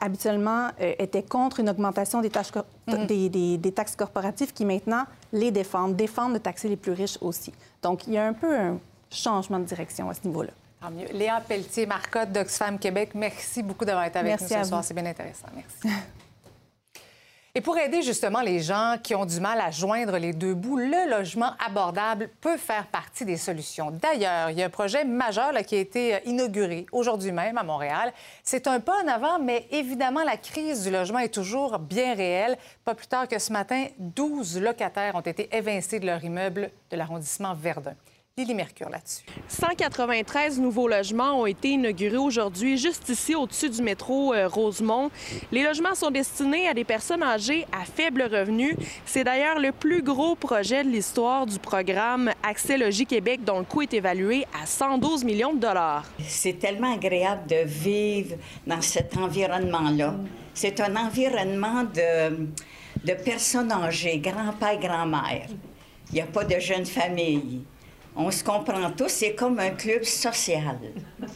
habituellement 0.00 0.68
euh, 0.80 0.92
étaient 0.98 1.22
contre 1.22 1.60
une 1.60 1.70
augmentation 1.70 2.20
des, 2.20 2.30
mhm. 2.88 3.06
des, 3.06 3.72
taxes 3.72 3.96
corporatives 3.96 4.52
qui 4.52 4.64
maintenant 4.64 5.04
les 5.32 5.50
défendent, 5.50 5.96
défendent 5.96 6.34
de 6.34 6.38
taxer 6.38 6.68
les 6.68 6.76
plus 6.76 6.92
riches 6.92 7.18
aussi. 7.20 7.52
Donc, 7.82 8.06
il 8.06 8.14
y 8.14 8.18
a 8.18 8.26
un 8.26 8.32
peu 8.34 8.54
un 8.54 8.78
changement 9.10 9.58
de 9.58 9.64
direction 9.64 10.10
à 10.10 10.14
ce 10.14 10.26
niveau-là. 10.26 10.50
Tant 10.84 10.90
mieux. 10.90 11.06
Léa 11.12 11.40
Pelletier, 11.40 11.86
Marcotte 11.86 12.30
d'Oxfam 12.30 12.78
Québec, 12.78 13.12
merci 13.14 13.62
beaucoup 13.62 13.86
d'avoir 13.86 14.04
été 14.04 14.18
avec 14.18 14.38
nous 14.38 14.46
ce 14.46 14.64
soir. 14.64 14.84
C'est 14.84 14.92
bien 14.92 15.06
intéressant. 15.06 15.46
Merci. 15.54 15.96
Et 17.54 17.60
pour 17.60 17.78
aider 17.78 18.02
justement 18.02 18.40
les 18.40 18.60
gens 18.60 18.96
qui 19.02 19.14
ont 19.14 19.24
du 19.24 19.40
mal 19.40 19.60
à 19.60 19.70
joindre 19.70 20.18
les 20.18 20.32
deux 20.32 20.54
bouts, 20.54 20.76
le 20.76 21.08
logement 21.08 21.52
abordable 21.64 22.28
peut 22.40 22.56
faire 22.56 22.86
partie 22.88 23.24
des 23.24 23.36
solutions. 23.36 23.92
D'ailleurs, 23.92 24.50
il 24.50 24.58
y 24.58 24.62
a 24.62 24.66
un 24.66 24.70
projet 24.70 25.04
majeur 25.04 25.52
qui 25.64 25.76
a 25.76 25.78
été 25.78 26.16
euh, 26.16 26.18
inauguré 26.26 26.84
aujourd'hui 26.90 27.32
même 27.32 27.56
à 27.56 27.62
Montréal. 27.62 28.12
C'est 28.42 28.66
un 28.66 28.80
pas 28.80 29.04
en 29.04 29.08
avant, 29.08 29.38
mais 29.38 29.68
évidemment, 29.70 30.24
la 30.24 30.36
crise 30.36 30.82
du 30.82 30.90
logement 30.90 31.20
est 31.20 31.32
toujours 31.32 31.78
bien 31.78 32.14
réelle. 32.14 32.58
Pas 32.84 32.94
plus 32.94 33.06
tard 33.06 33.26
que 33.26 33.38
ce 33.38 33.52
matin, 33.52 33.86
12 34.00 34.60
locataires 34.60 35.14
ont 35.14 35.20
été 35.20 35.48
évincés 35.56 36.00
de 36.00 36.06
leur 36.06 36.22
immeuble 36.22 36.70
de 36.90 36.96
l'arrondissement 36.96 37.54
Verdun. 37.54 37.94
Lily 38.36 38.54
Mercure 38.54 38.88
là-dessus. 38.88 39.22
193 39.46 40.58
nouveaux 40.58 40.88
logements 40.88 41.40
ont 41.42 41.46
été 41.46 41.68
inaugurés 41.68 42.16
aujourd'hui, 42.16 42.76
juste 42.76 43.08
ici 43.08 43.36
au-dessus 43.36 43.70
du 43.70 43.80
métro 43.80 44.34
euh, 44.34 44.48
Rosemont. 44.48 45.12
Les 45.52 45.62
logements 45.62 45.94
sont 45.94 46.10
destinés 46.10 46.66
à 46.66 46.74
des 46.74 46.82
personnes 46.82 47.22
âgées 47.22 47.64
à 47.70 47.84
faible 47.84 48.22
revenu. 48.22 48.76
C'est 49.06 49.22
d'ailleurs 49.22 49.60
le 49.60 49.70
plus 49.70 50.02
gros 50.02 50.34
projet 50.34 50.82
de 50.82 50.88
l'histoire 50.88 51.46
du 51.46 51.60
programme 51.60 52.32
Accès 52.42 52.76
Logis 52.76 53.06
Québec, 53.06 53.44
dont 53.44 53.60
le 53.60 53.64
coût 53.64 53.82
est 53.82 53.94
évalué 53.94 54.46
à 54.60 54.66
112 54.66 55.22
millions 55.22 55.52
de 55.52 55.60
dollars. 55.60 56.04
C'est 56.26 56.58
tellement 56.58 56.92
agréable 56.92 57.46
de 57.46 57.64
vivre 57.64 58.34
dans 58.66 58.82
cet 58.82 59.16
environnement-là. 59.16 60.16
C'est 60.54 60.80
un 60.80 60.96
environnement 60.96 61.84
de, 61.84 62.48
de 63.04 63.12
personnes 63.12 63.70
âgées, 63.70 64.18
grand-père, 64.18 64.80
grand-mère. 64.80 65.46
Il 66.10 66.16
n'y 66.16 66.20
a 66.20 66.26
pas 66.26 66.42
de 66.42 66.58
jeunes 66.58 66.84
familles 66.84 67.62
on 68.16 68.30
se 68.30 68.44
comprend 68.44 68.90
tous, 68.90 69.08
c'est 69.08 69.34
comme 69.34 69.58
un 69.58 69.70
club 69.70 70.04
social. 70.04 70.78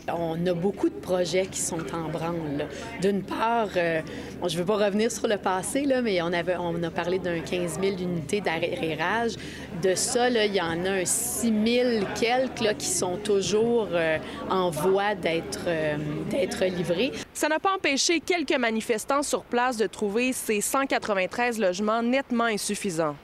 On 0.07 0.47
a 0.47 0.55
beaucoup 0.55 0.89
de 0.89 0.95
projets 0.95 1.47
qui 1.47 1.61
sont 1.61 1.95
en 1.95 2.09
branle. 2.09 2.69
D'une 3.01 3.23
part, 3.23 3.69
euh, 3.77 4.01
je 4.47 4.55
ne 4.55 4.59
veux 4.61 4.65
pas 4.65 4.87
revenir 4.87 5.11
sur 5.11 5.27
le 5.27 5.39
passé, 5.39 5.83
là, 5.83 6.03
mais 6.03 6.23
on, 6.23 6.33
avait, 6.33 6.57
on 6.57 6.81
a 6.83 6.91
parlé 6.91 7.19
d'un 7.19 7.41
15 7.41 7.81
000 7.81 7.97
unités 7.99 8.41
d'arrérage. 8.41 9.33
De 9.83 9.95
ça, 9.95 10.29
il 10.29 10.55
y 10.55 10.61
en 10.61 10.85
a 10.85 10.91
un 10.91 11.05
6 11.05 11.53
000 11.67 12.05
quelques 12.19 12.61
là, 12.61 12.75
qui 12.75 12.87
sont 12.87 13.17
toujours 13.17 13.89
euh, 13.93 14.19
en 14.49 14.71
voie 14.71 15.15
d'être 15.15 15.65
euh, 15.67 15.97
d'être 16.31 16.65
livrés. 16.65 17.13
Ça 17.35 17.49
n'a 17.49 17.59
pas 17.59 17.75
empêché 17.75 18.21
quelques 18.21 18.57
manifestants 18.57 19.23
sur 19.23 19.43
place 19.43 19.77
de 19.77 19.87
trouver 19.87 20.33
ces 20.33 20.61
193 20.61 21.59
logements 21.59 22.03
nettement 22.03 22.45
insuffisants. 22.45 23.17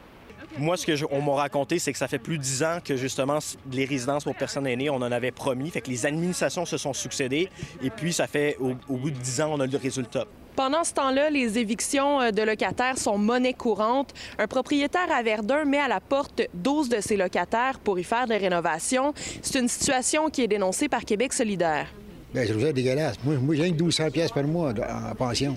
Moi, 0.59 0.77
ce 0.77 1.05
qu'on 1.05 1.21
m'a 1.21 1.35
raconté, 1.35 1.79
c'est 1.79 1.93
que 1.93 1.99
ça 1.99 2.07
fait 2.07 2.19
plus 2.19 2.39
de 2.39 2.43
dix 2.43 2.63
ans 2.63 2.79
que 2.85 2.97
justement 2.97 3.39
les 3.73 3.85
résidences 3.85 4.25
pour 4.25 4.37
personnes 4.37 4.67
aînées, 4.67 4.89
on 4.89 4.97
en 4.97 5.11
avait 5.11 5.33
promis. 5.33 5.71
Fait 5.71 5.81
que 5.81 5.91
les 5.91 6.07
administrations 6.07 6.65
se 6.65 6.77
sont 6.77 6.93
succédées 6.93 7.49
et 7.83 7.91
puis 7.91 8.13
ça 8.13 8.27
fait 8.27 8.57
au, 8.61 8.97
bout 8.97 9.11
de 9.11 9.17
dix 9.17 9.41
ans, 9.41 9.51
on 9.53 9.61
a 9.61 9.67
le 9.67 9.79
résultat. 9.79 10.27
Pendant 10.55 10.85
ce 10.85 10.93
temps-là, 10.95 11.31
les 11.31 11.59
évictions 11.59 12.21
euh, 12.21 12.31
de 12.31 12.43
locataires 12.43 12.97
sont 12.97 13.19
monnaie 13.19 13.55
courante. 13.55 14.15
Un 14.39 14.47
propriétaire 14.47 15.11
à 15.11 15.21
Verdun 15.25 15.65
met 15.65 15.81
à 15.81 15.89
la 15.89 16.01
porte 16.01 16.43
12 16.55 16.89
de 16.89 17.01
ses 17.01 17.17
locataires 17.17 17.81
pour 17.81 17.99
y 17.99 18.05
faire 18.05 18.29
des 18.29 18.37
rénovations. 18.37 19.13
C'est 19.43 19.59
une 19.59 19.69
situation 19.69 20.31
qui 20.31 20.43
est 20.43 20.49
dénoncée 20.49 20.89
par 20.89 21.05
Québec 21.05 21.33
solidaire. 21.33 21.89
Bien, 22.33 22.45
je 22.45 22.51
trouve 22.51 22.63
ça 22.63 22.73
dégueulasse. 22.73 23.17
Moi, 23.25 23.35
moi 23.37 23.57
j'ai 23.57 23.73
1200 23.73 24.11
pièces 24.13 24.31
par 24.31 24.45
mois 24.45 24.71
en 24.71 25.15
pension. 25.17 25.57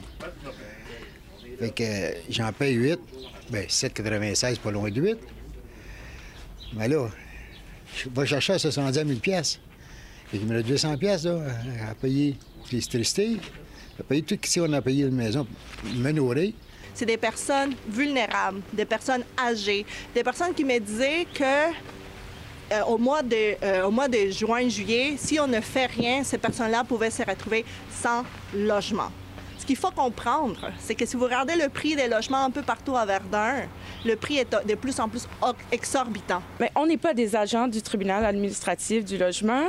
Fait 1.60 1.72
que 1.72 1.84
j'en 2.30 2.52
paye 2.54 2.76
8. 2.76 3.00
Bien, 3.50 3.62
7,96, 3.62 4.60
pas 4.60 4.72
loin 4.72 4.90
de 4.90 5.02
8. 5.02 5.18
Mais 6.76 6.88
là, 6.88 7.10
je 7.96 8.10
vais 8.10 8.26
chercher 8.26 8.54
à 8.54 8.60
70 8.60 9.08
000 9.08 9.20
pièces. 9.20 9.60
Il 10.34 10.46
me 10.46 10.56
reste 10.56 10.68
200 10.68 10.98
pièces 10.98 11.26
à 11.26 11.96
payer 11.96 12.36
l'électricité, 12.72 13.38
à 14.00 14.04
payer 14.04 14.22
tout 14.22 14.38
ce 14.44 14.60
qu'on 14.60 14.74
a 14.74 14.82
payé 14.82 15.06
la 15.06 15.12
maison, 15.12 15.48
me 15.96 16.12
nourrir. 16.12 16.54
C'est 16.94 17.06
des 17.06 17.18
personnes 17.18 17.74
vulnérables, 17.88 18.62
des 18.74 18.86
personnes 18.86 19.24
âgées, 19.40 19.86
des 20.14 20.24
personnes 20.24 20.54
qui 20.54 20.66
me 20.66 20.80
disaient 20.80 21.26
que 21.34 21.72
euh, 22.74 22.84
au, 22.88 22.98
mois 22.98 23.24
de, 23.24 23.56
euh, 23.64 23.86
au 23.86 23.92
mois 23.92 24.10
de 24.10 24.30
juin, 24.30 24.68
juillet, 24.68 25.16
si 25.18 25.40
on 25.40 25.48
ne 25.48 25.62
fait 25.62 25.86
rien, 25.86 26.24
ces 26.24 26.38
personnes-là 26.38 26.84
pouvaient 26.84 27.12
se 27.12 27.24
retrouver 27.24 27.64
sans 27.90 28.24
logement 28.54 29.12
qu'il 29.68 29.76
faut 29.76 29.92
comprendre, 29.92 30.72
c'est 30.80 30.96
que 30.96 31.06
si 31.06 31.16
vous 31.16 31.26
regardez 31.26 31.56
le 31.56 31.70
prix 31.70 31.96
des 31.96 32.08
logements 32.08 32.44
un 32.46 32.50
peu 32.50 32.62
partout 32.64 32.96
à 32.96 33.06
Verdun, 33.06 33.68
le 34.06 34.16
prix 34.16 34.38
est 34.38 34.56
de 34.66 34.76
plus 34.76 35.00
en 35.00 35.10
plus 35.10 35.28
exorbitant. 35.72 36.42
Mais 36.60 36.72
on 36.76 36.88
n'est 36.88 36.98
pas 36.98 37.14
des 37.14 37.36
agents 37.36 37.68
du 37.68 37.82
tribunal 37.82 38.26
administratif 38.26 39.04
du 39.04 39.18
logement. 39.18 39.66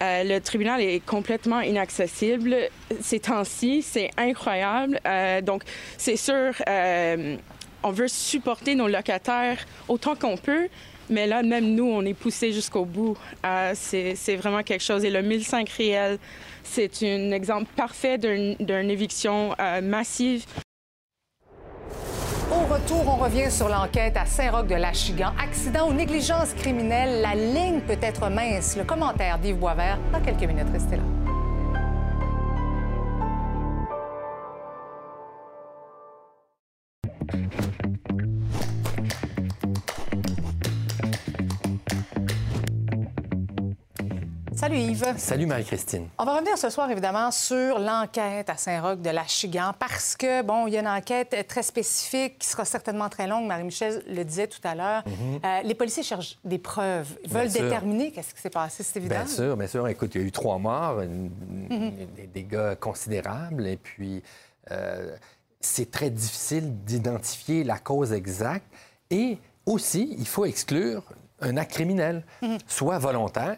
Euh, 0.00 0.24
le 0.24 0.40
tribunal 0.40 0.80
est 0.80 1.04
complètement 1.04 1.60
inaccessible 1.60 2.56
ces 3.00 3.20
temps-ci. 3.20 3.82
C'est 3.82 4.10
incroyable. 4.16 5.00
Euh, 5.06 5.40
donc, 5.40 5.62
c'est 5.96 6.16
sûr, 6.16 6.52
euh, 6.68 7.36
on 7.82 7.90
veut 7.90 8.08
supporter 8.08 8.74
nos 8.74 8.88
locataires 8.88 9.58
autant 9.88 10.14
qu'on 10.14 10.36
peut. 10.36 10.68
Mais 11.10 11.26
là, 11.26 11.42
même 11.42 11.74
nous, 11.74 11.86
on 11.86 12.04
est 12.04 12.14
poussé 12.14 12.52
jusqu'au 12.52 12.84
bout. 12.84 13.16
c'est 13.74 14.36
vraiment 14.36 14.62
quelque 14.62 14.84
chose. 14.84 15.04
Et 15.04 15.10
le 15.10 15.22
1005 15.22 15.68
réel, 15.70 16.18
c'est 16.68 17.02
un 17.02 17.30
exemple 17.32 17.70
parfait 17.74 18.18
d'une 18.18 18.90
éviction 18.90 19.54
euh, 19.58 19.80
massive. 19.80 20.44
Au 22.50 22.72
retour, 22.72 23.04
on 23.06 23.16
revient 23.16 23.50
sur 23.50 23.68
l'enquête 23.68 24.16
à 24.16 24.26
Saint-Roch 24.26 24.66
de 24.66 24.74
l'Achigan. 24.74 25.32
Accident 25.42 25.88
ou 25.88 25.92
négligence 25.92 26.54
criminelle, 26.54 27.20
la 27.22 27.34
ligne 27.34 27.80
peut 27.80 27.98
être 28.00 28.30
mince. 28.30 28.76
Le 28.76 28.84
commentaire 28.84 29.38
d'Yves 29.38 29.56
Boisvert 29.56 29.98
dans 30.12 30.20
quelques 30.20 30.44
minutes. 30.44 30.68
Restez 30.72 30.96
là. 30.96 31.02
Salut 44.58 44.78
Yves. 44.78 45.14
Salut 45.18 45.46
Marie-Christine. 45.46 46.08
On 46.18 46.24
va 46.24 46.34
revenir 46.34 46.58
ce 46.58 46.68
soir 46.68 46.90
évidemment 46.90 47.30
sur 47.30 47.78
l'enquête 47.78 48.50
à 48.50 48.56
Saint-Roch 48.56 48.98
de 49.00 49.10
la 49.10 49.24
Chigan 49.24 49.72
parce 49.78 50.16
que, 50.16 50.42
bon, 50.42 50.66
il 50.66 50.72
y 50.72 50.76
a 50.76 50.80
une 50.80 50.88
enquête 50.88 51.46
très 51.46 51.62
spécifique 51.62 52.40
qui 52.40 52.48
sera 52.48 52.64
certainement 52.64 53.08
très 53.08 53.28
longue. 53.28 53.46
Marie-Michel 53.46 54.02
le 54.08 54.24
disait 54.24 54.48
tout 54.48 54.60
à 54.64 54.74
l'heure. 54.74 55.04
Mhm. 55.06 55.40
Euh, 55.44 55.62
les 55.62 55.74
policiers 55.76 56.02
cherchent 56.02 56.40
des 56.42 56.58
preuves, 56.58 57.06
Ils 57.22 57.30
veulent 57.30 57.52
déterminer 57.52 58.10
qu'est-ce 58.10 58.34
qui 58.34 58.40
s'est 58.40 58.50
passé, 58.50 58.82
c'est 58.82 58.98
évident. 58.98 59.14
Bien 59.14 59.26
sûr, 59.28 59.56
bien 59.56 59.68
sûr. 59.68 59.86
Écoute, 59.86 60.16
il 60.16 60.22
y 60.22 60.24
a 60.24 60.26
eu 60.26 60.32
trois 60.32 60.58
morts, 60.58 60.96
mhm. 60.96 61.92
des 62.16 62.26
dégâts 62.26 62.74
considérables 62.80 63.64
et 63.64 63.76
puis 63.76 64.24
euh, 64.72 65.14
c'est 65.60 65.92
très 65.92 66.10
difficile 66.10 66.82
d'identifier 66.84 67.62
la 67.62 67.78
cause 67.78 68.12
exacte 68.12 68.66
et 69.10 69.38
aussi, 69.66 70.16
il 70.18 70.26
faut 70.26 70.46
exclure 70.46 71.04
un 71.40 71.56
acte 71.56 71.70
criminel, 71.74 72.24
mhm. 72.42 72.58
soit 72.66 72.98
volontaire, 72.98 73.56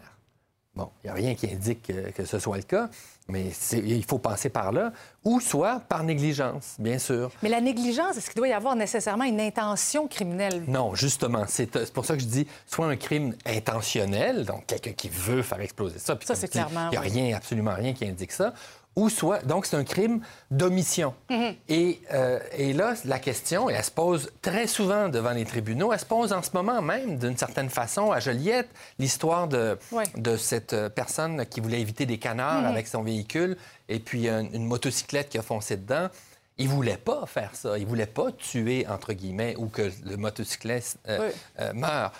Bon, 0.73 0.89
il 1.03 1.07
n'y 1.07 1.11
a 1.11 1.13
rien 1.13 1.35
qui 1.35 1.51
indique 1.51 1.91
que, 2.15 2.23
ce 2.23 2.39
soit 2.39 2.55
le 2.55 2.63
cas, 2.63 2.89
mais 3.27 3.51
il 3.73 4.05
faut 4.05 4.19
passer 4.19 4.49
par 4.49 4.71
là, 4.71 4.93
ou 5.25 5.41
soit 5.41 5.81
par 5.81 6.03
négligence, 6.03 6.75
bien 6.79 6.97
sûr. 6.97 7.29
Mais 7.43 7.49
la 7.49 7.59
négligence, 7.59 8.15
est-ce 8.17 8.29
qu'il 8.29 8.37
doit 8.37 8.47
y 8.47 8.53
avoir 8.53 8.77
nécessairement 8.77 9.25
une 9.25 9.41
intention 9.41 10.07
criminelle? 10.07 10.63
Non, 10.67 10.95
justement. 10.95 11.43
C'est 11.47 11.91
pour 11.91 12.05
ça 12.05 12.15
que 12.15 12.21
je 12.21 12.27
dis 12.27 12.47
soit 12.67 12.87
un 12.87 12.95
crime 12.95 13.35
intentionnel, 13.45 14.45
donc 14.45 14.65
quelqu'un 14.65 14.93
qui 14.93 15.09
veut 15.09 15.41
faire 15.41 15.59
exploser 15.59 15.99
ça. 15.99 16.17
ça, 16.23 16.35
c'est 16.35 16.47
clairement. 16.47 16.87
Il 16.87 16.91
n'y 16.91 16.97
a 16.97 17.01
rien, 17.01 17.35
absolument 17.35 17.73
rien 17.75 17.93
qui 17.93 18.05
indique 18.05 18.31
ça 18.31 18.53
ou 18.95 19.09
soit. 19.09 19.39
Donc, 19.45 19.65
c'est 19.65 19.77
un 19.77 19.83
crime 19.83 20.21
d'omission. 20.49 21.13
Mhm. 21.29 21.55
et, 21.69 22.01
euh, 22.13 22.39
et, 22.57 22.73
là, 22.73 22.93
la 23.05 23.19
question, 23.19 23.69
et 23.69 23.73
elle 23.73 23.83
se 23.83 23.91
pose 23.91 24.31
très 24.41 24.67
souvent 24.67 25.09
devant 25.09 25.31
les 25.31 25.45
tribunaux, 25.45 25.93
elle 25.93 25.99
se 25.99 26.05
pose 26.05 26.33
en 26.33 26.41
ce 26.41 26.51
moment 26.53 26.81
même, 26.81 27.17
d'une 27.17 27.37
certaine 27.37 27.69
façon, 27.69 28.11
à 28.11 28.19
Joliette, 28.19 28.69
l'histoire 28.99 29.47
de, 29.47 29.77
de 30.17 30.37
cette 30.37 30.73
euh, 30.73 30.89
personne 30.89 31.45
qui 31.45 31.61
voulait 31.61 31.81
éviter 31.81 32.05
des 32.05 32.17
canards 32.17 32.61
mhm. 32.61 32.67
avec 32.67 32.87
son 32.87 33.03
véhicule 33.03 33.57
et 33.87 33.99
puis 33.99 34.27
une, 34.27 34.65
motocyclette 34.65 35.29
qui 35.29 35.37
a 35.37 35.41
foncé 35.41 35.77
dedans. 35.77 36.09
Il 36.57 36.67
voulait 36.67 36.97
pas 36.97 37.25
faire 37.25 37.55
ça. 37.55 37.77
Il 37.77 37.85
voulait 37.85 38.05
pas 38.05 38.31
tuer, 38.31 38.85
entre 38.87 39.13
guillemets, 39.13 39.55
ou 39.57 39.67
que 39.67 39.91
le 40.05 40.15
motocycliste 40.17 40.99
euh, 41.07 41.31
meure. 41.73 42.11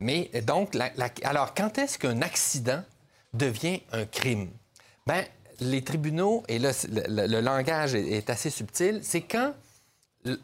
Mais 0.00 0.30
donc, 0.42 0.76
alors, 1.22 1.54
quand 1.54 1.78
est-ce 1.78 1.98
qu'un 1.98 2.22
accident 2.22 2.82
devient 3.32 3.80
un 3.92 4.04
crime? 4.04 4.50
Ben, 5.06 5.24
les 5.60 5.82
tribunaux, 5.82 6.42
et 6.48 6.58
là, 6.58 6.70
le, 6.88 7.40
langage 7.40 7.94
est, 7.94 8.30
assez 8.30 8.50
subtil, 8.50 9.00
c'est 9.02 9.22
quand 9.22 9.52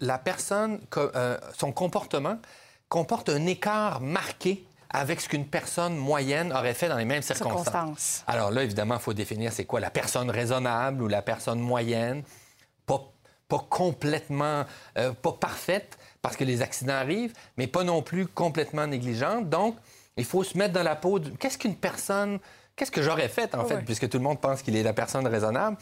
la 0.00 0.18
personne, 0.18 0.80
euh, 0.96 1.38
son 1.56 1.72
comportement 1.72 2.38
comporte 2.88 3.28
un 3.28 3.46
écart 3.46 4.00
marqué 4.00 4.64
avec 4.90 5.20
ce 5.20 5.28
qu'une 5.28 5.46
personne 5.46 5.96
moyenne 5.96 6.52
aurait 6.52 6.74
fait 6.74 6.88
dans 6.88 6.96
les 6.96 7.04
mêmes 7.04 7.22
circonstances. 7.22 8.24
Alors 8.26 8.50
là, 8.50 8.64
évidemment, 8.64 8.96
il 8.96 9.00
faut 9.00 9.14
définir 9.14 9.52
c'est 9.52 9.64
quoi 9.64 9.80
la 9.80 9.90
personne 9.90 10.28
raisonnable 10.30 11.02
ou 11.02 11.08
la 11.08 11.22
personne 11.22 11.60
moyenne, 11.60 12.22
pas, 12.86 13.00
pas 13.48 13.64
complètement, 13.70 14.64
euh, 14.98 15.12
pas 15.12 15.32
parfaite, 15.32 15.96
parce 16.22 16.36
que 16.36 16.44
les 16.44 16.60
accidents 16.60 16.94
arrivent, 16.94 17.32
mais 17.56 17.68
pas 17.68 17.84
non 17.84 18.02
plus 18.02 18.26
complètement 18.26 18.86
négligente. 18.86 19.48
Donc, 19.48 19.76
il 20.16 20.24
faut 20.24 20.42
se 20.42 20.58
mettre 20.58 20.74
dans 20.74 20.82
la 20.82 20.96
peau 20.96 21.18
de... 21.18 21.30
Qu'est-ce 21.30 21.56
qu'une 21.56 21.76
personne 21.76 22.40
qu'est-ce 22.80 22.90
que 22.90 23.02
j'aurais 23.02 23.28
fait, 23.28 23.54
en 23.54 23.66
fait, 23.66 23.84
puisque 23.84 24.08
tout 24.08 24.16
le 24.16 24.24
monde 24.24 24.40
pense 24.40 24.62
qu'il 24.62 24.74
est 24.74 24.82
la 24.82 24.94
personne 24.94 25.26
raisonnable, 25.26 25.76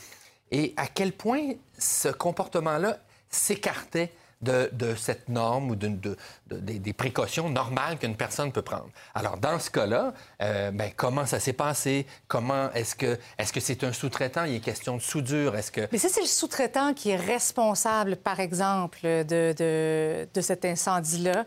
et 0.50 0.74
à 0.76 0.88
quel 0.88 1.12
point 1.12 1.52
ce 1.78 2.08
comportement-là 2.08 2.98
s'écartait 3.30 4.12
de, 4.42 4.68
de 4.72 4.94
cette 4.96 5.28
norme 5.28 5.70
ou 5.70 5.76
de, 5.76 5.88
de- 5.88 6.16
de- 6.48 6.78
des, 6.78 6.92
précautions 6.92 7.48
normales 7.50 7.98
qu'une 7.98 8.16
personne 8.16 8.50
peut 8.50 8.62
prendre? 8.62 8.88
Alors, 9.14 9.36
dans 9.36 9.60
ce 9.60 9.70
cas-là, 9.70 10.12
euh, 10.42 10.72
ben, 10.72 10.90
comment 10.96 11.24
ça 11.26 11.38
s'est 11.38 11.52
passé? 11.52 12.04
Comment 12.26 12.72
est-ce 12.72 12.96
que 12.96 13.16
est-ce 13.38 13.52
que 13.52 13.60
c'est 13.60 13.84
un 13.84 13.92
sous-traitant? 13.92 14.44
Il 14.44 14.56
est 14.56 14.60
question 14.60 14.96
de 14.96 15.02
soudure. 15.02 15.54
Est-ce 15.54 15.70
que 15.70 15.86
Mais 15.92 15.98
si 15.98 16.08
c'est 16.08 16.22
le 16.22 16.26
sous-traitant 16.26 16.94
qui 16.94 17.10
est 17.10 17.16
responsable, 17.16 18.16
par 18.16 18.40
exemple, 18.40 19.00
de 19.04 20.40
cet 20.40 20.64
incendie-là, 20.64 21.44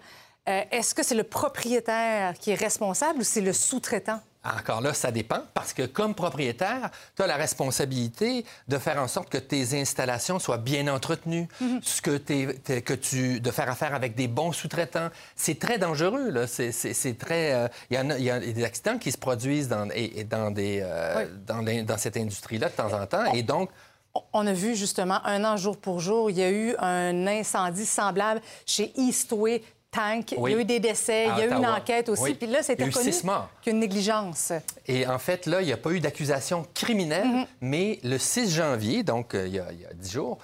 euh, 0.50 0.62
est-ce 0.72 0.96
que 0.96 1.04
c'est 1.04 1.16
le 1.16 1.24
propriétaire 1.24 2.34
qui 2.40 2.52
est 2.52 2.56
responsable 2.56 3.20
ou 3.20 3.24
c'est 3.24 3.42
le 3.42 3.54
sous-traitant? 3.54 4.22
Encore 4.44 4.82
là, 4.82 4.94
ça 4.96 5.12
dépend, 5.12 5.42
parce 5.54 5.72
que 5.72 5.86
comme 5.86 6.16
propriétaire, 6.16 6.90
tu 7.16 7.22
as 7.22 7.28
la 7.28 7.36
responsabilité 7.36 8.44
de 8.68 8.78
faire 8.80 8.98
en 8.98 9.08
sorte 9.08 9.30
que 9.30 9.38
tes 9.38 9.80
installations 9.80 10.40
soient 10.40 10.58
bien 10.58 10.88
entretenues, 10.88 11.48
ce 11.84 12.02
que, 12.02 12.18
tu, 12.96 13.40
de 13.40 13.52
faire 13.52 13.70
affaire 13.70 13.94
avec 13.94 14.16
des 14.16 14.28
bons 14.28 14.52
sous-traitants. 14.52 15.10
C'est 15.36 15.60
très 15.60 15.78
dangereux, 15.78 16.32
là. 16.32 16.48
C'est, 16.48 17.18
très... 17.20 17.54
euh, 17.54 17.68
Il 17.92 17.98
y 17.98 18.00
en 18.00 18.10
a, 18.10 18.18
il 18.18 18.24
y 18.24 18.32
a 18.32 18.40
des 18.40 18.64
accidents 18.64 18.98
qui 18.98 19.12
se 19.12 19.18
produisent 19.20 19.68
dans, 19.68 19.88
et, 19.94 20.22
et 20.22 20.24
dans, 20.24 20.50
des, 20.50 20.80
euh, 20.84 21.28
dans 21.46 21.98
cette 21.98 22.18
industrie-là 22.18 22.70
de 22.70 22.74
temps 22.74 22.94
en 22.94 23.06
temps, 23.06 23.32
et 23.34 23.44
donc... 23.44 23.70
On 24.34 24.46
a 24.46 24.52
vu 24.52 24.76
justement 24.76 25.26
un 25.26 25.46
an 25.46 25.56
jour 25.56 25.78
pour 25.78 26.02
jour, 26.02 26.30
il 26.30 26.38
y 26.38 26.44
a 26.44 26.52
eu 26.52 26.76
un 26.80 27.28
incendie 27.28 27.86
semblable 27.86 28.42
chez 28.66 28.92
Eastway 28.98 29.64
Tank. 29.92 30.34
Oui. 30.38 30.52
Il 30.52 30.56
y 30.56 30.58
a 30.58 30.62
eu 30.62 30.66
des 30.66 30.80
décès, 30.80 31.26
il 31.26 31.38
y 31.40 31.42
a 31.42 31.46
eu 31.48 31.52
une 31.58 31.66
enquête 31.66 32.08
aussi. 32.10 32.24
Oui. 32.24 32.34
Puis 32.34 32.48
là, 32.48 32.64
c'est 32.64 32.74
Il 32.74 32.80
y 32.80 32.84
a 32.84 32.86
eu 32.88 32.90
reconnu 32.90 33.12
six 33.12 33.24
morts. 33.26 33.50
qu'il 33.62 33.72
y 33.72 33.74
a 33.74 33.76
une 33.76 33.80
négligence. 33.82 34.54
Et 34.88 35.06
en 35.06 35.20
fait, 35.20 35.46
là, 35.46 35.62
il 35.62 35.66
n'y 35.66 35.74
a 35.74 35.78
pas 35.78 35.92
eu 35.92 36.00
d'accusation 36.00 36.66
criminelle, 36.74 37.28
Mhm. 37.28 37.46
mais 37.62 38.00
le 38.04 38.18
6 38.18 38.50
janvier, 38.54 39.04
donc 39.04 39.36
euh, 39.36 39.48
il 39.48 39.54
y 39.56 39.60
a, 39.60 39.68
il 39.72 39.82
y 39.82 39.86
a 39.86 39.94
10 39.94 40.12
jours, 40.12 40.38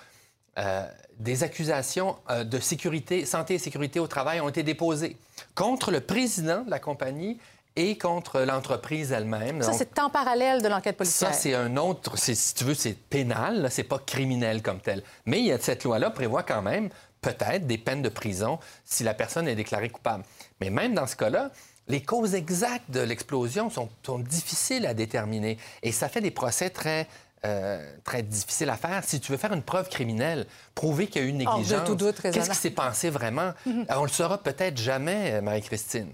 euh, 0.57 0.85
des 1.17 1.43
accusations 1.43 2.17
euh, 2.29 2.43
de 2.43 2.59
sécurité, 2.59 3.25
santé 3.25 3.55
et 3.55 3.59
sécurité 3.59 3.99
au 3.99 4.07
travail 4.07 4.41
ont 4.41 4.49
été 4.49 4.63
déposées 4.63 5.15
contre 5.55 5.91
le 5.91 6.01
président 6.01 6.61
de 6.63 6.69
la 6.69 6.79
compagnie 6.79 7.39
et 7.75 7.95
contre 7.95 8.39
l'entreprise 8.41 9.11
elle-même. 9.11 9.61
Ça, 9.61 9.71
c'est 9.71 9.99
en 9.99 10.09
parallèle 10.09 10.63
de 10.63 10.67
l'enquête 10.67 10.97
policière. 10.97 11.31
ça, 11.31 11.39
c'est 11.39 11.53
un 11.53 11.77
autre, 11.77 12.17
si 12.17 12.35
tu 12.55 12.63
veux, 12.63 12.73
c'est 12.73 12.93
pénal, 12.97 13.67
c'est 13.69 13.83
pas 13.83 13.99
criminel 13.99 14.63
comme 14.63 14.79
tel. 14.79 15.03
Mais 15.27 15.39
il 15.39 15.45
y 15.45 15.51
a, 15.51 15.59
cette 15.59 15.83
loi-là 15.83 16.09
prévoit 16.09 16.41
quand 16.41 16.63
même 16.63 16.89
peut-être 17.21 17.67
des 17.67 17.77
peines 17.77 18.01
de 18.01 18.09
prison 18.09 18.59
si 18.85 19.03
la 19.03 19.13
personne 19.13 19.47
est 19.47 19.55
déclarée 19.55 19.89
coupable. 19.89 20.23
Mais 20.61 20.69
même 20.69 20.93
dans 20.93 21.07
ce 21.07 21.15
cas-là, 21.15 21.51
les 21.87 22.01
causes 22.01 22.35
exactes 22.35 22.91
de 22.91 22.99
l'explosion 22.99 23.69
sont, 23.69 23.89
sont 24.05 24.19
difficiles 24.19 24.85
à 24.85 24.93
déterminer 24.93 25.57
et 25.83 25.91
ça 25.91 26.09
fait 26.09 26.21
des 26.21 26.31
procès 26.31 26.69
très 26.69 27.07
euh, 27.45 27.95
très 28.03 28.23
difficiles 28.23 28.69
à 28.71 28.75
faire. 28.77 29.03
Si 29.05 29.19
tu 29.19 29.31
veux 29.31 29.37
faire 29.37 29.53
une 29.53 29.61
preuve 29.61 29.87
criminelle, 29.89 30.47
prouver 30.73 31.05
qu'il 31.05 31.21
y 31.21 31.25
a 31.25 31.27
eu 31.27 31.29
une 31.29 31.37
négligence, 31.37 31.87
doute 31.91 32.19
qu'est-ce 32.19 32.49
qui 32.49 32.55
s'est 32.55 32.71
passé 32.71 33.11
vraiment, 33.11 33.53
Mhm. 33.65 33.85
on 33.89 34.01
le 34.03 34.09
saura 34.09 34.39
peut-être 34.41 34.75
jamais, 34.77 35.33
euh, 35.33 35.41
Marie-Christine. 35.41 36.11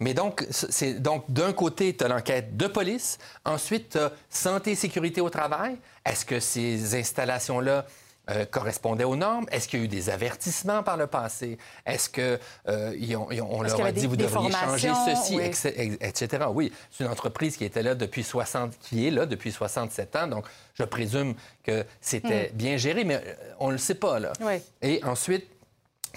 Mais 0.00 0.12
donc, 0.12 0.44
c'est 0.50 0.94
donc 0.94 1.24
d'un 1.30 1.52
côté, 1.52 1.96
tu 1.96 2.04
as 2.04 2.08
l'enquête 2.08 2.56
de 2.56 2.66
police, 2.66 3.16
ensuite, 3.44 3.90
tu 3.90 3.98
as 3.98 4.10
santé 4.28 4.72
et 4.72 4.74
sécurité 4.74 5.20
au 5.20 5.30
travail. 5.30 5.76
Est-ce 6.04 6.24
que 6.26 6.40
ces 6.40 6.98
installations-là 6.98 7.86
euh, 8.30 8.44
correspondaient 8.44 9.04
aux 9.04 9.16
normes? 9.16 9.46
Est-ce 9.50 9.68
qu'il 9.68 9.78
y 9.78 9.82
a 9.82 9.84
eu 9.84 9.88
des 9.88 10.10
avertissements 10.10 10.82
par 10.82 10.96
le 10.96 11.06
passé? 11.06 11.58
Est-ce 11.84 12.08
que 12.08 12.38
euh, 12.68 12.94
ils 12.98 13.14
ont- 13.16 13.30
ils 13.30 13.40
ont- 13.40 13.48
on 13.50 13.62
leur 13.62 13.80
a 13.84 13.92
dit 13.92 14.02
des- 14.02 14.06
vous 14.06 14.16
devriez 14.16 14.50
changer 14.52 14.90
ceci, 15.06 15.36
Oui. 15.36 15.96
etc. 16.00 16.44
Oui, 16.52 16.72
c'est 16.90 17.04
une 17.04 17.10
entreprise 17.10 17.56
qui 17.56 17.64
était 17.64 17.82
là 17.82 17.94
depuis 17.94 18.24
60, 18.24 18.72
qui 18.80 19.06
est 19.06 19.10
là 19.10 19.26
depuis 19.26 19.52
67 19.52 20.16
ans, 20.16 20.26
donc 20.26 20.44
je 20.74 20.82
présume 20.84 21.34
que 21.62 21.84
c'était 22.00 22.50
Mm. 22.52 22.56
bien 22.56 22.76
géré, 22.76 23.04
mais 23.04 23.16
euh, 23.16 23.34
on 23.60 23.68
ne 23.68 23.72
le 23.72 23.78
sait 23.78 23.94
pas 23.94 24.18
là. 24.18 24.32
Oui. 24.40 24.54
Et 24.82 25.02
ensuite, 25.04 25.46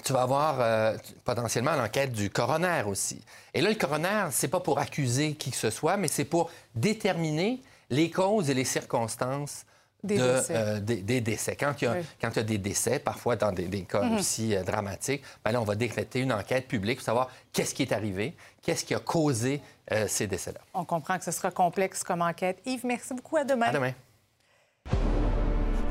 tu 0.04 0.12
vas 0.14 0.22
avoir 0.22 0.56
euh, 0.60 0.96
potentiellement 1.24 1.76
l'enquête 1.76 2.12
du 2.12 2.30
coroner 2.30 2.82
aussi. 2.86 3.20
Et 3.52 3.60
là, 3.60 3.68
le 3.68 3.74
coroner, 3.74 4.28
c'est 4.30 4.48
pas 4.48 4.60
pour 4.60 4.78
accuser 4.78 5.34
qui 5.34 5.50
que 5.50 5.56
ce 5.58 5.68
soit, 5.70 5.96
mais 5.98 6.08
c'est 6.08 6.24
pour 6.24 6.50
déterminer 6.74 7.60
les 7.90 8.10
causes 8.10 8.48
et 8.50 8.54
les 8.54 8.64
circonstances 8.64 9.64
Des 10.02 10.16
de, 10.18 10.22
décès. 10.36 10.54
euh, 10.56 10.80
des, 10.80 10.96
des 11.02 11.20
décès. 11.20 11.56
Quand 11.56 11.74
il 11.80 11.84
y 11.84 11.88
a, 11.88 11.92
Oui. 11.92 11.98
quand 12.20 12.30
il 12.30 12.36
y 12.36 12.40
a 12.40 12.42
des 12.44 12.58
décès, 12.58 12.98
parfois 12.98 13.36
dans 13.36 13.52
des, 13.52 13.66
des 13.66 13.82
cas 13.82 14.02
Mhm. 14.02 14.16
aussi 14.16 14.54
euh, 14.56 14.62
dramatiques, 14.62 15.22
ben 15.44 15.52
là, 15.52 15.60
on 15.60 15.64
va 15.64 15.74
décréter 15.74 16.20
une 16.20 16.32
enquête 16.32 16.66
publique 16.68 16.98
pour 16.98 17.04
savoir 17.04 17.28
qu'est-ce 17.52 17.74
qui 17.74 17.82
est 17.82 17.92
arrivé, 17.92 18.34
qu'est-ce 18.62 18.84
qui 18.84 18.94
a 18.94 18.98
causé 19.00 19.60
euh, 19.92 20.06
ces 20.08 20.26
décès-là. 20.26 20.60
On 20.72 20.84
comprend 20.84 21.18
que 21.18 21.24
ce 21.24 21.30
sera 21.32 21.50
complexe 21.50 22.02
comme 22.04 22.22
enquête. 22.22 22.58
Yves, 22.64 22.86
merci 22.86 23.12
beaucoup. 23.12 23.36
À 23.36 23.44
demain. 23.44 23.66
À 23.66 23.72
demain. 23.72 23.92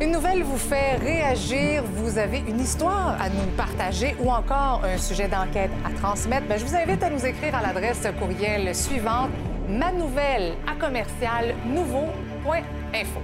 Une 0.01 0.11
nouvelle 0.13 0.43
vous 0.43 0.57
fait 0.57 0.95
réagir, 0.95 1.83
vous 1.83 2.17
avez 2.17 2.39
une 2.39 2.61
histoire 2.61 3.21
à 3.21 3.27
nous 3.29 3.45
partager 3.57 4.15
ou 4.21 4.31
encore 4.31 4.81
un 4.85 4.97
sujet 4.97 5.27
d'enquête 5.27 5.71
à 5.85 5.91
transmettre, 5.99 6.47
Bien, 6.47 6.55
je 6.57 6.63
vous 6.65 6.75
invite 6.75 7.03
à 7.03 7.09
nous 7.09 7.25
écrire 7.25 7.53
à 7.53 7.61
l'adresse 7.61 8.07
courriel 8.17 8.73
suivante 8.73 9.29
ma 9.67 9.91
nouvelle 9.91 10.53
à 10.65 10.75
commercial 10.79 11.53
nouveau.info. 11.65 13.19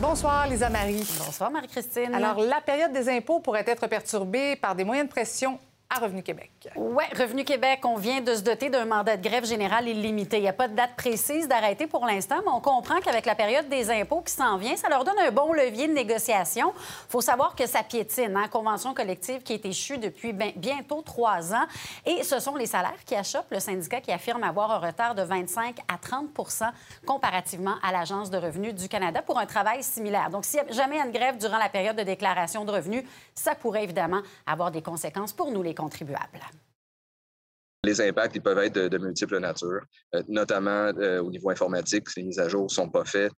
Bonsoir, 0.00 0.46
Lisa 0.46 0.68
Marie. 0.68 1.06
Bonsoir, 1.24 1.50
Marie-Christine. 1.50 2.14
Alors, 2.14 2.38
la 2.38 2.60
période 2.60 2.92
des 2.92 3.08
impôts 3.08 3.40
pourrait 3.40 3.64
être 3.66 3.86
perturbée 3.86 4.56
par 4.56 4.74
des 4.74 4.84
moyens 4.84 5.08
de 5.08 5.12
pression 5.12 5.58
à 5.88 6.00
Revenu 6.00 6.22
Québec. 6.22 6.50
Oui, 6.74 7.04
Revenu 7.16 7.44
Québec, 7.44 7.80
on 7.84 7.96
vient 7.96 8.20
de 8.20 8.34
se 8.34 8.42
doter 8.42 8.70
d'un 8.70 8.84
mandat 8.84 9.16
de 9.16 9.22
grève 9.22 9.44
général 9.44 9.86
illimité. 9.86 10.38
Il 10.38 10.42
n'y 10.42 10.48
a 10.48 10.52
pas 10.52 10.66
de 10.66 10.74
date 10.74 10.96
précise 10.96 11.46
d'arrêter 11.46 11.86
pour 11.86 12.04
l'instant, 12.04 12.36
mais 12.44 12.50
on 12.52 12.60
comprend 12.60 12.98
qu'avec 13.00 13.24
la 13.24 13.36
période 13.36 13.68
des 13.68 13.90
impôts 13.90 14.20
qui 14.22 14.32
s'en 14.32 14.56
vient, 14.56 14.76
ça 14.76 14.88
leur 14.88 15.04
donne 15.04 15.18
un 15.20 15.30
bon 15.30 15.52
levier 15.52 15.86
de 15.86 15.92
négociation. 15.92 16.72
Il 16.76 17.10
faut 17.10 17.20
savoir 17.20 17.54
que 17.54 17.66
ça 17.66 17.84
piétine, 17.84 18.36
hein, 18.36 18.48
convention 18.48 18.94
collective 18.94 19.42
qui 19.42 19.52
est 19.52 19.64
échue 19.64 19.98
depuis 19.98 20.32
ben- 20.32 20.52
bientôt 20.56 21.02
trois 21.02 21.54
ans. 21.54 21.66
Et 22.04 22.24
ce 22.24 22.40
sont 22.40 22.56
les 22.56 22.66
salaires 22.66 23.04
qui 23.04 23.14
achoppent, 23.14 23.52
le 23.52 23.60
syndicat 23.60 24.00
qui 24.00 24.10
affirme 24.10 24.42
avoir 24.42 24.72
un 24.72 24.78
retard 24.78 25.14
de 25.14 25.22
25 25.22 25.76
à 25.88 25.96
30% 25.98 26.70
comparativement 27.06 27.76
à 27.82 27.92
l'Agence 27.92 28.30
de 28.30 28.38
revenus 28.38 28.74
du 28.74 28.88
Canada 28.88 29.22
pour 29.22 29.38
un 29.38 29.46
travail 29.46 29.84
similaire. 29.84 30.30
Donc, 30.30 30.44
s'il 30.44 30.58
y 30.58 30.62
a 30.68 30.72
jamais 30.72 30.98
une 30.98 31.12
grève 31.12 31.38
durant 31.38 31.58
la 31.58 31.68
période 31.68 31.96
de 31.96 32.02
déclaration 32.02 32.64
de 32.64 32.72
revenus, 32.72 33.04
ça 33.34 33.54
pourrait 33.54 33.84
évidemment 33.84 34.22
avoir 34.46 34.72
des 34.72 34.82
conséquences 34.82 35.32
pour 35.32 35.52
nous, 35.52 35.62
les 35.62 35.75
contribuables. 35.76 36.40
Les 37.86 38.00
impacts, 38.00 38.34
ils 38.34 38.42
peuvent 38.42 38.58
être 38.58 38.74
de, 38.74 38.88
de 38.88 38.98
multiples 38.98 39.38
natures, 39.38 39.84
euh, 40.14 40.22
notamment 40.26 40.90
euh, 40.98 41.22
au 41.22 41.30
niveau 41.30 41.50
informatique, 41.50 42.08
les 42.16 42.24
mises 42.24 42.40
à 42.40 42.48
jour 42.48 42.64
ne 42.64 42.68
sont 42.68 42.90
pas 42.90 43.04
faites. 43.04 43.32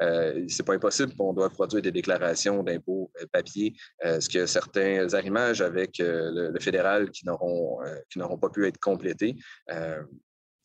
Euh, 0.00 0.42
c'est 0.48 0.62
pas 0.62 0.72
impossible 0.72 1.14
qu'on 1.14 1.34
doit 1.34 1.50
produire 1.50 1.82
des 1.82 1.92
déclarations 1.92 2.62
d'impôts 2.62 3.10
euh, 3.20 3.26
papier, 3.30 3.74
ce 4.02 4.26
que 4.26 4.46
certains 4.46 5.12
arrimages 5.12 5.60
avec 5.60 5.96
le, 5.98 6.58
fédéral 6.60 7.10
qui 7.10 7.26
n'auront 7.26 7.78
qui 8.08 8.18
pas 8.18 8.48
pu 8.48 8.66
être 8.66 8.78
complétés. 8.78 9.36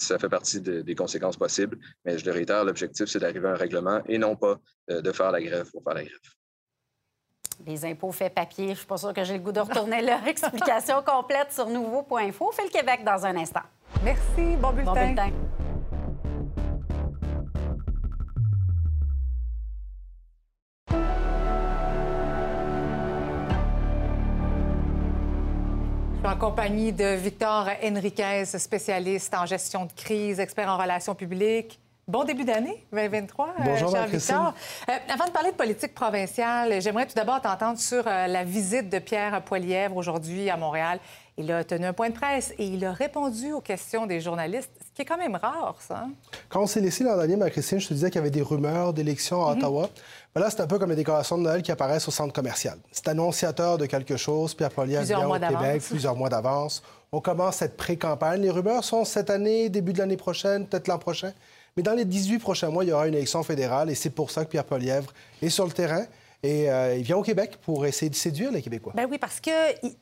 Ça 0.01 0.17
fait 0.17 0.29
partie 0.29 0.61
de- 0.61 0.81
des 0.81 0.95
conséquences 0.95 1.35
possibles, 1.35 1.77
mais 2.05 2.17
je 2.17 2.25
le 2.25 2.31
réitère, 2.31 2.63
l'objectif, 2.63 3.07
c'est 3.07 3.19
d'arriver 3.19 3.49
à 3.49 3.51
un 3.51 3.55
règlement 3.55 4.01
et 4.07 4.17
non 4.17 4.37
pas 4.37 4.57
de 4.87 5.11
faire 5.11 5.31
la 5.31 5.41
grève 5.41 5.69
pour 5.71 5.83
faire 5.83 5.95
la 5.95 6.05
grève. 6.05 6.38
Les 7.65 7.85
impôts 7.85 8.11
fait 8.11 8.29
papier. 8.29 8.69
Je 8.69 8.79
suis 8.79 8.87
pas 8.87 8.97
sûre 8.97 9.13
que 9.13 9.23
j'ai 9.23 9.33
le 9.33 9.39
goût 9.39 9.51
de 9.51 9.59
retourner 9.59 10.01
là. 10.01 10.19
Explication 10.27 11.03
complète 11.05 11.51
sur 11.51 11.67
nouveau.info. 11.67 12.51
Fait 12.53 12.63
le 12.63 12.69
Québec 12.69 13.03
dans 13.03 13.25
un 13.25 13.35
instant. 13.35 13.61
Merci. 14.03 14.55
Bon 14.59 14.71
bulletin. 14.71 14.93
Bon 14.93 15.05
bulletin. 15.05 15.31
Je 26.11 26.27
suis 26.27 26.35
en 26.35 26.37
compagnie 26.37 26.91
de 26.91 27.15
Victor 27.15 27.69
Henriquez, 27.83 28.45
spécialiste 28.45 29.33
en 29.33 29.45
gestion 29.45 29.85
de 29.85 29.91
crise, 29.93 30.39
expert 30.39 30.69
en 30.69 30.77
relations 30.77 31.15
publiques. 31.15 31.79
Bon 32.09 32.23
début 32.23 32.43
d'année 32.43 32.87
2023, 32.91 33.45
euh, 33.45 33.63
Bonjour, 33.63 33.91
cher 33.91 33.99
Marie-Christine. 33.99 34.35
Victor. 34.35 34.53
Euh, 34.89 35.13
avant 35.13 35.25
de 35.25 35.29
parler 35.29 35.51
de 35.51 35.55
politique 35.55 35.93
provinciale, 35.93 36.81
j'aimerais 36.81 37.05
tout 37.05 37.13
d'abord 37.13 37.39
t'entendre 37.39 37.77
sur 37.77 38.03
euh, 38.07 38.25
la 38.25 38.43
visite 38.43 38.89
de 38.89 38.97
Pierre 38.97 39.43
Poilièvre 39.43 39.95
aujourd'hui 39.95 40.49
à 40.49 40.57
Montréal. 40.57 40.99
Il 41.37 41.51
a 41.51 41.63
tenu 41.63 41.85
un 41.85 41.93
point 41.93 42.09
de 42.09 42.15
presse 42.15 42.51
et 42.57 42.65
il 42.65 42.83
a 42.83 42.93
répondu 42.93 43.51
aux 43.53 43.61
questions 43.61 44.07
des 44.07 44.21
journalistes, 44.21 44.71
ce 44.79 44.91
qui 44.95 45.03
est 45.03 45.05
quand 45.05 45.19
même 45.19 45.35
rare, 45.35 45.75
ça. 45.87 46.05
hein? 46.07 46.09
Quand 46.49 46.63
on 46.63 46.65
s'est 46.65 46.81
laissé 46.81 47.03
l'an 47.03 47.15
dernier, 47.15 47.35
ma 47.35 47.51
Christine, 47.51 47.79
je 47.79 47.89
te 47.89 47.93
disais 47.93 48.09
qu'il 48.09 48.17
y 48.17 48.21
avait 48.21 48.31
des 48.31 48.41
rumeurs 48.41 48.91
d'élections 48.91 49.45
à 49.45 49.51
Ottawa. 49.51 49.87
Ben 50.33 50.41
là, 50.41 50.49
c'est 50.49 50.61
un 50.61 50.67
peu 50.67 50.79
comme 50.79 50.89
les 50.89 50.95
décorations 50.95 51.37
de 51.37 51.43
Noël 51.43 51.61
qui 51.61 51.71
apparaissent 51.71 52.07
au 52.07 52.11
centre 52.11 52.33
commercial. 52.33 52.79
C'est 52.91 53.07
annonciateur 53.07 53.77
de 53.77 53.85
quelque 53.85 54.17
chose. 54.17 54.55
Pierre 54.55 54.71
Plusieurs 54.71 55.03
vient 55.03 55.29
au 55.29 55.33
Québec, 55.39 55.83
plusieurs 55.87 56.15
mois 56.15 56.29
d'avance. 56.29 56.81
On 57.11 57.21
commence 57.21 57.57
cette 57.57 57.77
pré-campagne. 57.77 58.41
Les 58.41 58.49
rumeurs 58.49 58.83
sont 58.83 59.05
cette 59.05 59.29
année, 59.29 59.69
début 59.69 59.93
de 59.93 59.99
l'année 59.99 60.17
prochaine, 60.17 60.65
peut-être 60.65 60.87
l'an 60.87 60.97
prochain. 60.97 61.33
Mais 61.79 61.83
dans 61.83 61.93
les 61.93 62.03
18 62.03 62.39
prochains 62.39 62.67
mois, 62.69 62.83
il 62.83 62.89
y 62.89 62.91
aura 62.91 63.07
une 63.07 63.13
élection 63.13 63.41
fédérale 63.41 63.89
et 63.89 63.95
c'est 63.95 64.09
pour 64.09 64.31
ça 64.31 64.43
que 64.43 64.49
Pierre 64.49 64.65
Poilievre 64.65 65.13
est 65.41 65.47
sur 65.47 65.65
le 65.65 65.71
terrain. 65.71 66.03
Et 66.43 66.69
euh, 66.69 66.95
il 66.97 67.03
vient 67.03 67.15
au 67.15 67.21
Québec 67.21 67.57
pour 67.61 67.85
essayer 67.85 68.09
de 68.09 68.15
séduire 68.15 68.51
les 68.51 68.61
Québécois. 68.61 68.91
Ben 68.95 69.07
oui, 69.09 69.17
parce 69.17 69.39
qu'il 69.39 69.53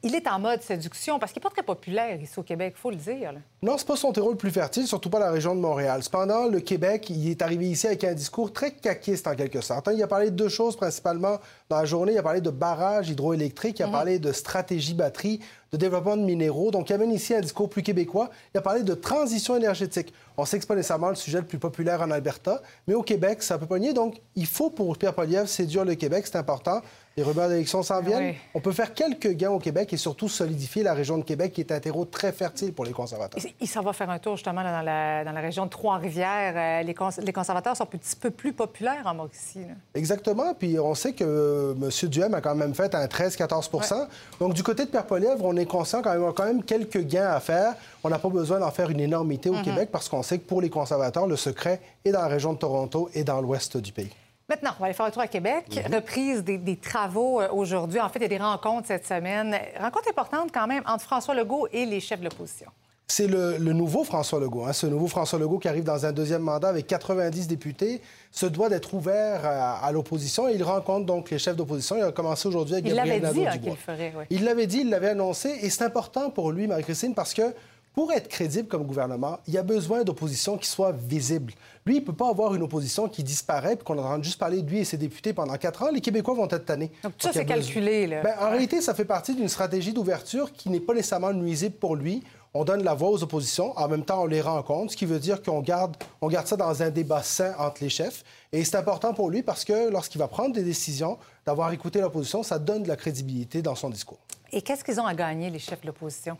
il 0.04 0.16
est 0.16 0.28
en 0.28 0.40
mode 0.40 0.62
séduction, 0.64 1.20
parce 1.20 1.32
qu'il 1.32 1.40
n'est 1.40 1.44
pas 1.44 1.50
très 1.52 1.64
populaire 1.64 2.20
ici 2.20 2.34
au 2.38 2.44
Québec, 2.44 2.74
il 2.78 2.80
faut 2.82 2.90
le 2.90 2.96
dire. 2.96 3.32
là. 3.34 3.40
Non, 3.62 3.76
c'est 3.78 3.88
pas 3.88 3.96
son 3.96 4.12
terreau 4.12 4.32
le 4.32 4.38
plus 4.38 4.52
fertile, 4.52 4.86
surtout 4.88 5.10
pas 5.12 5.18
la 5.20 5.30
région 5.32 5.54
de 5.56 5.60
Montréal. 5.60 6.02
Cependant, 6.04 6.48
le 6.48 6.60
Québec, 6.60 7.10
il 7.12 7.30
est 7.30 7.42
arrivé 7.44 7.68
ici 7.68 7.86
avec 7.88 8.04
un 8.04 8.14
discours 8.14 8.54
très 8.54 8.72
caquiste 8.72 9.28
en 9.28 9.36
quelque 9.36 9.62
sorte. 9.62 9.88
hein. 9.88 9.94
Il 9.96 10.02
a 10.04 10.08
parlé 10.08 10.30
de 10.32 10.36
deux 10.36 10.50
choses 10.50 10.76
principalement 10.76 11.38
dans 11.70 11.78
la 11.78 11.86
journée. 11.86 12.14
Il 12.14 12.18
a 12.20 12.24
parlé 12.24 12.42
de 12.42 12.52
barrages 12.52 13.10
hydroélectriques, 13.10 13.80
il 13.80 13.84
a 13.84 13.88
parlé 13.88 14.18
de 14.20 14.32
stratégie 14.32 14.94
batterie, 14.94 15.40
de 15.72 15.78
développement 15.78 16.18
de 16.18 16.24
minéraux. 16.24 16.72
Donc, 16.72 16.90
il 16.90 16.94
amène 16.94 17.12
ici 17.12 17.34
un 17.34 17.42
discours 17.42 17.70
plus 17.70 17.84
québécois. 17.84 18.30
Il 18.54 18.58
a 18.58 18.62
parlé 18.62 18.84
de 18.84 18.94
transition 18.94 19.56
énergétique. 19.56 20.14
On 20.38 20.46
sait 20.46 20.58
que 20.58 20.64
c'est 20.64 20.68
pas 20.68 20.76
nécessairement 20.76 21.10
le 21.10 21.16
sujet 21.16 21.40
le 21.40 21.46
plus 21.46 21.60
populaire 21.60 22.02
en 22.02 22.12
Alberta, 22.12 22.62
mais 22.88 22.94
au 22.94 23.04
Québec, 23.04 23.44
ça 23.44 23.58
peut 23.58 23.66
pogner. 23.66 23.94
Donc, 23.94 24.22
il 24.36 24.46
faut 24.46 24.70
pour 24.70 24.98
Pierre 24.98 25.14
Poliev 25.14 25.48
séduire 25.48 25.86
le 25.86 25.96
Québec, 25.96 26.26
c'est 26.28 26.38
important. 26.38 26.82
Les 27.18 27.24
rumeurs 27.24 27.50
d'élections 27.50 27.82
s'en 27.82 28.00
viennent. 28.00 28.28
oui. 28.30 28.36
On 28.54 28.60
peut 28.60 28.72
faire 28.72 28.94
quelques 28.94 29.32
gains 29.32 29.50
au 29.50 29.58
Québec 29.58 29.92
et 29.92 29.98
surtout 29.98 30.30
solidifier 30.30 30.84
la 30.84 30.94
région 30.94 31.18
de 31.18 31.24
Québec 31.24 31.52
qui 31.52 31.62
est 31.62 31.72
un 31.72 31.80
terreau 31.80 32.06
très 32.06 32.32
fertile 32.32 32.74
pour 32.74 32.86
les 32.86 32.92
conservateurs. 32.92 33.42
Il- 33.60 33.68
s'en 33.68 33.82
va 33.82 33.92
faire 33.92 34.10
un 34.12 34.20
tour 34.20 34.36
justement 34.36 34.62
là, 34.62 34.72
dans, 34.72 34.82
la, 34.86 35.24
dans 35.26 35.32
la 35.32 35.42
région 35.42 35.66
de 35.66 35.72
Trois-Rivières. 35.72 36.54
Euh, 36.56 36.84
les, 36.84 36.94
cons- 36.94 37.10
les 37.22 37.34
conservateurs 37.34 37.76
sont 37.76 37.86
un 37.86 37.88
petit 37.88 38.16
peu 38.16 38.30
plus 38.30 38.54
populaires 38.54 39.02
en 39.06 39.16
Mauricie. 39.16 39.60
là. 39.62 39.74
Exactement. 39.96 40.54
Puis 40.54 40.78
on 40.80 40.94
sait 40.94 41.14
que 41.14 41.24
euh, 41.24 41.74
M. 41.82 42.10
Duhem 42.10 42.34
a 42.36 42.42
quand 42.42 42.54
même 42.54 42.76
fait 42.76 42.94
un 42.94 43.08
13-14 43.08 44.08
Donc, 44.40 44.54
du 44.54 44.62
côté 44.62 44.86
de 44.86 44.90
Pierre 44.92 45.06
Poilievre, 45.08 45.44
on 45.44 45.58
est 45.58 45.66
conscient 45.66 46.04
quand 46.04 46.14
même, 46.14 46.24
a 46.24 46.34
quand 46.34 46.46
même 46.46 46.62
quelques 46.62 47.02
gains 47.02 47.32
à 47.32 47.40
faire. 47.40 47.74
On 48.04 48.10
n'a 48.10 48.20
pas 48.20 48.30
besoin 48.30 48.60
d'en 48.60 48.70
faire 48.70 48.92
une 48.92 49.00
énormité 49.00 49.50
au 49.50 49.54
Mhm. 49.56 49.64
Québec 49.64 49.90
parce 49.92 50.08
qu'on 50.08 50.22
sait 50.22 50.38
que 50.38 50.48
pour 50.48 50.62
les 50.62 50.70
conservateurs, 50.70 51.26
le 51.26 51.36
secret 51.36 51.82
est 52.06 52.12
dans 52.12 52.22
la 52.22 52.28
région 52.28 52.54
de 52.54 52.60
Toronto 52.60 53.10
et 53.16 53.24
dans 53.24 53.42
l'ouest 53.42 53.76
du 53.78 53.92
pays. 53.92 54.12
Maintenant, 54.50 54.72
on 54.78 54.80
va 54.80 54.86
aller 54.86 54.94
faire 54.94 55.06
un 55.06 55.12
tour 55.12 55.22
à 55.22 55.28
Québec. 55.28 55.66
Mhm. 55.90 55.96
Reprise 55.96 56.44
des, 56.44 56.58
des 56.58 56.78
travaux 56.78 57.42
euh, 57.42 57.50
aujourd'hui. 57.52 58.00
En 58.00 58.08
fait, 58.08 58.20
il 58.20 58.22
y 58.22 58.26
a 58.26 58.30
des 58.30 58.38
rencontres 58.38 58.88
cette 58.88 59.06
semaine. 59.06 59.54
Rencontre 59.80 60.10
importante 60.10 60.52
quand 60.54 60.68
même 60.68 60.84
entre 60.88 61.04
François 61.04 61.36
Legault 61.36 61.68
et 61.74 61.86
les 61.86 62.00
chefs 62.00 62.20
de 62.20 62.26
l'opposition. 62.26 62.68
C'est 63.10 63.28
le, 63.28 63.58
le 63.58 63.74
nouveau 63.74 64.04
François 64.06 64.40
Legault. 64.40 64.66
hein. 64.66 64.74
Ce 64.74 64.86
nouveau 64.86 65.08
François 65.08 65.40
Legault 65.40 65.60
qui 65.60 65.68
arrive 65.68 65.84
dans 65.86 66.06
un 66.06 66.12
deuxième 66.12 66.42
mandat 66.42 66.68
avec 66.70 66.88
90 66.88 67.48
députés 67.48 68.02
se 68.32 68.46
doit 68.46 68.68
d'être 68.70 68.94
ouvert 68.94 69.46
à, 69.46 69.86
à 69.86 69.92
l'opposition 69.94 70.50
il 70.50 70.62
rencontre 70.62 71.06
donc 71.06 71.30
les 71.30 71.40
chefs 71.40 71.56
d'opposition. 71.56 71.96
Il 71.98 72.04
a 72.04 72.12
commencé 72.12 72.48
aujourd'hui 72.50 72.76
avec 72.76 72.86
Il 72.86 72.94
Gabriel 72.96 73.22
l'avait 73.22 73.34
dit 73.34 73.46
hein, 73.48 73.50
Nadeau-Dubois. 73.52 73.76
qu'il 73.76 73.92
le 73.92 73.98
ferait, 73.98 74.14
oui. 74.18 74.24
Il 74.30 74.44
l'avait 74.44 74.68
dit, 74.68 74.80
il 74.82 74.90
l'avait 74.90 75.10
annoncé, 75.10 75.50
et 75.62 75.70
c'est 75.70 75.84
important 75.86 76.30
pour 76.30 76.52
lui, 76.52 76.68
Marie-Christine, 76.68 77.14
parce 77.16 77.34
que 77.34 77.54
pour 77.98 78.12
être 78.12 78.28
crédible 78.28 78.68
comme 78.68 78.84
gouvernement, 78.84 79.40
il 79.48 79.56
y 79.56 79.58
a 79.58 79.64
besoin 79.64 80.04
d'opposition 80.04 80.56
qui 80.56 80.68
soit 80.70 80.92
visible. 80.92 81.54
Lui, 81.84 81.96
il 81.96 82.02
ne 82.02 82.06
peut 82.06 82.14
pas 82.14 82.30
avoir 82.30 82.54
une 82.54 82.62
opposition 82.62 83.10
qui 83.10 83.24
disparaît 83.24 83.76
puis 83.76 83.84
qu'on 83.84 83.98
entend 83.98 84.22
juste 84.22 84.38
parler 84.38 84.62
de 84.62 84.70
lui 84.70 84.78
et 84.78 84.84
ses 84.84 84.98
députés 84.98 85.34
pendant 85.34 85.56
quatre 85.56 85.82
ans. 85.82 85.90
Les 85.92 86.00
Québécois 86.00 86.36
vont 86.36 86.46
être 86.46 86.64
tannés. 86.64 86.92
Donc, 87.02 87.18
tout 87.18 87.26
ça, 87.26 87.34
c'est 87.34 87.44
calculé. 87.44 88.06
Là. 88.06 88.22
Ben, 88.22 88.36
en 88.40 88.52
réalité, 88.52 88.82
ça 88.82 88.94
fait 88.94 89.04
partie 89.04 89.34
d'une 89.34 89.48
stratégie 89.48 89.94
d'ouverture 89.94 90.54
qui 90.54 90.70
n'est 90.70 90.80
pas 90.80 90.94
nécessairement 90.94 91.34
nuisible 91.34 91.74
pour 91.74 91.96
lui. 91.96 92.24
On 92.54 92.66
donne 92.66 92.84
la 92.84 92.94
voix 92.94 93.10
aux 93.10 93.24
oppositions, 93.24 93.76
en 93.76 93.88
même 93.88 94.06
temps, 94.06 94.22
on 94.22 94.28
les 94.28 94.42
rencontre, 94.42 94.92
ce 94.92 94.98
qui 94.98 95.08
veut 95.08 95.20
dire 95.20 95.42
qu'on 95.42 95.62
garde, 95.62 95.98
on 96.22 96.28
garde 96.28 96.46
ça 96.46 96.56
dans 96.56 96.84
un 96.84 96.92
débat 96.92 97.24
sain 97.24 97.56
entre 97.58 97.84
les 97.84 97.90
chefs. 97.90 98.24
Et 98.52 98.64
c'est 98.64 98.78
important 98.78 99.16
pour 99.16 99.32
lui 99.32 99.42
parce 99.42 99.66
que 99.66 99.90
lorsqu'il 99.90 100.20
va 100.20 100.28
prendre 100.28 100.54
des 100.54 100.64
décisions, 100.64 101.18
d'avoir 101.48 101.72
écouté 101.72 102.00
l'opposition, 102.00 102.44
ça 102.44 102.60
donne 102.60 102.84
de 102.84 102.90
la 102.90 102.96
crédibilité 102.96 103.64
dans 103.64 103.74
son 103.74 103.90
discours. 103.90 104.20
Et 104.52 104.62
qu'est-ce 104.62 104.84
qu'ils 104.84 105.00
ont 105.00 105.08
à 105.08 105.16
gagner, 105.16 105.50
les 105.50 105.58
chefs 105.58 105.82
de 105.82 105.88
l'opposition? 105.88 106.38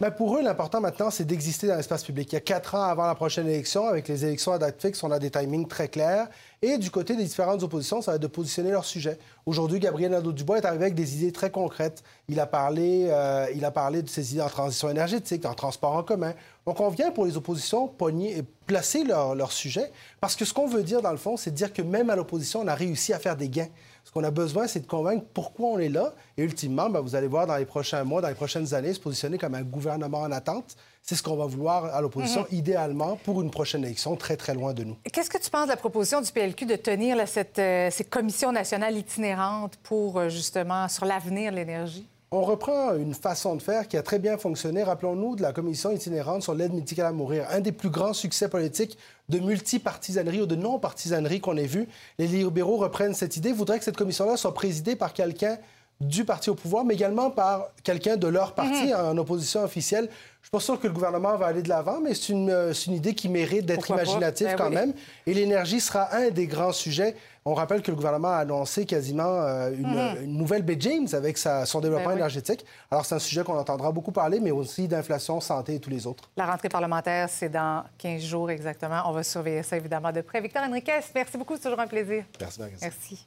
Ben, 0.00 0.10
pour 0.10 0.34
eux, 0.34 0.42
l'important 0.42 0.80
maintenant, 0.80 1.10
c'est 1.10 1.26
d'exister 1.26 1.66
dans 1.66 1.76
l'espace 1.76 2.04
public. 2.04 2.32
Il 2.32 2.36
y 2.36 2.38
a 2.38 2.40
quatre 2.40 2.74
ans 2.74 2.84
avant 2.84 3.06
la 3.06 3.14
prochaine 3.14 3.46
élection, 3.46 3.86
avec 3.86 4.08
les 4.08 4.24
élections 4.24 4.50
à 4.50 4.58
date 4.58 4.80
fixe, 4.80 5.02
on 5.04 5.10
a 5.10 5.18
des 5.18 5.30
timings 5.30 5.68
très 5.68 5.88
clairs. 5.88 6.28
Et 6.62 6.78
du 6.78 6.90
côté 6.90 7.16
des 7.16 7.24
différentes 7.24 7.62
oppositions, 7.62 8.00
ça 8.00 8.12
va 8.12 8.14
être 8.14 8.22
de 8.22 8.26
positionner 8.26 8.70
leur 8.70 8.86
sujet. 8.86 9.18
Aujourd'hui, 9.44 9.78
Gabriel 9.78 10.12
Nadeau-Dubois 10.12 10.56
est 10.56 10.64
arrivé 10.64 10.84
avec 10.84 10.94
des 10.94 11.18
idées 11.18 11.32
très 11.32 11.50
concrètes. 11.50 12.02
Il 12.28 12.40
a, 12.40 12.46
parlé, 12.46 13.08
euh, 13.10 13.46
il 13.54 13.62
a 13.62 13.70
parlé 13.70 14.00
de 14.00 14.08
ses 14.08 14.32
idées 14.32 14.40
en 14.40 14.48
transition 14.48 14.88
énergétique, 14.88 15.44
en 15.44 15.52
transport 15.52 15.92
en 15.92 16.02
commun. 16.02 16.32
Donc, 16.64 16.80
on 16.80 16.88
vient 16.88 17.10
pour 17.10 17.26
les 17.26 17.36
oppositions 17.36 17.86
pogner 17.86 18.42
placer 18.70 19.02
leur, 19.02 19.34
leur 19.34 19.50
sujet. 19.50 19.90
Parce 20.20 20.36
que 20.36 20.44
ce 20.44 20.54
qu'on 20.54 20.66
veut 20.68 20.84
dire, 20.84 21.02
dans 21.02 21.10
le 21.10 21.16
fond, 21.16 21.36
c'est 21.36 21.50
de 21.50 21.56
dire 21.56 21.72
que 21.72 21.82
même 21.82 22.08
à 22.08 22.14
l'opposition, 22.16 22.60
on 22.60 22.68
a 22.68 22.74
réussi 22.74 23.12
à 23.12 23.18
faire 23.18 23.36
des 23.36 23.48
gains. 23.48 23.68
Ce 24.04 24.12
qu'on 24.12 24.22
a 24.24 24.30
besoin, 24.30 24.66
c'est 24.68 24.80
de 24.80 24.86
convaincre 24.86 25.24
pourquoi 25.34 25.70
on 25.70 25.78
est 25.78 25.88
là. 25.88 26.14
Et 26.38 26.42
ultimement, 26.44 26.88
ben, 26.88 27.00
vous 27.00 27.14
allez 27.16 27.26
voir 27.26 27.46
dans 27.46 27.56
les 27.56 27.64
prochains 27.66 28.04
mois, 28.04 28.20
dans 28.22 28.28
les 28.28 28.34
prochaines 28.34 28.72
années, 28.72 28.94
se 28.94 29.00
positionner 29.00 29.38
comme 29.38 29.54
un 29.54 29.62
gouvernement 29.62 30.20
en 30.20 30.30
attente. 30.32 30.76
C'est 31.02 31.16
ce 31.16 31.22
qu'on 31.22 31.36
va 31.36 31.46
vouloir 31.46 31.86
à 31.86 32.00
l'opposition, 32.00 32.42
Mhm. 32.50 32.58
idéalement, 32.58 33.16
pour 33.24 33.42
une 33.42 33.50
prochaine 33.50 33.84
élection 33.84 34.14
très, 34.16 34.36
très 34.36 34.54
loin 34.54 34.72
de 34.72 34.84
nous. 34.84 34.96
Qu'est-ce 35.12 35.30
que 35.30 35.38
tu 35.38 35.50
penses 35.50 35.64
de 35.66 35.70
la 35.70 35.76
proposition 35.76 36.20
du 36.20 36.30
PLQ 36.30 36.64
de 36.66 36.76
tenir 36.76 37.16
là, 37.16 37.26
cette, 37.26 37.58
euh, 37.58 37.90
ces 37.90 38.04
commissions 38.04 38.52
nationales 38.52 38.96
itinérantes 38.96 39.76
pour, 39.82 40.18
euh, 40.18 40.28
justement, 40.28 40.88
sur 40.88 41.04
l'avenir 41.06 41.50
de 41.50 41.56
l'énergie? 41.56 42.06
On 42.32 42.42
reprend 42.42 42.94
une 42.94 43.12
façon 43.12 43.56
de 43.56 43.62
faire 43.62 43.88
qui 43.88 43.96
a 43.96 44.04
très 44.04 44.20
bien 44.20 44.38
fonctionné. 44.38 44.84
Rappelons-nous 44.84 45.34
de 45.34 45.42
la 45.42 45.52
commission 45.52 45.90
itinérante 45.90 46.44
sur 46.44 46.54
l'aide 46.54 46.72
médicale 46.72 47.06
à 47.06 47.12
mourir, 47.12 47.46
un 47.50 47.58
des 47.58 47.72
plus 47.72 47.90
grands 47.90 48.12
succès 48.12 48.48
politiques 48.48 48.96
de 49.28 49.40
multipartisanerie 49.40 50.42
ou 50.42 50.46
de 50.46 50.54
non-partisanerie 50.54 51.40
qu'on 51.40 51.56
ait 51.56 51.66
vu. 51.66 51.88
Les 52.20 52.28
libéraux 52.28 52.76
reprennent 52.76 53.14
cette 53.14 53.36
idée, 53.36 53.50
voudraient 53.50 53.80
que 53.80 53.84
cette 53.84 53.96
commission-là 53.96 54.36
soit 54.36 54.54
présidée 54.54 54.94
par 54.94 55.12
quelqu'un 55.12 55.58
du 56.00 56.24
parti 56.24 56.50
au 56.50 56.54
pouvoir, 56.54 56.84
mais 56.84 56.94
également 56.94 57.30
par 57.30 57.66
quelqu'un 57.82 58.16
de 58.16 58.28
leur 58.28 58.54
parti 58.54 58.94
en 58.94 59.18
opposition 59.18 59.62
officielle. 59.64 60.08
Je 60.40 60.46
suis 60.46 60.50
pas 60.50 60.60
sûr 60.60 60.80
que 60.80 60.86
le 60.86 60.92
gouvernement 60.92 61.36
va 61.36 61.46
aller 61.46 61.62
de 61.62 61.68
l'avant, 61.68 62.00
mais 62.00 62.14
c'est 62.14 62.32
une, 62.32 62.48
euh, 62.48 62.72
une 62.72 62.94
idée 62.94 63.14
qui 63.14 63.28
mérite 63.28 63.66
d'être 63.66 63.90
imaginative 63.90 64.46
Ben 64.46 64.56
quand 64.56 64.68
oui. 64.68 64.76
même. 64.76 64.94
Et 65.26 65.34
l'énergie 65.34 65.80
sera 65.80 66.14
un 66.14 66.30
des 66.30 66.46
grands 66.46 66.72
sujets. 66.72 67.16
On 67.46 67.54
rappelle 67.54 67.80
que 67.80 67.90
le 67.90 67.96
gouvernement 67.96 68.28
a 68.28 68.36
annoncé 68.38 68.84
quasiment 68.84 69.22
euh, 69.24 69.70
une, 69.72 69.86
Mhm. 69.86 70.24
une 70.24 70.36
nouvelle 70.36 70.62
baie 70.62 70.76
James 70.78 71.06
avec 71.14 71.38
sa- 71.38 71.64
son 71.64 71.80
développement 71.80 72.08
Ben 72.08 72.14
oui. 72.14 72.18
énergétique. 72.18 72.66
Alors, 72.90 73.06
c'est 73.06 73.14
un 73.14 73.18
sujet 73.18 73.42
qu'on 73.42 73.56
entendra 73.58 73.90
beaucoup 73.92 74.12
parler, 74.12 74.40
mais 74.40 74.50
aussi 74.50 74.86
d'inflation, 74.88 75.40
santé 75.40 75.76
et 75.76 75.80
tous 75.80 75.88
les 75.90 76.06
autres. 76.06 76.30
La 76.36 76.44
rentrée 76.46 76.68
parlementaire, 76.68 77.28
c'est 77.30 77.48
dans 77.48 77.84
15 77.96 78.20
jours 78.22 78.50
exactement. 78.50 79.02
On 79.06 79.12
va 79.12 79.22
surveiller 79.22 79.62
ça 79.62 79.76
évidemment 79.78 80.12
de 80.12 80.20
près. 80.20 80.40
Victor 80.42 80.62
Henriquez, 80.64 81.00
merci 81.14 81.38
beaucoup, 81.38 81.54
c'est 81.56 81.62
toujours 81.62 81.80
un 81.80 81.86
plaisir. 81.86 82.24
Merci, 82.38 82.60
Marie. 82.60 82.72
Merci. 82.82 83.26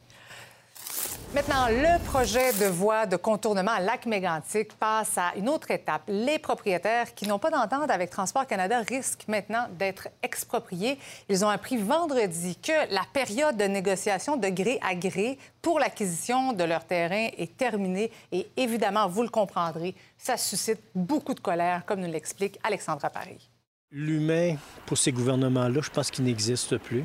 Maintenant, 1.34 1.68
le 1.68 1.98
projet 2.06 2.54
de 2.54 2.68
voie 2.68 3.08
de 3.08 3.16
contournement 3.16 3.72
à 3.72 3.80
Lac-Mégantic 3.80 4.74
passe 4.78 5.18
à 5.18 5.34
une 5.36 5.50
autre 5.50 5.72
étape. 5.72 6.04
Les 6.08 6.38
propriétaires 6.38 7.16
qui 7.16 7.28
n'ont 7.28 7.40
pas 7.40 7.50
d'entente 7.50 7.90
avec 7.90 8.12
Transport 8.12 8.46
Canada 8.46 8.82
risquent 8.88 9.28
maintenant 9.28 9.66
d'être 9.80 10.10
expropriés. 10.22 11.00
Ils 11.30 11.44
ont 11.44 11.50
appris 11.50 11.78
vendredi 11.78 12.56
que 12.58 12.94
la 12.94 13.02
période 13.12 13.58
de 13.58 13.64
négociation 13.64 14.38
de 14.38 14.48
gré 14.50 14.78
à 14.88 14.94
gré 14.94 15.40
pour 15.64 15.80
l'acquisition 15.80 16.54
de 16.54 16.64
leur 16.66 16.86
terrain 16.86 17.30
est 17.36 17.58
terminée. 17.58 18.12
Et 18.32 18.46
évidemment, 18.56 19.08
vous 19.08 19.24
le 19.24 19.30
comprendrez, 19.30 19.96
ça 20.20 20.38
suscite 20.38 20.82
beaucoup 20.94 21.34
de 21.34 21.40
colère, 21.40 21.84
comme 21.88 22.02
nous 22.02 22.12
l'explique 22.12 22.60
Alexandra 22.64 23.10
Paris. 23.10 23.50
L'humain, 23.90 24.58
pour 24.86 25.00
ces 25.00 25.12
gouvernements-là, 25.12 25.82
je 25.82 25.90
pense 25.90 26.12
qu'il 26.12 26.26
n'existe 26.26 26.78
plus. 26.78 27.04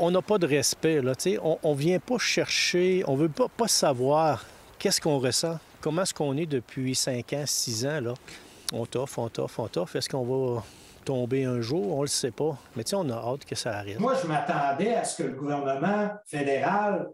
On 0.00 0.12
n'a 0.12 0.22
pas 0.22 0.38
de 0.38 0.46
respect, 0.46 1.02
là. 1.02 1.12
On 1.42 1.72
ne 1.72 1.78
vient 1.78 1.98
pas 1.98 2.18
chercher, 2.18 3.02
on 3.08 3.16
veut 3.16 3.28
pas, 3.28 3.68
savoir 3.68 4.44
qu'est-ce 4.78 5.00
qu'on 5.00 5.18
ressent, 5.18 5.58
comment 5.80 6.02
est-ce 6.02 6.14
qu'on 6.14 6.36
est 6.36 6.46
depuis 6.46 6.94
5 6.94 7.32
ans, 7.32 7.44
6 7.44 7.86
ans, 7.86 8.00
là. 8.00 8.14
On 8.72 8.86
t'offre, 8.86 9.18
on 9.18 9.28
t'offre, 9.28 9.60
on 9.60 9.68
t'offre. 9.68 9.96
Est-ce 9.96 10.08
qu'on 10.08 10.24
va 10.24 10.62
tomber 11.04 11.44
un 11.44 11.60
jour? 11.60 11.96
On 11.96 12.02
le 12.02 12.08
sait 12.08 12.30
pas. 12.30 12.56
Mais 12.76 12.84
on 12.94 13.08
a 13.10 13.14
hâte 13.14 13.44
que 13.44 13.54
ça 13.54 13.72
arrive. 13.76 13.98
Moi, 13.98 14.14
je 14.22 14.28
m'attendais 14.28 14.94
à 14.94 15.04
ce 15.04 15.22
que 15.22 15.28
le 15.28 15.34
gouvernement 15.34 16.10
fédéral 16.26 17.08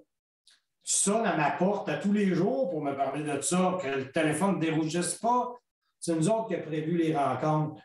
sonne 0.83 1.25
à 1.25 1.37
ma 1.37 1.53
porte 1.53 1.89
à 1.89 1.95
tous 1.95 2.13
les 2.13 2.35
jours 2.35 2.69
pour 2.71 2.83
me 2.83 2.95
parler 2.95 3.23
de 3.23 3.41
ça, 3.41 3.79
que 3.81 3.87
le 3.87 4.11
téléphone 4.11 4.57
ne 4.57 4.61
dérougisse 4.61 5.15
pas. 5.15 5.55
C'est 6.01 6.15
nous 6.15 6.29
autres 6.29 6.49
qui 6.49 6.55
avons 6.57 6.67
prévu 6.67 6.99
les 6.99 7.17
rencontres. 7.17 7.81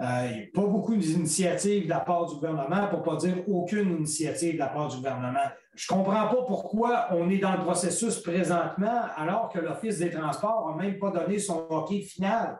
Euh, 0.00 0.28
n'y 0.28 0.42
a 0.42 0.46
pas 0.52 0.66
beaucoup 0.66 0.96
d'initiatives 0.96 1.84
de 1.84 1.88
la 1.88 2.00
part 2.00 2.26
du 2.26 2.34
gouvernement, 2.34 2.88
pour 2.88 2.98
ne 2.98 3.04
pas 3.04 3.16
dire 3.16 3.36
aucune 3.48 3.98
initiative 3.98 4.54
de 4.54 4.58
la 4.58 4.66
part 4.66 4.88
du 4.88 4.96
gouvernement. 4.96 5.38
Je 5.76 5.92
ne 5.92 5.96
comprends 5.96 6.26
pas 6.26 6.42
pourquoi 6.46 7.08
on 7.12 7.30
est 7.30 7.38
dans 7.38 7.52
le 7.52 7.58
processus 7.58 8.18
présentement 8.20 9.02
alors 9.16 9.50
que 9.52 9.60
l'Office 9.60 9.98
des 9.98 10.10
transports 10.10 10.74
n'a 10.76 10.82
même 10.82 10.98
pas 10.98 11.10
donné 11.10 11.38
son 11.38 11.66
hockey 11.70 12.00
final. 12.00 12.58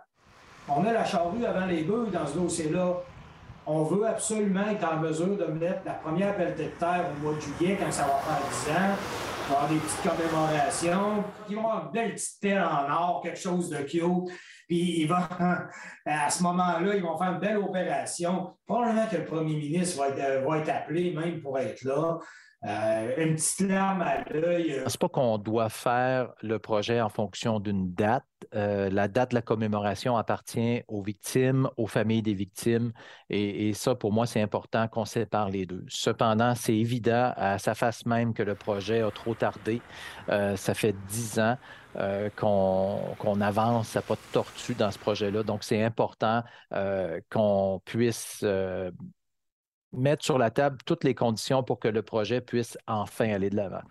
On 0.69 0.85
a 0.85 0.93
la 0.93 1.05
charrue 1.05 1.45
avant 1.45 1.67
les 1.67 1.83
bœufs 1.83 2.09
dans 2.13 2.27
ce 2.27 2.35
dossier-là. 2.35 3.01
On 3.67 3.83
veut 3.83 4.07
absolument 4.07 4.69
être 4.71 4.85
en 4.85 4.99
mesure 4.99 5.37
de 5.37 5.45
mettre 5.47 5.81
la 5.85 5.95
première 5.95 6.37
pelletée 6.37 6.65
de 6.65 6.79
terre 6.79 7.07
au 7.17 7.23
mois 7.23 7.35
de 7.35 7.41
juillet, 7.41 7.77
quand 7.81 7.91
ça 7.91 8.03
va 8.03 8.19
faire 8.19 8.43
10 8.67 8.71
ans. 8.71 9.34
Il 9.47 9.53
va 9.53 9.61
avoir 9.61 9.69
des 9.69 9.79
petites 9.79 10.03
commémorations. 10.03 11.25
Ils 11.51 11.57
vont 11.57 11.69
avoir 11.69 11.87
une 11.87 11.93
belle 11.93 12.15
petite 12.15 12.41
pelle 12.41 12.63
en 12.63 12.91
or, 12.91 13.21
quelque 13.23 13.39
chose 13.39 13.69
de 13.69 13.77
cute. 13.77 14.35
Puis 14.67 15.01
il 15.03 15.07
va, 15.07 15.29
à 16.07 16.31
ce 16.31 16.43
moment-là, 16.45 16.95
ils 16.95 17.03
vont 17.03 17.19
faire 17.19 17.33
une 17.33 17.41
belle 17.41 17.59
opération. 17.59 18.57
Probablement 18.67 19.07
que 19.07 19.17
le 19.17 19.27
premier 19.27 19.57
ministre 19.57 19.99
va 19.99 20.09
être, 20.09 20.47
va 20.47 20.59
être 20.59 20.69
appelé 20.71 21.13
même 21.13 21.43
pour 21.43 21.59
être 21.59 21.83
là. 21.83 22.19
Euh, 22.65 23.15
une 23.19 23.35
petite 23.35 23.61
larme 23.61 24.01
à 24.01 24.25
l'œil. 24.31 24.77
Je 24.79 24.83
pense 24.83 24.97
pas 24.97 25.09
qu'on 25.09 25.37
doit 25.37 25.69
faire 25.69 26.33
le 26.43 26.59
projet 26.59 27.01
en 27.01 27.11
fonction 27.11 27.61
d'une 27.61 27.93
date. 27.93 28.25
Euh, 28.55 28.89
la 28.91 29.09
date 29.09 29.31
de 29.31 29.35
la 29.35 29.43
commémoration 29.43 30.17
appartient 30.17 30.83
aux 30.89 31.03
victimes, 31.03 31.69
aux 31.77 31.87
familles 31.87 32.23
des 32.23 32.35
victimes. 32.35 32.93
Et, 33.29 33.73
ça, 33.75 33.95
pour 33.95 34.13
moi, 34.13 34.27
c'est 34.27 34.41
important 34.41 34.89
qu'on 34.89 35.05
sépare 35.05 35.51
les 35.51 35.67
deux. 35.67 35.85
Cependant, 35.89 36.55
c'est 36.55 36.77
évident 36.77 37.33
à 37.37 37.59
sa 37.59 37.75
face 37.75 38.07
même 38.07 38.33
que 38.33 38.43
le 38.43 38.55
projet 38.55 39.03
a 39.03 39.11
trop 39.11 39.35
tardé. 39.35 39.83
Euh, 40.31 40.57
ça 40.57 40.73
fait 40.75 40.95
dix 41.09 41.39
ans. 41.39 41.57
Euh, 41.97 42.29
qu'on 42.31 43.41
avance, 43.41 43.89
ça 43.89 44.03
pas 44.03 44.15
de 44.15 44.21
tortue 44.33 44.75
dans 44.75 44.91
ce 44.91 44.99
projet-là. 44.99 45.45
Donc, 45.45 45.63
c'est 45.63 45.81
important 45.81 46.43
euh, 46.73 47.21
qu'on 47.31 47.81
puisse 47.85 48.41
euh, 48.43 48.91
mettre 49.97 50.25
sur 50.25 50.39
la 50.39 50.51
table 50.51 50.79
toutes 50.85 51.05
les 51.05 51.15
conditions 51.15 51.63
pour 51.63 51.79
que 51.79 51.89
le 51.89 52.03
projet 52.03 52.41
puisse 52.41 52.77
enfin 52.87 53.31
aller 53.33 53.51
de 53.51 53.57
l'avant. 53.57 53.83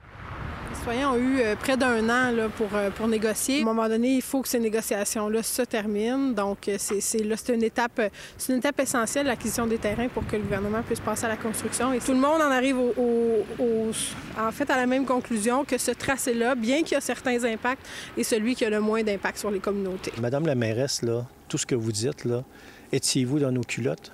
Les 0.70 0.80
citoyens 0.80 1.12
ont 1.12 1.18
eu 1.18 1.40
euh, 1.40 1.56
près 1.56 1.78
d'un 1.78 2.04
an 2.10 2.32
là, 2.32 2.50
pour, 2.50 2.68
euh, 2.74 2.90
pour 2.90 3.08
négocier. 3.08 3.60
À 3.60 3.62
un 3.62 3.66
moment 3.66 3.88
donné, 3.88 4.16
il 4.16 4.22
faut 4.24 4.42
que 4.42 4.48
ces 4.48 4.60
négociations-là 4.60 5.44
se 5.44 5.62
terminent. 5.62 6.32
Donc, 6.32 6.68
euh, 6.68 6.76
c'est 6.80 7.00
c'est- 7.00 7.24
là, 7.24 7.36
c'est 7.38 7.54
une 7.54 7.64
étape, 7.64 8.02
c'est 8.38 8.52
une 8.54 8.60
étape 8.60 8.80
essentielle, 8.80 9.28
l'acquisition 9.28 9.68
des 9.68 9.78
terrains, 9.78 10.08
pour 10.10 10.26
que 10.26 10.36
le 10.36 10.42
gouvernement 10.42 10.82
puisse 10.82 11.00
passer 11.00 11.26
à 11.26 11.30
la 11.30 11.38
construction. 11.38 11.94
Et 11.94 12.00
tout 12.00 12.12
le 12.12 12.18
monde 12.20 12.42
en 12.42 12.50
arrive 12.52 12.78
au, 12.80 12.92
au- 12.98 13.46
au- 13.64 13.92
en 14.40 14.52
fait 14.52 14.70
à 14.72 14.76
la 14.76 14.88
même 14.88 15.06
conclusion 15.06 15.64
que 15.64 15.78
ce 15.78 15.92
tracé-là, 15.92 16.56
bien 16.56 16.82
qu'il 16.82 16.94
y 16.94 16.96
a 16.96 17.02
certains 17.02 17.44
impacts, 17.46 17.86
est 18.18 18.24
celui 18.24 18.56
qui 18.56 18.66
a 18.66 18.70
le 18.72 18.80
moins 18.82 19.04
d'impact 19.04 19.38
sur 19.38 19.52
les 19.52 19.60
communautés. 19.60 20.12
Madame 20.20 20.48
la 20.48 20.56
mairesse, 20.56 21.04
là, 21.04 21.26
tout 21.48 21.60
ce 21.60 21.68
que 21.68 21.76
vous 21.76 21.92
dites, 21.92 22.26
là, 22.26 22.44
étiez-vous 22.92 23.40
dans 23.40 23.52
nos 23.52 23.62
culottes? 23.64 24.12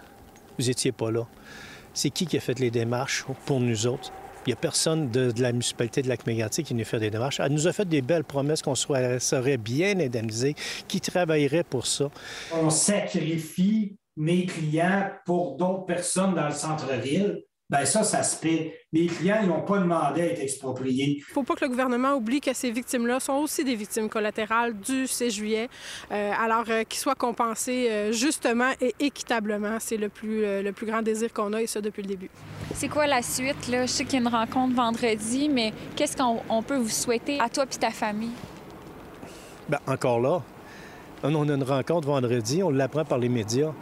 Vous 0.59 0.65
n'étiez 0.65 0.91
pas 0.91 1.09
là. 1.09 1.25
C'est 2.01 2.11
qui 2.11 2.25
qui 2.25 2.37
a 2.37 2.39
fait 2.39 2.57
les 2.59 2.71
démarches 2.71 3.25
pour 3.45 3.59
nous 3.59 3.85
autres? 3.85 4.13
Il 4.45 4.51
n'y 4.51 4.53
a 4.53 4.55
personne 4.55 5.11
de, 5.11 5.33
la 5.37 5.51
municipalité 5.51 6.01
de 6.01 6.07
Lac-Mégantic 6.07 6.65
qui 6.65 6.73
nous 6.73 6.85
fait 6.85 6.97
des 6.97 7.09
démarches. 7.09 7.41
Elle 7.41 7.51
nous 7.51 7.67
a 7.67 7.73
fait 7.73 7.83
des 7.83 8.01
belles 8.01 8.23
promesses 8.23 8.61
qu'on 8.61 8.73
serait 8.73 9.57
bien 9.57 9.99
indemnisé, 9.99 10.55
qui 10.87 11.01
travaillerait 11.01 11.65
pour 11.65 11.85
ça. 11.85 12.09
On 12.53 12.69
sacrifie 12.69 13.97
mes 14.15 14.45
clients 14.45 15.09
pour 15.25 15.57
d'autres 15.57 15.83
personnes 15.83 16.35
dans 16.35 16.47
le 16.47 16.53
centre-ville. 16.53 17.43
Ben 17.69 17.85
ça, 17.85 18.01
ça 18.01 18.23
se 18.23 18.35
fait. 18.35 18.81
Mes 18.91 19.05
clients, 19.05 19.41
ils 19.43 19.47
n'ont 19.47 19.61
pas 19.61 19.77
demandé 19.77 20.21
à 20.21 20.25
être 20.25 20.41
expropriés. 20.41 21.17
Il 21.17 21.19
ne 21.19 21.33
faut 21.33 21.43
pas 21.43 21.53
que 21.53 21.65
le 21.65 21.69
gouvernement 21.69 22.15
oublie 22.15 22.41
que 22.41 22.51
ces 22.51 22.71
victimes-là 22.71 23.19
sont 23.19 23.33
aussi 23.33 23.63
des 23.63 23.75
victimes 23.75 24.09
collatérales 24.09 24.73
du 24.79 25.05
6 25.05 25.29
juillet. 25.29 25.69
Euh, 26.11 26.31
alors, 26.39 26.63
euh, 26.69 26.83
qu'ils 26.83 26.99
soient 26.99 27.13
compensés 27.13 27.87
euh, 27.91 28.11
justement 28.11 28.71
et 28.81 28.95
équitablement, 28.99 29.77
c'est 29.79 29.97
le 29.97 30.09
plus, 30.09 30.43
euh, 30.43 30.63
le 30.63 30.71
plus 30.71 30.87
grand 30.87 31.03
désir 31.03 31.31
qu'on 31.31 31.53
a, 31.53 31.61
et 31.61 31.67
ça 31.67 31.79
depuis 31.79 32.01
le 32.01 32.07
début. 32.07 32.31
C'est 32.73 32.89
quoi 32.89 33.05
la 33.05 33.21
suite? 33.21 33.67
Là? 33.67 33.85
Je 33.85 33.91
sais 33.91 34.03
qu'il 34.03 34.13
y 34.13 34.17
a 34.17 34.27
une 34.27 34.35
rencontre 34.35 34.73
vendredi, 34.73 35.47
mais 35.47 35.71
qu'est-ce 35.95 36.17
qu'on 36.17 36.39
on 36.49 36.63
peut 36.63 36.77
vous 36.77 36.89
souhaiter 36.89 37.39
à 37.39 37.49
toi 37.49 37.65
et 37.71 37.77
ta 37.77 37.91
famille? 37.91 38.31
Ben, 39.67 39.77
encore 39.85 40.19
là, 40.19 40.41
on 41.21 41.47
a 41.47 41.53
une 41.53 41.63
rencontre 41.63 42.07
vendredi, 42.07 42.63
on 42.63 42.71
l'apprend 42.71 43.05
par 43.05 43.19
les 43.19 43.29
médias. 43.29 43.73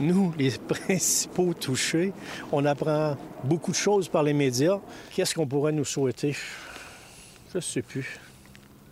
Nous, 0.00 0.32
les 0.38 0.50
principaux 0.68 1.52
touchés, 1.52 2.12
on 2.50 2.64
apprend 2.64 3.16
beaucoup 3.44 3.70
de 3.70 3.76
choses 3.76 4.08
par 4.08 4.22
les 4.22 4.32
médias. 4.32 4.78
Qu'est-ce 5.14 5.34
qu'on 5.34 5.46
pourrait 5.46 5.72
nous 5.72 5.84
souhaiter? 5.84 6.34
Je 7.52 7.58
ne 7.58 7.60
sais 7.60 7.82
plus. 7.82 8.18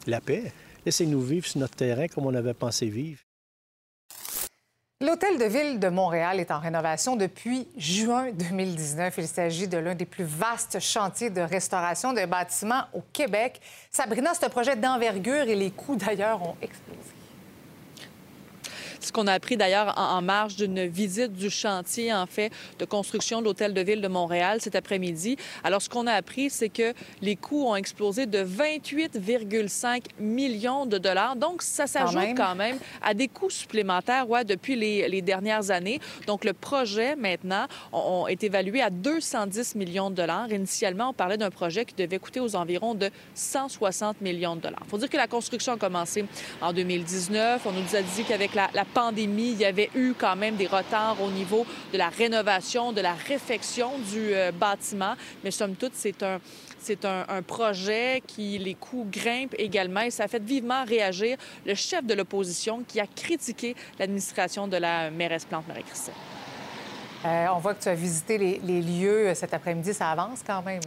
La 0.06 0.20
paix. 0.20 0.52
Laissez-nous 0.84 1.22
vivre 1.22 1.46
sur 1.46 1.60
notre 1.60 1.76
terrain 1.76 2.06
comme 2.08 2.26
on 2.26 2.34
avait 2.34 2.54
pensé 2.54 2.86
vivre. 2.86 3.20
L'Hôtel 5.00 5.38
de 5.38 5.44
Ville 5.44 5.78
de 5.78 5.88
Montréal 5.88 6.40
est 6.40 6.50
en 6.50 6.58
rénovation 6.58 7.16
depuis 7.16 7.68
juin 7.76 8.32
2019. 8.32 9.14
Il 9.18 9.28
s'agit 9.28 9.68
de 9.68 9.78
l'un 9.78 9.94
des 9.94 10.04
plus 10.04 10.24
vastes 10.24 10.80
chantiers 10.80 11.30
de 11.30 11.40
restauration 11.40 12.12
de 12.12 12.26
bâtiments 12.26 12.82
au 12.92 13.02
Québec. 13.12 13.60
Sabrina, 13.90 14.34
c'est 14.34 14.44
un 14.44 14.50
projet 14.50 14.76
d'envergure 14.76 15.44
et 15.48 15.54
les 15.54 15.70
coûts 15.70 15.96
d'ailleurs 15.96 16.42
ont 16.42 16.56
explosé. 16.60 17.17
Ce 19.00 19.12
qu'on 19.12 19.26
a 19.26 19.32
appris 19.32 19.56
d'ailleurs 19.56 19.94
en, 19.96 20.18
en 20.18 20.22
marge 20.22 20.56
d'une 20.56 20.86
visite 20.86 21.32
du 21.32 21.50
chantier, 21.50 22.12
en 22.12 22.26
fait, 22.26 22.50
de 22.78 22.84
construction 22.84 23.40
de 23.40 23.44
l'Hôtel 23.46 23.74
de 23.74 23.80
Ville 23.80 24.00
de 24.00 24.08
Montréal 24.08 24.58
cet 24.60 24.74
après-midi. 24.74 25.36
Alors, 25.64 25.80
ce 25.82 25.88
qu'on 25.88 26.06
a 26.06 26.12
appris, 26.12 26.50
c'est 26.50 26.68
que 26.68 26.92
les 27.22 27.36
coûts 27.36 27.66
ont 27.66 27.76
explosé 27.76 28.26
de 28.26 28.38
28,5 28.44 30.02
millions 30.18 30.86
de 30.86 30.98
dollars. 30.98 31.36
Donc, 31.36 31.62
ça 31.62 31.86
s'ajoute 31.86 32.18
quand 32.36 32.54
même 32.54 32.78
à 33.02 33.14
des 33.14 33.28
coûts 33.28 33.50
supplémentaires 33.50 34.28
ouais, 34.28 34.44
depuis 34.44 34.76
les, 34.76 35.08
les 35.08 35.22
dernières 35.22 35.70
années. 35.70 36.00
Donc, 36.26 36.44
le 36.44 36.52
projet, 36.52 37.16
maintenant, 37.16 37.66
on- 37.92 38.08
on 38.08 38.26
est 38.26 38.42
évalué 38.42 38.80
à 38.82 38.90
210 38.90 39.74
millions 39.76 40.10
de 40.10 40.16
dollars. 40.16 40.50
Initialement, 40.50 41.10
on 41.10 41.12
parlait 41.12 41.36
d'un 41.36 41.50
projet 41.50 41.84
qui 41.84 41.94
devait 41.94 42.18
coûter 42.18 42.40
aux 42.40 42.56
environs 42.56 42.94
de 42.94 43.10
160 43.34 44.20
millions 44.20 44.56
de 44.56 44.60
dollars. 44.62 44.80
Il 44.84 44.90
faut 44.90 44.98
dire 44.98 45.08
que 45.10 45.16
la 45.16 45.26
construction 45.28 45.74
a 45.74 45.76
commencé 45.76 46.24
en 46.60 46.72
2019. 46.72 47.62
On 47.66 47.72
nous 47.72 47.96
a 47.96 48.02
dit 48.02 48.24
qu'avec 48.26 48.54
la, 48.54 48.68
la 48.74 48.84
pandémie, 48.88 49.52
il 49.52 49.58
y 49.60 49.64
avait 49.64 49.90
eu 49.94 50.14
quand 50.18 50.36
même 50.36 50.56
des 50.56 50.66
retards 50.66 51.22
au 51.22 51.30
niveau 51.30 51.66
de 51.92 51.98
la 51.98 52.08
rénovation, 52.08 52.92
de 52.92 53.00
la 53.00 53.14
réfection 53.14 53.98
du 54.10 54.34
euh, 54.34 54.52
bâtiment. 54.52 55.14
Mais 55.44 55.50
somme 55.50 55.74
toute, 55.74 55.92
c'est 55.94 56.22
un, 56.22 56.40
c'est 56.78 57.04
un, 57.04 57.42
projet 57.42 58.22
qui, 58.26 58.58
les 58.58 58.74
coûts 58.74 59.06
grimpent 59.10 59.54
également 59.58 60.00
et 60.00 60.10
ça 60.10 60.24
a 60.24 60.28
fait 60.28 60.42
vivement 60.42 60.84
réagir 60.84 61.36
le 61.66 61.74
chef 61.74 62.04
de 62.04 62.14
l'opposition 62.14 62.82
qui 62.86 63.00
a 63.00 63.06
critiqué 63.06 63.74
l'administration 63.98 64.68
de 64.68 64.76
la 64.76 65.10
mairesse 65.10 65.44
Plante-Marie-Christine. 65.44 66.14
Euh, 67.24 67.46
on 67.54 67.58
voit 67.58 67.74
que 67.74 67.82
tu 67.82 67.88
as 67.88 67.94
visité 67.94 68.38
les, 68.38 68.82
lieux 68.82 69.28
euh, 69.28 69.34
cet 69.34 69.52
après-midi. 69.52 69.92
Ça 69.92 70.10
avance 70.10 70.40
quand 70.46 70.62
même. 70.62 70.80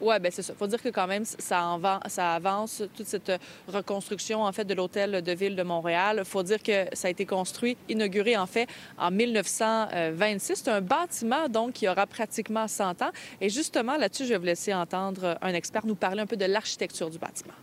Oui, 0.00 0.18
bien 0.20 0.30
c'est 0.30 0.42
ça. 0.42 0.52
Il 0.52 0.58
faut 0.58 0.66
dire 0.66 0.82
que 0.82 0.90
quand 0.90 1.06
même, 1.06 1.24
ça, 1.24 1.78
avance, 2.18 2.82
toute 2.96 3.06
cette 3.06 3.30
euh, 3.30 3.38
reconstruction, 3.66 4.42
en 4.42 4.52
fait, 4.52 4.64
de 4.64 4.74
l'hôtel 4.74 5.22
de 5.22 5.32
ville 5.32 5.56
de 5.56 5.62
Montréal. 5.62 6.16
Il 6.20 6.24
faut 6.24 6.42
dire 6.42 6.62
que 6.62 6.86
ça 6.92 7.08
a 7.08 7.10
été 7.10 7.26
construit, 7.26 7.76
inauguré, 7.88 8.36
en 8.36 8.46
fait, 8.46 8.68
en 8.96 9.10
1926. 9.10 10.62
C'est 10.64 10.70
un 10.70 10.80
bâtiment, 10.80 11.48
donc, 11.48 11.72
qui 11.72 11.88
aura 11.88 12.06
pratiquement 12.06 12.68
100 12.68 13.02
ans. 13.02 13.10
Et 13.40 13.48
justement, 13.48 13.96
là-dessus, 13.96 14.24
je 14.24 14.30
vais 14.30 14.38
vous 14.38 14.44
laisser 14.44 14.72
entendre 14.72 15.36
un 15.40 15.54
expert 15.54 15.84
nous 15.84 15.96
parler 15.96 16.20
un 16.20 16.26
peu 16.26 16.36
de 16.36 16.44
l'architecture 16.44 17.10
du 17.10 17.18
bâtiment. 17.18 17.54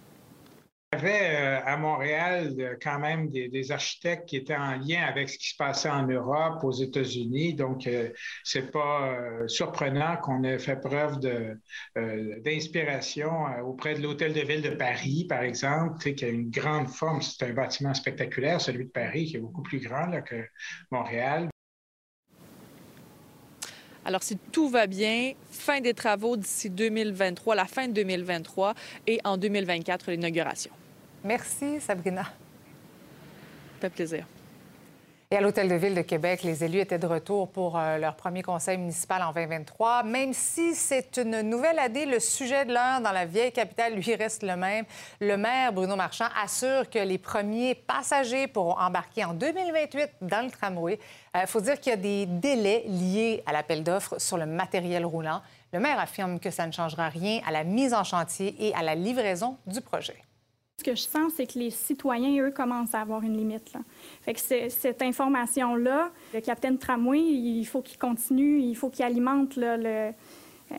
Il 0.95 1.03
y 1.03 1.07
avait 1.07 1.35
euh, 1.35 1.59
à 1.65 1.75
Montréal 1.75 2.55
euh, 2.57 2.75
quand 2.81 2.99
même 2.99 3.29
des, 3.29 3.71
architectes 3.71 4.29
qui 4.29 4.37
étaient 4.37 4.55
en 4.55 4.75
lien 4.77 5.03
avec 5.03 5.29
ce 5.29 5.37
qui 5.37 5.49
se 5.49 5.55
passait 5.57 5.89
en 5.89 6.07
Europe, 6.07 6.63
aux 6.63 6.71
États-Unis. 6.71 7.53
Donc, 7.53 7.85
euh, 7.87 8.09
c'est 8.43 8.71
pas 8.71 9.09
euh, 9.09 9.47
surprenant 9.47 10.15
qu'on 10.17 10.43
ait 10.43 10.59
fait 10.59 10.79
preuve 10.79 11.19
d'inspiration 12.43 13.29
auprès 13.65 13.95
de 13.95 14.03
l'Hôtel 14.03 14.33
de 14.33 14.41
Ville 14.41 14.61
de 14.61 14.69
Paris, 14.69 15.25
par 15.27 15.41
exemple, 15.41 15.97
qui 16.13 16.23
a 16.23 16.29
une 16.29 16.49
grande 16.49 16.87
forme. 16.87 17.21
C'est 17.21 17.45
un 17.45 17.53
bâtiment 17.53 17.93
spectaculaire, 17.93 18.61
celui 18.61 18.85
de 18.85 18.91
Paris, 18.91 19.25
qui 19.25 19.35
est 19.35 19.39
beaucoup 19.39 19.63
plus 19.63 19.79
grand 19.79 20.21
que 20.21 20.45
Montréal. 20.91 21.49
Alors, 24.05 24.23
si 24.23 24.37
tout 24.51 24.69
va 24.69 24.87
bien, 24.87 25.33
fin 25.51 25.81
des 25.81 25.93
travaux 25.93 26.37
d'ici 26.37 26.69
2023, 26.69 27.55
la 27.55 27.65
fin 27.65 27.87
de 27.87 27.93
2023 27.93 28.75
et 29.07 29.19
en 29.23 29.35
2024, 29.35 30.11
l'inauguration. 30.11 30.71
Merci, 31.25 31.81
Sabrina. 31.81 32.21
Ça 32.21 32.29
fait 33.81 33.89
plaisir. 33.89 34.27
Et 35.31 35.37
à 35.37 35.41
l'Hôtel 35.41 35.67
de 35.67 35.73
Ville 35.73 35.95
de 35.95 36.03
Québec, 36.03 36.43
les 36.43 36.63
élus 36.63 36.81
étaient 36.81 36.99
de 36.99 37.07
retour 37.07 37.49
pour 37.51 37.79
euh, 37.79 37.97
leur 37.97 38.15
premier 38.15 38.43
conseil 38.43 38.77
municipal 38.77 39.23
en 39.23 39.31
2023. 39.31 40.03
Même 40.03 40.33
si 40.33 40.75
c'est 40.75 41.17
une 41.17 41.41
nouvelle 41.41 41.79
année, 41.79 42.05
le 42.05 42.19
sujet 42.19 42.63
de 42.63 42.71
l'heure 42.71 43.01
dans 43.01 43.11
la 43.11 43.25
vieille 43.25 43.51
capitale, 43.51 43.95
lui, 43.95 44.13
reste 44.13 44.43
le 44.43 44.55
même. 44.55 44.85
Le 45.19 45.35
maire 45.35 45.73
Bruno 45.73 45.95
Marchand 45.95 46.27
assure 46.43 46.87
que 46.91 46.99
les 46.99 47.17
premiers 47.17 47.73
passagers 47.73 48.45
pourront 48.45 48.77
embarquer 48.77 49.25
en 49.25 49.33
2028 49.33 50.11
dans 50.21 50.45
le 50.45 50.51
tramway. 50.51 50.99
Il 51.33 51.47
faut 51.47 51.59
dire 51.59 51.79
qu'il 51.79 51.89
y 51.89 51.93
a 51.93 51.97
des 51.97 52.27
délais 52.27 52.83
liés 52.85 53.41
à 53.47 53.51
l'appel 53.51 53.83
d'offres 53.83 54.21
sur 54.21 54.37
le 54.37 54.45
matériel 54.45 55.05
roulant. 55.05 55.41
Le 55.73 55.79
maire 55.79 55.99
affirme 55.99 56.39
que 56.39 56.51
ça 56.51 56.67
ne 56.67 56.71
changera 56.71 57.09
rien 57.09 57.41
à 57.47 57.51
la 57.51 57.63
mise 57.63 57.95
en 57.95 58.03
chantier 58.03 58.55
et 58.59 58.75
à 58.75 58.83
la 58.83 58.93
livraison 58.93 59.57
du 59.65 59.81
projet. 59.81 60.24
Ce 60.77 60.83
que 60.83 60.93
je 60.95 61.03
sens, 61.03 61.31
c'est 61.37 61.47
que 61.47 61.57
les 61.57 61.69
citoyens, 61.69 62.43
eux, 62.43 62.51
commencent 62.51 62.93
à 62.93 62.99
avoir 62.99 63.21
une 63.23 63.37
limite. 63.37 63.71
Là. 63.73 63.79
Fait 64.23 64.33
que 64.33 64.39
cette 64.69 65.01
information-là, 65.01 66.11
le 66.33 66.41
capitaine 66.41 66.77
tramway, 66.77 67.21
il 67.21 67.63
faut 67.63 67.81
qu'il 67.81 67.97
continue, 67.97 68.59
il 68.59 68.75
faut 68.75 68.89
qu'il 68.89 69.05
alimente 69.05 69.55
là, 69.55 69.77
le- 69.77 69.85
euh, 69.85 70.11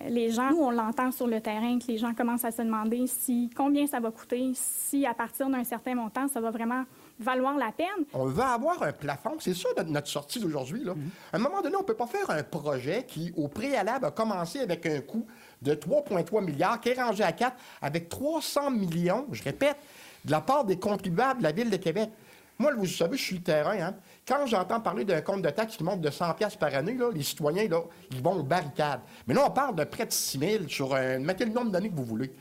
les 0.08 0.30
gens. 0.30 0.50
Nous, 0.50 0.58
on 0.60 0.70
l'entend 0.70 1.12
sur 1.12 1.26
le 1.26 1.40
terrain, 1.40 1.78
que 1.78 1.86
les 1.86 1.96
gens 1.96 2.12
commencent 2.12 2.44
à 2.44 2.50
se 2.50 2.60
demander 2.60 3.06
si 3.06 3.48
combien 3.56 3.86
ça 3.86 3.98
va 3.98 4.10
coûter, 4.10 4.50
si 4.54 5.06
à 5.06 5.14
partir 5.14 5.48
d'un 5.48 5.64
certain 5.64 5.94
montant, 5.94 6.28
ça 6.28 6.40
va 6.42 6.50
vraiment 6.50 6.84
valoir 7.18 7.56
la 7.56 7.72
peine. 7.72 7.86
On 8.12 8.26
veut 8.26 8.42
avoir 8.42 8.82
un 8.82 8.92
plafond. 8.92 9.36
C'est 9.38 9.54
ça 9.54 9.68
notre, 9.86 10.08
sortie 10.08 10.40
d'aujourd'hui. 10.40 10.84
là. 10.84 10.92
À 11.32 11.36
un 11.36 11.38
moment 11.40 11.62
donné, 11.62 11.74
on 11.76 11.80
ne 11.80 11.86
peut 11.86 11.94
pas 11.94 12.06
faire 12.06 12.28
un 12.28 12.42
projet 12.42 13.06
qui, 13.08 13.32
au 13.34 13.48
préalable, 13.48 14.04
a 14.04 14.10
commencé 14.10 14.58
avec 14.60 14.84
un 14.84 15.00
coût 15.00 15.24
de 15.62 15.74
3,3 15.74 16.44
milliards, 16.44 16.80
qui 16.80 16.90
est 16.90 17.00
rangé 17.00 17.22
à 17.22 17.32
4, 17.32 17.56
avec 17.82 18.08
300 18.08 18.70
millions, 18.70 19.26
je 19.32 19.42
répète, 19.42 19.76
de 20.24 20.30
la 20.30 20.40
part 20.40 20.64
des 20.64 20.78
contribuables 20.78 21.38
de 21.38 21.44
la 21.44 21.52
Ville 21.52 21.70
de 21.70 21.76
Québec. 21.76 22.10
Moi, 22.58 22.72
vous 22.74 22.86
savez, 22.86 23.16
je 23.18 23.22
suis 23.22 23.36
le 23.36 23.42
terrain. 23.42 23.78
Hein? 23.78 23.94
Quand 24.26 24.46
j'entends 24.46 24.80
parler 24.80 25.04
d'un 25.04 25.20
compte 25.20 25.42
de 25.42 25.50
taxes 25.50 25.76
qui 25.76 25.84
monte 25.84 26.00
de 26.00 26.10
100 26.10 26.34
pièces 26.34 26.56
par 26.56 26.74
année, 26.74 26.94
là, 26.94 27.10
les 27.12 27.22
citoyens, 27.22 27.68
là, 27.68 27.82
ils 28.10 28.22
vont 28.22 28.32
aux 28.32 28.42
barricades. 28.42 29.00
Mais 29.26 29.34
là, 29.34 29.44
on 29.46 29.50
parle 29.50 29.74
de 29.76 29.84
près 29.84 30.06
de 30.06 30.12
6 30.12 30.38
000 30.38 30.68
sur 30.68 30.94
un... 30.94 31.18
Mettez 31.18 31.44
le 31.44 31.52
nombre 31.52 31.70
d'années 31.70 31.90
que 31.90 31.96
vous 31.96 32.04
voulez. 32.04 32.32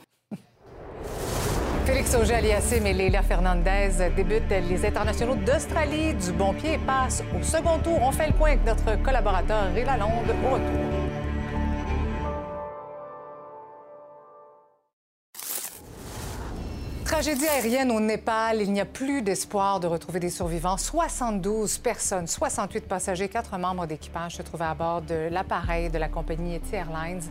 Félix 1.85 2.15
Auger-Aliassime 2.15 2.87
et 2.87 2.93
Leila 2.93 3.21
Fernandez 3.21 4.09
débutent 4.15 4.49
les 4.49 4.85
internationaux 4.85 5.35
d'Australie 5.35 6.15
du 6.15 6.31
bon 6.31 6.53
pied 6.53 6.73
et 6.73 6.77
passent 6.79 7.21
au 7.37 7.43
second 7.43 7.77
tour. 7.79 7.99
On 8.01 8.11
fait 8.11 8.27
le 8.27 8.33
point 8.33 8.53
avec 8.53 8.65
notre 8.65 9.03
collaborateur 9.03 9.71
Ray 9.73 9.85
Lalonde 9.85 10.33
au 10.45 10.53
retour. 10.53 11.04
Tragédie 17.15 17.47
aérienne 17.47 17.91
au 17.91 18.01
Népal. 18.01 18.61
Il 18.61 18.73
n'y 18.73 18.81
a 18.81 18.85
plus 18.85 19.21
d'espoir 19.21 19.79
de 19.79 19.87
retrouver 19.87 20.19
des 20.19 20.29
survivants. 20.29 20.75
72 20.75 21.77
personnes, 21.77 22.27
68 22.27 22.89
passagers, 22.89 23.29
4 23.29 23.57
membres 23.57 23.85
d'équipage 23.85 24.35
se 24.35 24.41
trouvaient 24.41 24.65
à 24.65 24.73
bord 24.73 25.01
de 25.01 25.29
l'appareil 25.31 25.89
de 25.89 25.97
la 25.97 26.09
compagnie 26.09 26.55
Eti 26.55 26.75
Airlines 26.75 27.21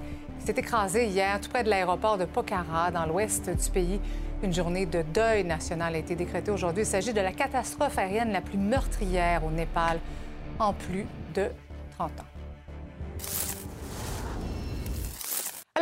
qui 0.41 0.47
s'est 0.47 0.59
écrasé 0.59 1.05
hier 1.09 1.39
tout 1.39 1.51
près 1.51 1.65
de 1.65 1.69
l'aéroport 1.69 2.17
de 2.17 2.25
Pokhara, 2.25 2.93
dans 2.93 3.05
l'ouest 3.05 3.51
du 3.51 3.71
pays. 3.71 4.01
Une 4.43 4.55
journée 4.55 4.87
de 4.87 5.03
deuil 5.03 5.45
national 5.45 5.95
a 5.95 5.99
été 5.99 6.15
décrétée 6.15 6.51
aujourd'hui. 6.51 6.85
Il 6.85 6.87
s'agit 6.87 7.13
de 7.13 7.21
la 7.21 7.33
catastrophe 7.33 7.99
aérienne 7.99 8.33
la 8.33 8.41
plus 8.41 8.57
meurtrière 8.57 9.45
au 9.45 9.51
Népal 9.51 10.01
en 10.59 10.73
plus 10.73 11.05
de 11.35 11.51
30 11.99 12.11
ans. 12.21 12.34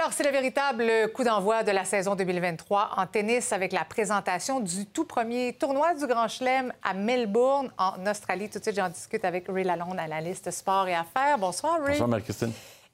Alors, 0.02 0.12
c'est 0.12 0.24
le 0.24 0.32
véritable 0.32 1.12
coup 1.14 1.22
d'envoi 1.22 1.62
de 1.62 1.70
la 1.70 1.84
saison 1.84 2.16
2023 2.16 2.94
en 2.96 3.06
tennis 3.06 3.52
avec 3.52 3.70
la 3.70 3.84
présentation 3.84 4.58
du 4.58 4.84
tout 4.86 5.04
premier 5.04 5.52
tournoi 5.52 5.94
du 5.94 6.08
Grand 6.08 6.26
Chelem 6.26 6.72
à 6.82 6.92
Melbourne, 6.92 7.70
en 7.78 8.04
Australie. 8.10 8.50
Tout 8.50 8.58
de 8.58 8.64
suite, 8.64 8.74
j'en 8.74 8.88
discute 8.88 9.24
avec 9.24 9.46
Ray 9.46 9.62
Lalonde, 9.62 10.00
analyste 10.00 10.50
sport 10.50 10.88
et 10.88 10.94
affaires. 10.96 11.38
Bonsoir, 11.38 11.74
Ray. 11.80 11.92
Bonsoir, 11.92 12.08
Marie-Christine. 12.08 12.50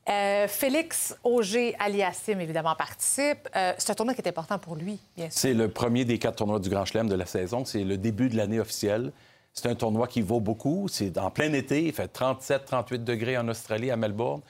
Euh, 0.07 0.49
Félix 0.49 1.17
Auger 1.25 1.75
aliassim, 1.79 2.41
évidemment, 2.41 2.75
participe. 2.75 3.49
Euh, 3.57 3.73
c'est 3.79 3.91
un 3.91 3.95
tournoi 3.95 4.13
qui 4.13 4.21
est 4.21 4.29
important 4.29 4.59
pour 4.59 4.77
lui, 4.77 5.01
bien 5.17 5.31
sûr. 5.31 5.41
C'est 5.41 5.55
le 5.55 5.71
premier 5.71 6.05
des 6.05 6.19
quatre 6.19 6.37
tournois 6.37 6.61
du 6.61 6.69
Grand 6.69 6.85
Chelem 6.85 7.09
de 7.09 7.15
la 7.15 7.25
saison. 7.25 7.65
C'est 7.65 7.85
le 7.85 7.97
début 7.97 8.29
de 8.29 8.37
l'année 8.37 8.61
officielle. 8.61 9.13
C'est 9.55 9.67
un 9.67 9.75
tournoi 9.75 10.09
qui 10.09 10.21
vaut 10.21 10.41
beaucoup. 10.41 10.89
C'est 10.89 11.17
en 11.17 11.31
plein 11.31 11.55
été. 11.55 11.85
Il 11.85 11.95
fait 11.95 12.15
37-38 12.15 13.03
degrés 13.03 13.39
en 13.39 13.49
Australie, 13.49 13.91
à 13.91 13.97
Melbourne. 13.97 14.43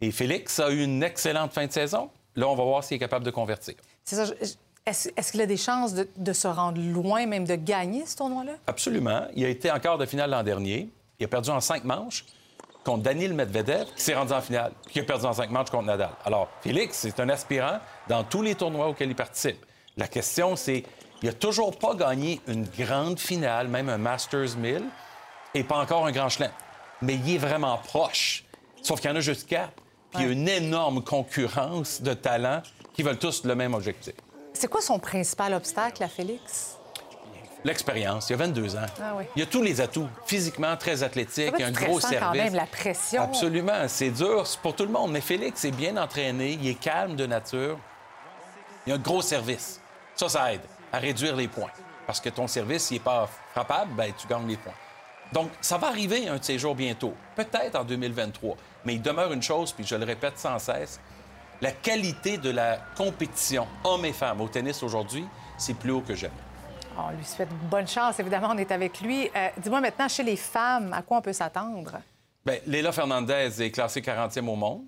Et 0.00 0.10
Félix 0.10 0.58
a 0.60 0.70
eu 0.70 0.82
une 0.82 1.02
excellente 1.02 1.52
fin 1.52 1.66
de 1.66 1.72
saison. 1.72 2.10
Là, 2.36 2.48
on 2.48 2.54
va 2.54 2.64
voir 2.64 2.84
s'il 2.84 2.96
est 2.96 3.00
capable 3.00 3.24
de 3.24 3.30
convertir. 3.30 3.74
C'est 4.04 4.16
ça. 4.16 4.32
Est-ce 4.86 5.30
qu'il 5.30 5.40
a 5.40 5.46
des 5.46 5.56
chances 5.56 5.94
de, 5.94 6.32
se 6.32 6.48
rendre 6.48 6.80
loin, 6.80 7.26
même 7.26 7.44
de 7.44 7.54
gagner 7.54 8.06
ce 8.06 8.16
tournoi-là? 8.16 8.52
Absolument. 8.66 9.26
Il 9.36 9.44
a 9.44 9.48
été 9.48 9.70
en 9.70 9.78
quart 9.78 9.98
de 9.98 10.06
finale 10.06 10.30
l'an 10.30 10.42
dernier. 10.42 10.88
Il 11.18 11.24
a 11.24 11.28
perdu 11.28 11.50
en 11.50 11.60
cinq 11.60 11.84
manches 11.84 12.24
contre 12.82 13.02
Daniel 13.02 13.34
Medvedev, 13.34 13.86
qui 13.94 14.02
s'est 14.02 14.14
rendu 14.14 14.32
en 14.32 14.40
finale, 14.40 14.72
puis 14.84 14.94
qui 14.94 15.00
a 15.00 15.04
perdu 15.04 15.26
en 15.26 15.34
cinq 15.34 15.50
manches 15.50 15.70
contre 15.70 15.84
Nadal. 15.84 16.10
Alors, 16.24 16.48
Félix, 16.62 16.96
c'est 16.96 17.20
un 17.20 17.28
aspirant 17.28 17.78
dans 18.08 18.24
tous 18.24 18.40
les 18.40 18.54
tournois 18.54 18.88
auxquels 18.88 19.10
il 19.10 19.14
participe. 19.14 19.64
La 19.98 20.08
question, 20.08 20.56
c'est 20.56 20.84
il 21.22 21.26
n'a 21.26 21.34
toujours 21.34 21.78
pas 21.78 21.94
gagné 21.94 22.40
une 22.46 22.64
grande 22.64 23.18
finale, 23.18 23.68
même 23.68 23.90
un 23.90 23.98
Masters 23.98 24.56
1000, 24.56 24.82
et 25.54 25.62
pas 25.62 25.76
encore 25.76 26.06
un 26.06 26.12
grand 26.12 26.30
chelem. 26.30 26.50
Mais 27.02 27.16
il 27.16 27.34
est 27.34 27.38
vraiment 27.38 27.76
proche. 27.76 28.44
Sauf 28.82 29.00
qu'il 29.00 29.10
y 29.10 29.12
en 29.12 29.16
a 29.16 29.20
juste 29.20 29.46
quatre. 29.46 29.72
Puis 30.12 30.22
il 30.22 30.26
y 30.26 30.28
a 30.28 30.32
une 30.32 30.48
énorme 30.48 31.02
concurrence 31.02 32.02
de 32.02 32.14
talents 32.14 32.62
qui 32.94 33.02
veulent 33.02 33.18
tous 33.18 33.44
le 33.44 33.54
même 33.54 33.74
objectif. 33.74 34.14
C'est 34.52 34.68
quoi 34.68 34.80
son 34.80 34.98
principal 34.98 35.54
obstacle 35.54 36.02
à 36.02 36.08
Félix? 36.08 36.76
L'expérience. 37.62 38.28
Il 38.28 38.32
y 38.32 38.34
a 38.34 38.38
22 38.38 38.76
ans. 38.76 38.86
Ah 39.00 39.14
oui. 39.16 39.24
Il 39.36 39.40
y 39.40 39.42
a 39.42 39.46
tous 39.46 39.62
les 39.62 39.80
atouts. 39.80 40.08
Physiquement, 40.24 40.76
très 40.76 41.02
athlétique, 41.02 41.60
un 41.60 41.70
gros 41.70 42.00
service. 42.00 42.18
quand 42.20 42.32
même, 42.32 42.54
la 42.54 42.66
pression. 42.66 43.22
Absolument. 43.22 43.86
C'est 43.86 44.10
dur 44.10 44.44
pour 44.62 44.74
tout 44.74 44.84
le 44.84 44.90
monde. 44.90 45.12
Mais 45.12 45.20
Félix 45.20 45.64
est 45.64 45.70
bien 45.70 45.96
entraîné. 45.96 46.58
Il 46.60 46.66
est 46.66 46.74
calme 46.74 47.16
de 47.16 47.26
nature. 47.26 47.78
Il 48.86 48.92
a 48.92 48.96
un 48.96 48.98
gros 48.98 49.22
service. 49.22 49.80
Ça, 50.14 50.28
ça 50.28 50.52
aide 50.54 50.62
à 50.92 50.98
réduire 50.98 51.36
les 51.36 51.48
points. 51.48 51.70
Parce 52.06 52.20
que 52.20 52.30
ton 52.30 52.46
service, 52.46 52.84
s'il 52.84 52.96
n'est 52.96 53.04
pas 53.04 53.28
frappable, 53.52 53.92
ben, 53.94 54.12
tu 54.16 54.26
gagnes 54.26 54.48
les 54.48 54.56
points. 54.56 54.72
Donc, 55.32 55.50
ça 55.60 55.78
va 55.78 55.88
arriver 55.88 56.28
un 56.28 56.38
de 56.38 56.44
ces 56.44 56.58
jours 56.58 56.74
bientôt, 56.74 57.14
peut-être 57.36 57.76
en 57.76 57.84
2023. 57.84 58.56
Mais 58.84 58.94
il 58.94 59.02
demeure 59.02 59.32
une 59.32 59.42
chose, 59.42 59.72
puis 59.72 59.86
je 59.86 59.94
le 59.94 60.04
répète 60.04 60.38
sans 60.38 60.58
cesse, 60.58 61.00
la 61.60 61.72
qualité 61.72 62.38
de 62.38 62.50
la 62.50 62.78
compétition, 62.96 63.66
hommes 63.84 64.06
et 64.06 64.12
femmes, 64.12 64.40
au 64.40 64.48
tennis 64.48 64.82
aujourd'hui, 64.82 65.24
c'est 65.58 65.74
plus 65.74 65.90
haut 65.90 66.00
que 66.00 66.14
jamais. 66.14 66.32
On 66.96 67.10
lui 67.10 67.24
souhaite 67.24 67.50
bonne 67.70 67.86
chance, 67.86 68.18
évidemment, 68.18 68.48
on 68.52 68.58
est 68.58 68.72
avec 68.72 69.00
lui. 69.00 69.30
Euh, 69.36 69.48
dis-moi 69.58 69.80
maintenant, 69.80 70.08
chez 70.08 70.22
les 70.22 70.36
femmes, 70.36 70.92
à 70.92 71.02
quoi 71.02 71.18
on 71.18 71.22
peut 71.22 71.32
s'attendre? 71.32 72.00
Bien, 72.44 72.56
Léla 72.66 72.92
Fernandez 72.92 73.62
est 73.62 73.70
classée 73.70 74.00
40e 74.00 74.48
au 74.48 74.56
monde. 74.56 74.84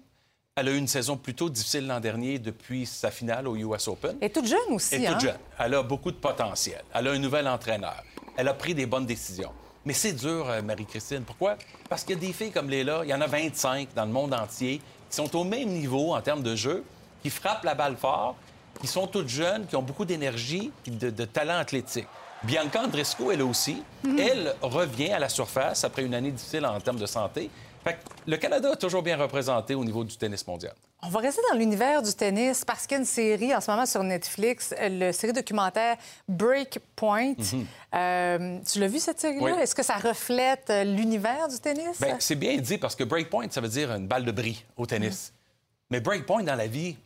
Elle 0.56 0.68
a 0.68 0.72
eu 0.72 0.76
une 0.76 0.88
saison 0.88 1.16
plutôt 1.16 1.48
difficile 1.48 1.86
l'an 1.86 2.00
dernier 2.00 2.38
depuis 2.38 2.84
sa 2.84 3.10
finale 3.10 3.48
au 3.48 3.56
US 3.56 3.88
Open. 3.88 4.16
Elle 4.20 4.26
est 4.26 4.30
toute 4.30 4.46
jeune 4.46 4.58
aussi. 4.70 4.94
Elle 4.94 5.04
est 5.04 5.06
toute 5.06 5.16
hein? 5.16 5.20
jeune. 5.20 5.38
Elle 5.58 5.74
a 5.74 5.82
beaucoup 5.82 6.10
de 6.10 6.16
potentiel. 6.16 6.82
Elle 6.92 7.08
a 7.08 7.12
un 7.12 7.18
nouvel 7.18 7.48
entraîneur. 7.48 8.02
Elle 8.36 8.48
a 8.48 8.54
pris 8.54 8.74
des 8.74 8.84
bonnes 8.84 9.06
décisions. 9.06 9.52
Mais 9.84 9.92
c'est 9.92 10.12
dur, 10.12 10.48
euh, 10.48 10.62
Marie-Christine. 10.62 11.22
Pourquoi? 11.24 11.56
Parce 11.88 12.04
qu'il 12.04 12.14
y 12.14 12.18
a 12.18 12.20
des 12.20 12.32
filles 12.32 12.52
comme 12.52 12.70
Léla, 12.70 13.00
il 13.04 13.10
y 13.10 13.14
en 13.14 13.20
a 13.20 13.26
25 13.26 13.88
dans 13.94 14.04
le 14.04 14.12
monde 14.12 14.32
entier, 14.32 14.80
qui 15.10 15.16
sont 15.16 15.34
au 15.36 15.44
même 15.44 15.68
niveau 15.68 16.14
en 16.14 16.20
termes 16.20 16.42
de 16.42 16.54
jeu, 16.54 16.84
qui 17.22 17.30
frappent 17.30 17.64
la 17.64 17.74
balle 17.74 17.96
fort, 17.96 18.36
qui 18.80 18.86
sont 18.86 19.06
toutes 19.06 19.28
jeunes, 19.28 19.66
qui 19.66 19.76
ont 19.76 19.82
beaucoup 19.82 20.04
d'énergie 20.04 20.72
et 20.86 20.90
de, 20.90 21.24
talent 21.24 21.58
athlétique. 21.58 22.06
Bianca 22.44 22.82
Andrescu, 22.82 23.24
elle 23.32 23.42
aussi, 23.42 23.82
mhm. 24.04 24.18
elle 24.18 24.54
revient 24.62 25.10
à 25.10 25.18
la 25.18 25.28
surface 25.28 25.84
après 25.84 26.02
une 26.02 26.14
année 26.14 26.30
difficile 26.32 26.66
en 26.66 26.80
termes 26.80 26.98
de 26.98 27.06
santé. 27.06 27.50
Fait 27.84 27.98
le 28.26 28.36
Canada 28.36 28.72
est 28.72 28.76
toujours 28.76 29.02
bien 29.02 29.16
représenté 29.16 29.74
au 29.74 29.84
niveau 29.84 30.04
du 30.04 30.16
tennis 30.16 30.46
mondial. 30.46 30.74
On 31.04 31.08
va 31.08 31.18
rester 31.18 31.42
dans 31.50 31.58
l'univers 31.58 32.00
du 32.00 32.14
tennis 32.14 32.64
parce 32.64 32.86
qu'il 32.86 32.92
y 32.92 32.98
a 32.98 33.00
une 33.00 33.04
série 33.04 33.52
en 33.52 33.60
ce 33.60 33.68
moment 33.68 33.86
sur 33.86 34.04
Netflix, 34.04 34.72
le 34.80 35.10
série 35.10 35.32
documentaire 35.32 35.96
Breakpoint. 36.28 37.34
Mhm. 37.36 37.66
Euh, 37.94 38.58
tu 38.70 38.78
l'as 38.78 38.86
vu 38.86 39.00
cette 39.00 39.18
série-là? 39.18 39.60
Est-ce 39.60 39.74
que 39.74 39.82
ça 39.82 39.96
reflète 39.96 40.70
euh, 40.70 40.84
l'univers 40.84 41.48
du 41.48 41.58
tennis? 41.58 42.00
Bien, 42.00 42.16
c'est 42.20 42.36
bien 42.36 42.56
dit 42.58 42.78
parce 42.78 42.94
que 42.94 43.02
Breakpoint, 43.02 43.48
ça 43.50 43.60
veut 43.60 43.68
dire 43.68 43.90
une 43.92 44.06
balle 44.06 44.24
de 44.24 44.30
bris 44.30 44.64
au 44.76 44.86
tennis. 44.86 45.32
Mhm. 45.32 45.86
Mais 45.90 46.00
Breakpoint 46.00 46.44
dans 46.44 46.54
la 46.54 46.68
vie, 46.68 46.96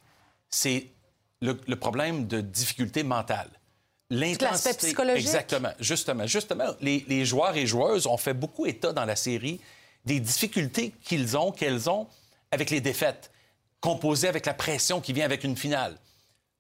c'est 0.51 0.89
le, 1.41 1.55
problème 1.75 2.27
de 2.27 2.43
difficulté 2.43 3.03
mentale. 3.03 3.49
L'aspect 4.11 4.75
psychologique. 4.75 5.27
Exactement. 5.27 5.73
Justement. 5.81 6.27
Justement, 6.27 6.67
les, 6.83 7.03
les 7.09 7.25
joueurs 7.25 7.57
et 7.57 7.67
joueuses 7.67 8.07
ont 8.07 8.19
fait 8.19 8.35
beaucoup 8.35 8.67
état 8.67 8.93
dans 8.93 9.07
la 9.07 9.17
série 9.17 9.59
des 10.05 10.21
difficultés 10.21 10.93
qu'ils 11.03 11.37
ont, 11.39 11.51
qu'elles 11.51 11.89
ont 11.89 12.07
avec 12.51 12.69
les 12.69 12.83
défaites 12.83 13.31
composé 13.87 14.27
avec 14.27 14.47
la 14.47 14.55
pression 14.55 15.01
qui 15.01 15.13
vient 15.13 15.25
avec 15.25 15.45
une 15.45 15.57
finale. 15.57 15.97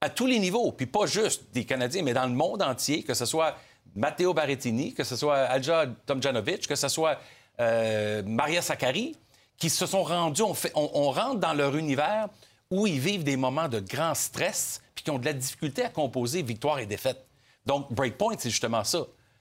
À 0.01 0.09
tous 0.09 0.29
les 0.29 0.39
niveaux, 0.39 0.71
puis 0.71 0.87
pas 0.87 1.07
juste 1.07 1.43
des 1.53 1.65
Canadiens, 1.65 2.03
mais 2.05 2.15
dans 2.15 2.27
le 2.27 2.33
monde 2.33 2.63
entier, 2.63 3.03
que 3.03 3.15
ce 3.15 3.27
soit 3.27 3.57
Matteo 3.97 4.33
Barrettini, 4.33 4.95
que 4.95 5.03
ce 5.03 5.17
soit 5.17 5.39
Alja 5.39 5.87
Tomjanovic, 6.07 6.69
que 6.69 6.77
ce 6.77 6.87
soit 6.87 7.19
euh, 7.59 8.23
Maria 8.25 8.63
Sakkari, 8.63 9.17
qui 9.59 9.71
se 9.71 9.87
sont 9.87 10.05
rendus, 10.05 10.43
on, 10.43 10.55
on, 10.77 11.11
rentre 11.11 11.41
dans 11.41 11.53
leur 11.53 11.77
univers 11.77 12.29
où 12.71 12.87
ils 12.87 13.01
vivent 13.01 13.25
des 13.25 13.37
moments 13.37 13.69
de 13.69 13.81
grand 13.81 14.15
stress, 14.15 14.81
puis 14.95 15.03
qui 15.03 15.11
ont 15.11 15.19
de 15.19 15.25
la 15.25 15.33
difficulté 15.33 15.83
à 15.85 15.89
composer 15.89 16.43
victoire 16.43 16.79
et 16.79 16.87
défaite. 16.87 17.27
Donc, 17.65 17.93
Breakpoint, 17.93 18.37
c'est 18.39 18.51
justement 18.51 18.85
ça, 18.85 19.01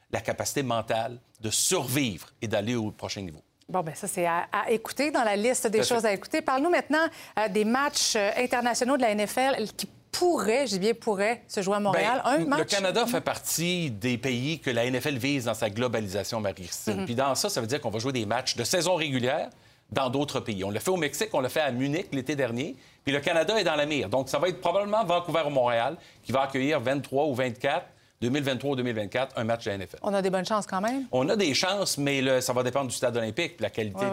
la 0.10 0.22
capacité 0.22 0.64
mentale 0.64 1.20
de 1.40 1.52
survivre 1.52 2.32
et 2.42 2.48
d'aller 2.48 2.74
au 2.74 2.90
prochain 2.90 3.22
niveau. 3.22 3.44
Bon, 3.68 3.82
ben 3.82 3.96
ça, 3.96 4.08
c'est 4.08 4.28
à, 4.28 4.48
écouter 4.70 5.10
dans 5.10 5.24
la 5.24 5.36
liste 5.36 5.68
des 5.68 5.84
choses 5.84 6.06
à 6.06 6.14
écouter. 6.14 6.42
Parle-nous 6.42 6.70
maintenant 6.70 7.06
euh, 7.40 7.48
des 7.50 7.66
matchs 7.66 8.16
euh, 8.16 8.30
internationaux 8.38 8.96
de 8.96 9.02
la 9.02 9.16
NFL 9.16 9.66
qui 9.76 9.90
pourraient, 10.12 10.68
j'ai 10.68 10.80
bien 10.80 10.94
pourraient, 10.94 11.44
se 11.48 11.62
jouer 11.62 11.76
à 11.76 11.80
Montréal. 11.80 12.22
Ben, 12.24 12.32
Un 12.32 12.46
match... 12.46 12.60
Le 12.60 12.66
Canada 12.66 13.06
fait 13.08 13.22
partie 13.22 13.90
des 13.90 14.18
pays 14.18 14.60
que 14.60 14.70
la 14.70 14.90
NFL 14.90 15.18
vise 15.18 15.46
dans 15.46 15.56
sa 15.56 15.70
globalisation, 15.70 16.40
Marie-Christine. 16.40 17.00
Mhm. 17.00 17.06
Puis 17.06 17.16
dans 17.16 17.34
ça, 17.34 17.50
ça 17.50 17.60
veut 17.60 17.68
dire 17.68 17.82
qu'on 17.82 17.90
va 17.90 18.00
jouer 18.00 18.14
des 18.14 18.26
matchs 18.26 18.56
de 18.56 18.64
saison 18.64 18.96
régulière 18.96 19.50
dans 19.92 20.10
d'autres 20.10 20.40
pays. 20.40 20.64
On 20.64 20.70
l'a 20.70 20.80
fait 20.80 20.92
au 20.92 20.98
Mexique, 20.98 21.30
on 21.34 21.42
l'a 21.42 21.50
fait 21.50 21.62
à 21.62 21.72
Munich 21.72 22.08
l'été 22.12 22.36
dernier, 22.36 22.76
puis 23.04 23.14
le 23.14 23.20
Canada 23.20 23.60
est 23.60 23.64
dans 23.64 23.76
la 23.76 23.86
mire. 23.86 24.10
Donc, 24.10 24.30
ça 24.30 24.40
va 24.40 24.48
être 24.48 24.62
probablement 24.62 25.04
Vancouver 25.04 25.44
ou 25.46 25.50
Montréal 25.50 25.98
qui 26.24 26.32
va 26.32 26.44
accueillir 26.44 26.80
23 26.80 27.26
ou 27.26 27.34
24 27.34 27.86
2023 28.26 28.72
ou 28.72 28.76
2024, 28.76 29.38
un 29.38 29.44
match 29.44 29.66
de 29.66 29.72
la 29.72 29.78
NFL. 29.78 29.98
On 30.02 30.14
a 30.14 30.22
des 30.22 30.30
bonnes 30.30 30.46
chances 30.46 30.68
quand 30.68 30.82
même? 30.82 31.06
On 31.12 31.28
a 31.30 31.36
des 31.36 31.54
chances, 31.54 31.98
mais 31.98 32.42
ça 32.42 32.54
va 32.54 32.64
dépendre 32.64 32.88
du 32.88 32.96
stade 32.96 33.16
olympique 33.18 33.56
et 33.60 33.64
la 33.64 33.70
qualité 33.70 34.06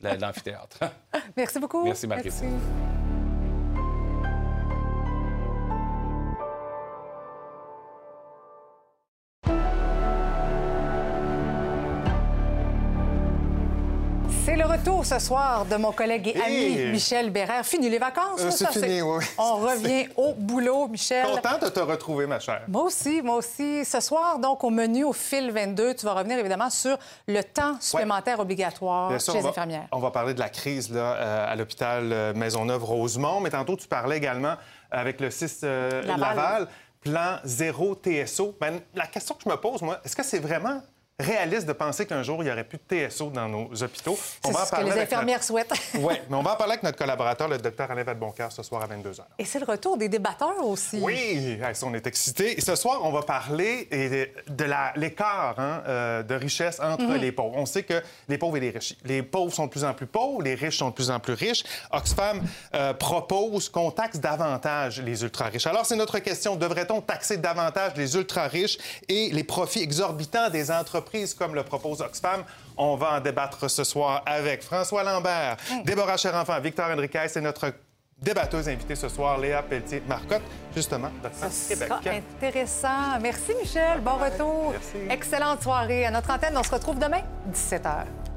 de, 0.00 0.08
l'amphithéâtre. 0.20 0.78
Merci 1.36 1.58
beaucoup. 1.58 1.84
Merci, 1.84 2.06
Marguerite. 14.56 14.80
retour 14.80 15.04
ce 15.06 15.18
soir 15.18 15.64
de 15.66 15.76
mon 15.76 15.92
collègue 15.92 16.28
et 16.28 16.40
ami 16.42 16.54
Hey! 16.54 16.90
Michel 16.92 17.30
Bérère. 17.30 17.64
Fini 17.64 17.88
les 17.88 17.98
vacances, 17.98 18.40
Euh, 18.40 18.50
c'est 18.50 18.64
ça, 18.64 18.70
fini, 18.70 19.02
oui. 19.02 19.24
On 19.38 19.56
revient 19.56 20.08
au 20.16 20.32
boulot, 20.34 20.88
Michel. 20.88 21.26
Content 21.26 21.58
de 21.58 21.68
te 21.68 21.80
retrouver, 21.80 22.26
ma 22.26 22.38
chère. 22.40 22.62
Moi 22.68 22.82
aussi, 22.84 23.20
moi 23.22 23.36
aussi. 23.36 23.84
Ce 23.84 24.00
soir, 24.00 24.38
donc, 24.38 24.62
au 24.64 24.70
menu, 24.70 25.04
au 25.04 25.12
fil 25.12 25.50
22, 25.50 25.94
tu 25.94 26.06
vas 26.06 26.14
revenir 26.14 26.38
évidemment 26.38 26.70
sur 26.70 26.96
le 27.26 27.42
temps 27.42 27.76
supplémentaire 27.80 28.40
obligatoire 28.40 29.10
Bien 29.10 29.18
sûr, 29.18 29.32
chez 29.34 29.40
les 29.40 29.46
infirmières. 29.46 29.86
on 29.92 29.98
va 29.98 30.10
parler 30.10 30.34
de 30.34 30.40
la 30.40 30.48
crise 30.48 30.90
là, 30.90 31.14
euh, 31.14 31.52
à 31.52 31.56
l'hôpital 31.56 32.12
euh, 32.12 32.32
Maisonneuve-Rosemont, 32.34 33.40
mais 33.40 33.50
tantôt, 33.50 33.76
tu 33.76 33.88
parlais 33.88 34.16
également 34.16 34.54
avec 34.90 35.20
le 35.20 35.30
6 35.30 35.60
euh, 35.64 36.02
Laval. 36.02 36.20
Laval. 36.36 36.68
plan 37.00 37.36
zéro 37.44 37.94
TSO. 37.94 38.56
Ben, 38.60 38.80
la 38.94 39.06
question 39.06 39.34
que 39.34 39.42
je 39.44 39.48
me 39.48 39.56
pose, 39.56 39.82
moi, 39.82 40.00
est-ce 40.04 40.16
que 40.16 40.22
c'est 40.24 40.38
vraiment 40.40 40.80
réaliste 41.20 41.66
de 41.66 41.72
penser 41.72 42.06
qu'un 42.06 42.22
jour, 42.22 42.42
il 42.42 42.46
n'y 42.46 42.52
aurait 42.52 42.64
plus 42.64 42.78
de 42.78 43.08
TSO 43.08 43.30
dans 43.30 43.48
nos 43.48 43.70
hôpitaux? 43.82 44.16
C'est 44.44 44.52
ce 44.52 44.70
que 44.70 44.84
les 44.84 45.00
infirmières 45.00 45.42
souhaitent. 45.42 45.72
Oui, 45.98 46.14
mais 46.30 46.36
on 46.36 46.42
va 46.42 46.52
en 46.52 46.56
parler 46.56 46.74
avec 46.74 46.82
notre 46.84 46.96
collaborateur, 46.98 47.48
le 47.48 47.58
docteur 47.58 47.90
Alain 47.90 48.04
Vadeboncoeur, 48.04 48.52
ce 48.52 48.62
soir 48.62 48.82
à 48.82 48.86
22h. 48.86 49.20
Et 49.38 49.44
c'est 49.44 49.58
le 49.58 49.64
retour 49.64 49.96
des 49.96 50.08
débatteurs 50.08 50.64
aussi. 50.64 50.98
Oui, 51.00 51.58
on 51.82 51.94
est 51.94 52.06
excités. 52.06 52.56
Et 52.56 52.60
ce 52.60 52.76
soir, 52.76 53.00
on 53.02 53.10
va 53.10 53.22
parler 53.22 53.88
de 53.90 54.64
l'écart 54.96 55.54
hein, 55.58 55.82
euh, 55.88 56.22
de 56.22 56.34
richesse 56.34 56.78
entre 56.80 57.02
Mhm. 57.04 57.16
les 57.16 57.32
pauvres. 57.32 57.56
On 57.56 57.66
sait 57.66 57.82
que 57.82 58.00
les 58.28 58.38
pauvres 58.38 58.56
et 58.58 58.60
les 58.60 58.70
riches. 58.70 58.94
Les 59.04 59.22
pauvres 59.22 59.52
sont 59.52 59.66
de 59.66 59.70
plus 59.70 59.84
en 59.84 59.94
plus 59.94 60.06
pauvres, 60.06 60.42
les 60.42 60.54
riches 60.54 60.78
sont 60.78 60.90
de 60.90 60.94
plus 60.94 61.10
en 61.10 61.18
plus 61.18 61.34
riches. 61.34 61.64
Oxfam 61.90 62.42
euh, 62.74 62.92
propose 62.94 63.68
qu'on 63.68 63.90
taxe 63.90 64.18
davantage 64.20 65.00
les 65.02 65.22
ultra-riches. 65.22 65.66
Alors, 65.66 65.84
c'est 65.86 65.96
notre 65.96 66.18
question. 66.20 66.54
Devrait-on 66.56 67.00
taxer 67.00 67.38
davantage 67.38 67.92
les 67.96 68.14
ultra-riches 68.14 68.78
et 69.08 69.30
les 69.32 69.44
profits 69.44 69.82
exorbitants 69.82 70.50
des 70.50 70.70
entreprises? 70.70 71.07
Comme 71.38 71.54
le 71.54 71.62
propose 71.62 72.00
Oxfam? 72.00 72.44
On 72.76 72.96
va 72.96 73.14
en 73.14 73.20
débattre 73.20 73.70
ce 73.70 73.84
soir 73.84 74.22
avec 74.26 74.62
François 74.62 75.02
Lambert, 75.02 75.56
Déborah 75.84 76.16
Cherenfant, 76.16 76.60
Victor 76.60 76.90
Henriquez 76.90 77.26
et 77.36 77.40
notre 77.40 77.72
débatteuse 78.20 78.68
invitée 78.68 78.96
ce 78.96 79.08
soir, 79.08 79.38
Léa 79.38 79.62
Pelletier-Marcotte, 79.62 80.42
justement, 80.74 81.10
de 81.22 81.28
France 81.28 81.66
Québec. 81.68 81.88
sera 81.88 82.00
intéressant. 82.10 83.20
Merci, 83.20 83.54
Michel. 83.60 84.00
Bon 84.00 84.16
retour. 84.16 84.74
Excellente 85.08 85.62
soirée. 85.62 86.06
À 86.06 86.10
notre 86.10 86.30
antenne, 86.30 86.56
on 86.56 86.62
se 86.62 86.70
retrouve 86.70 86.98
demain, 86.98 87.22
17h. 87.52 88.27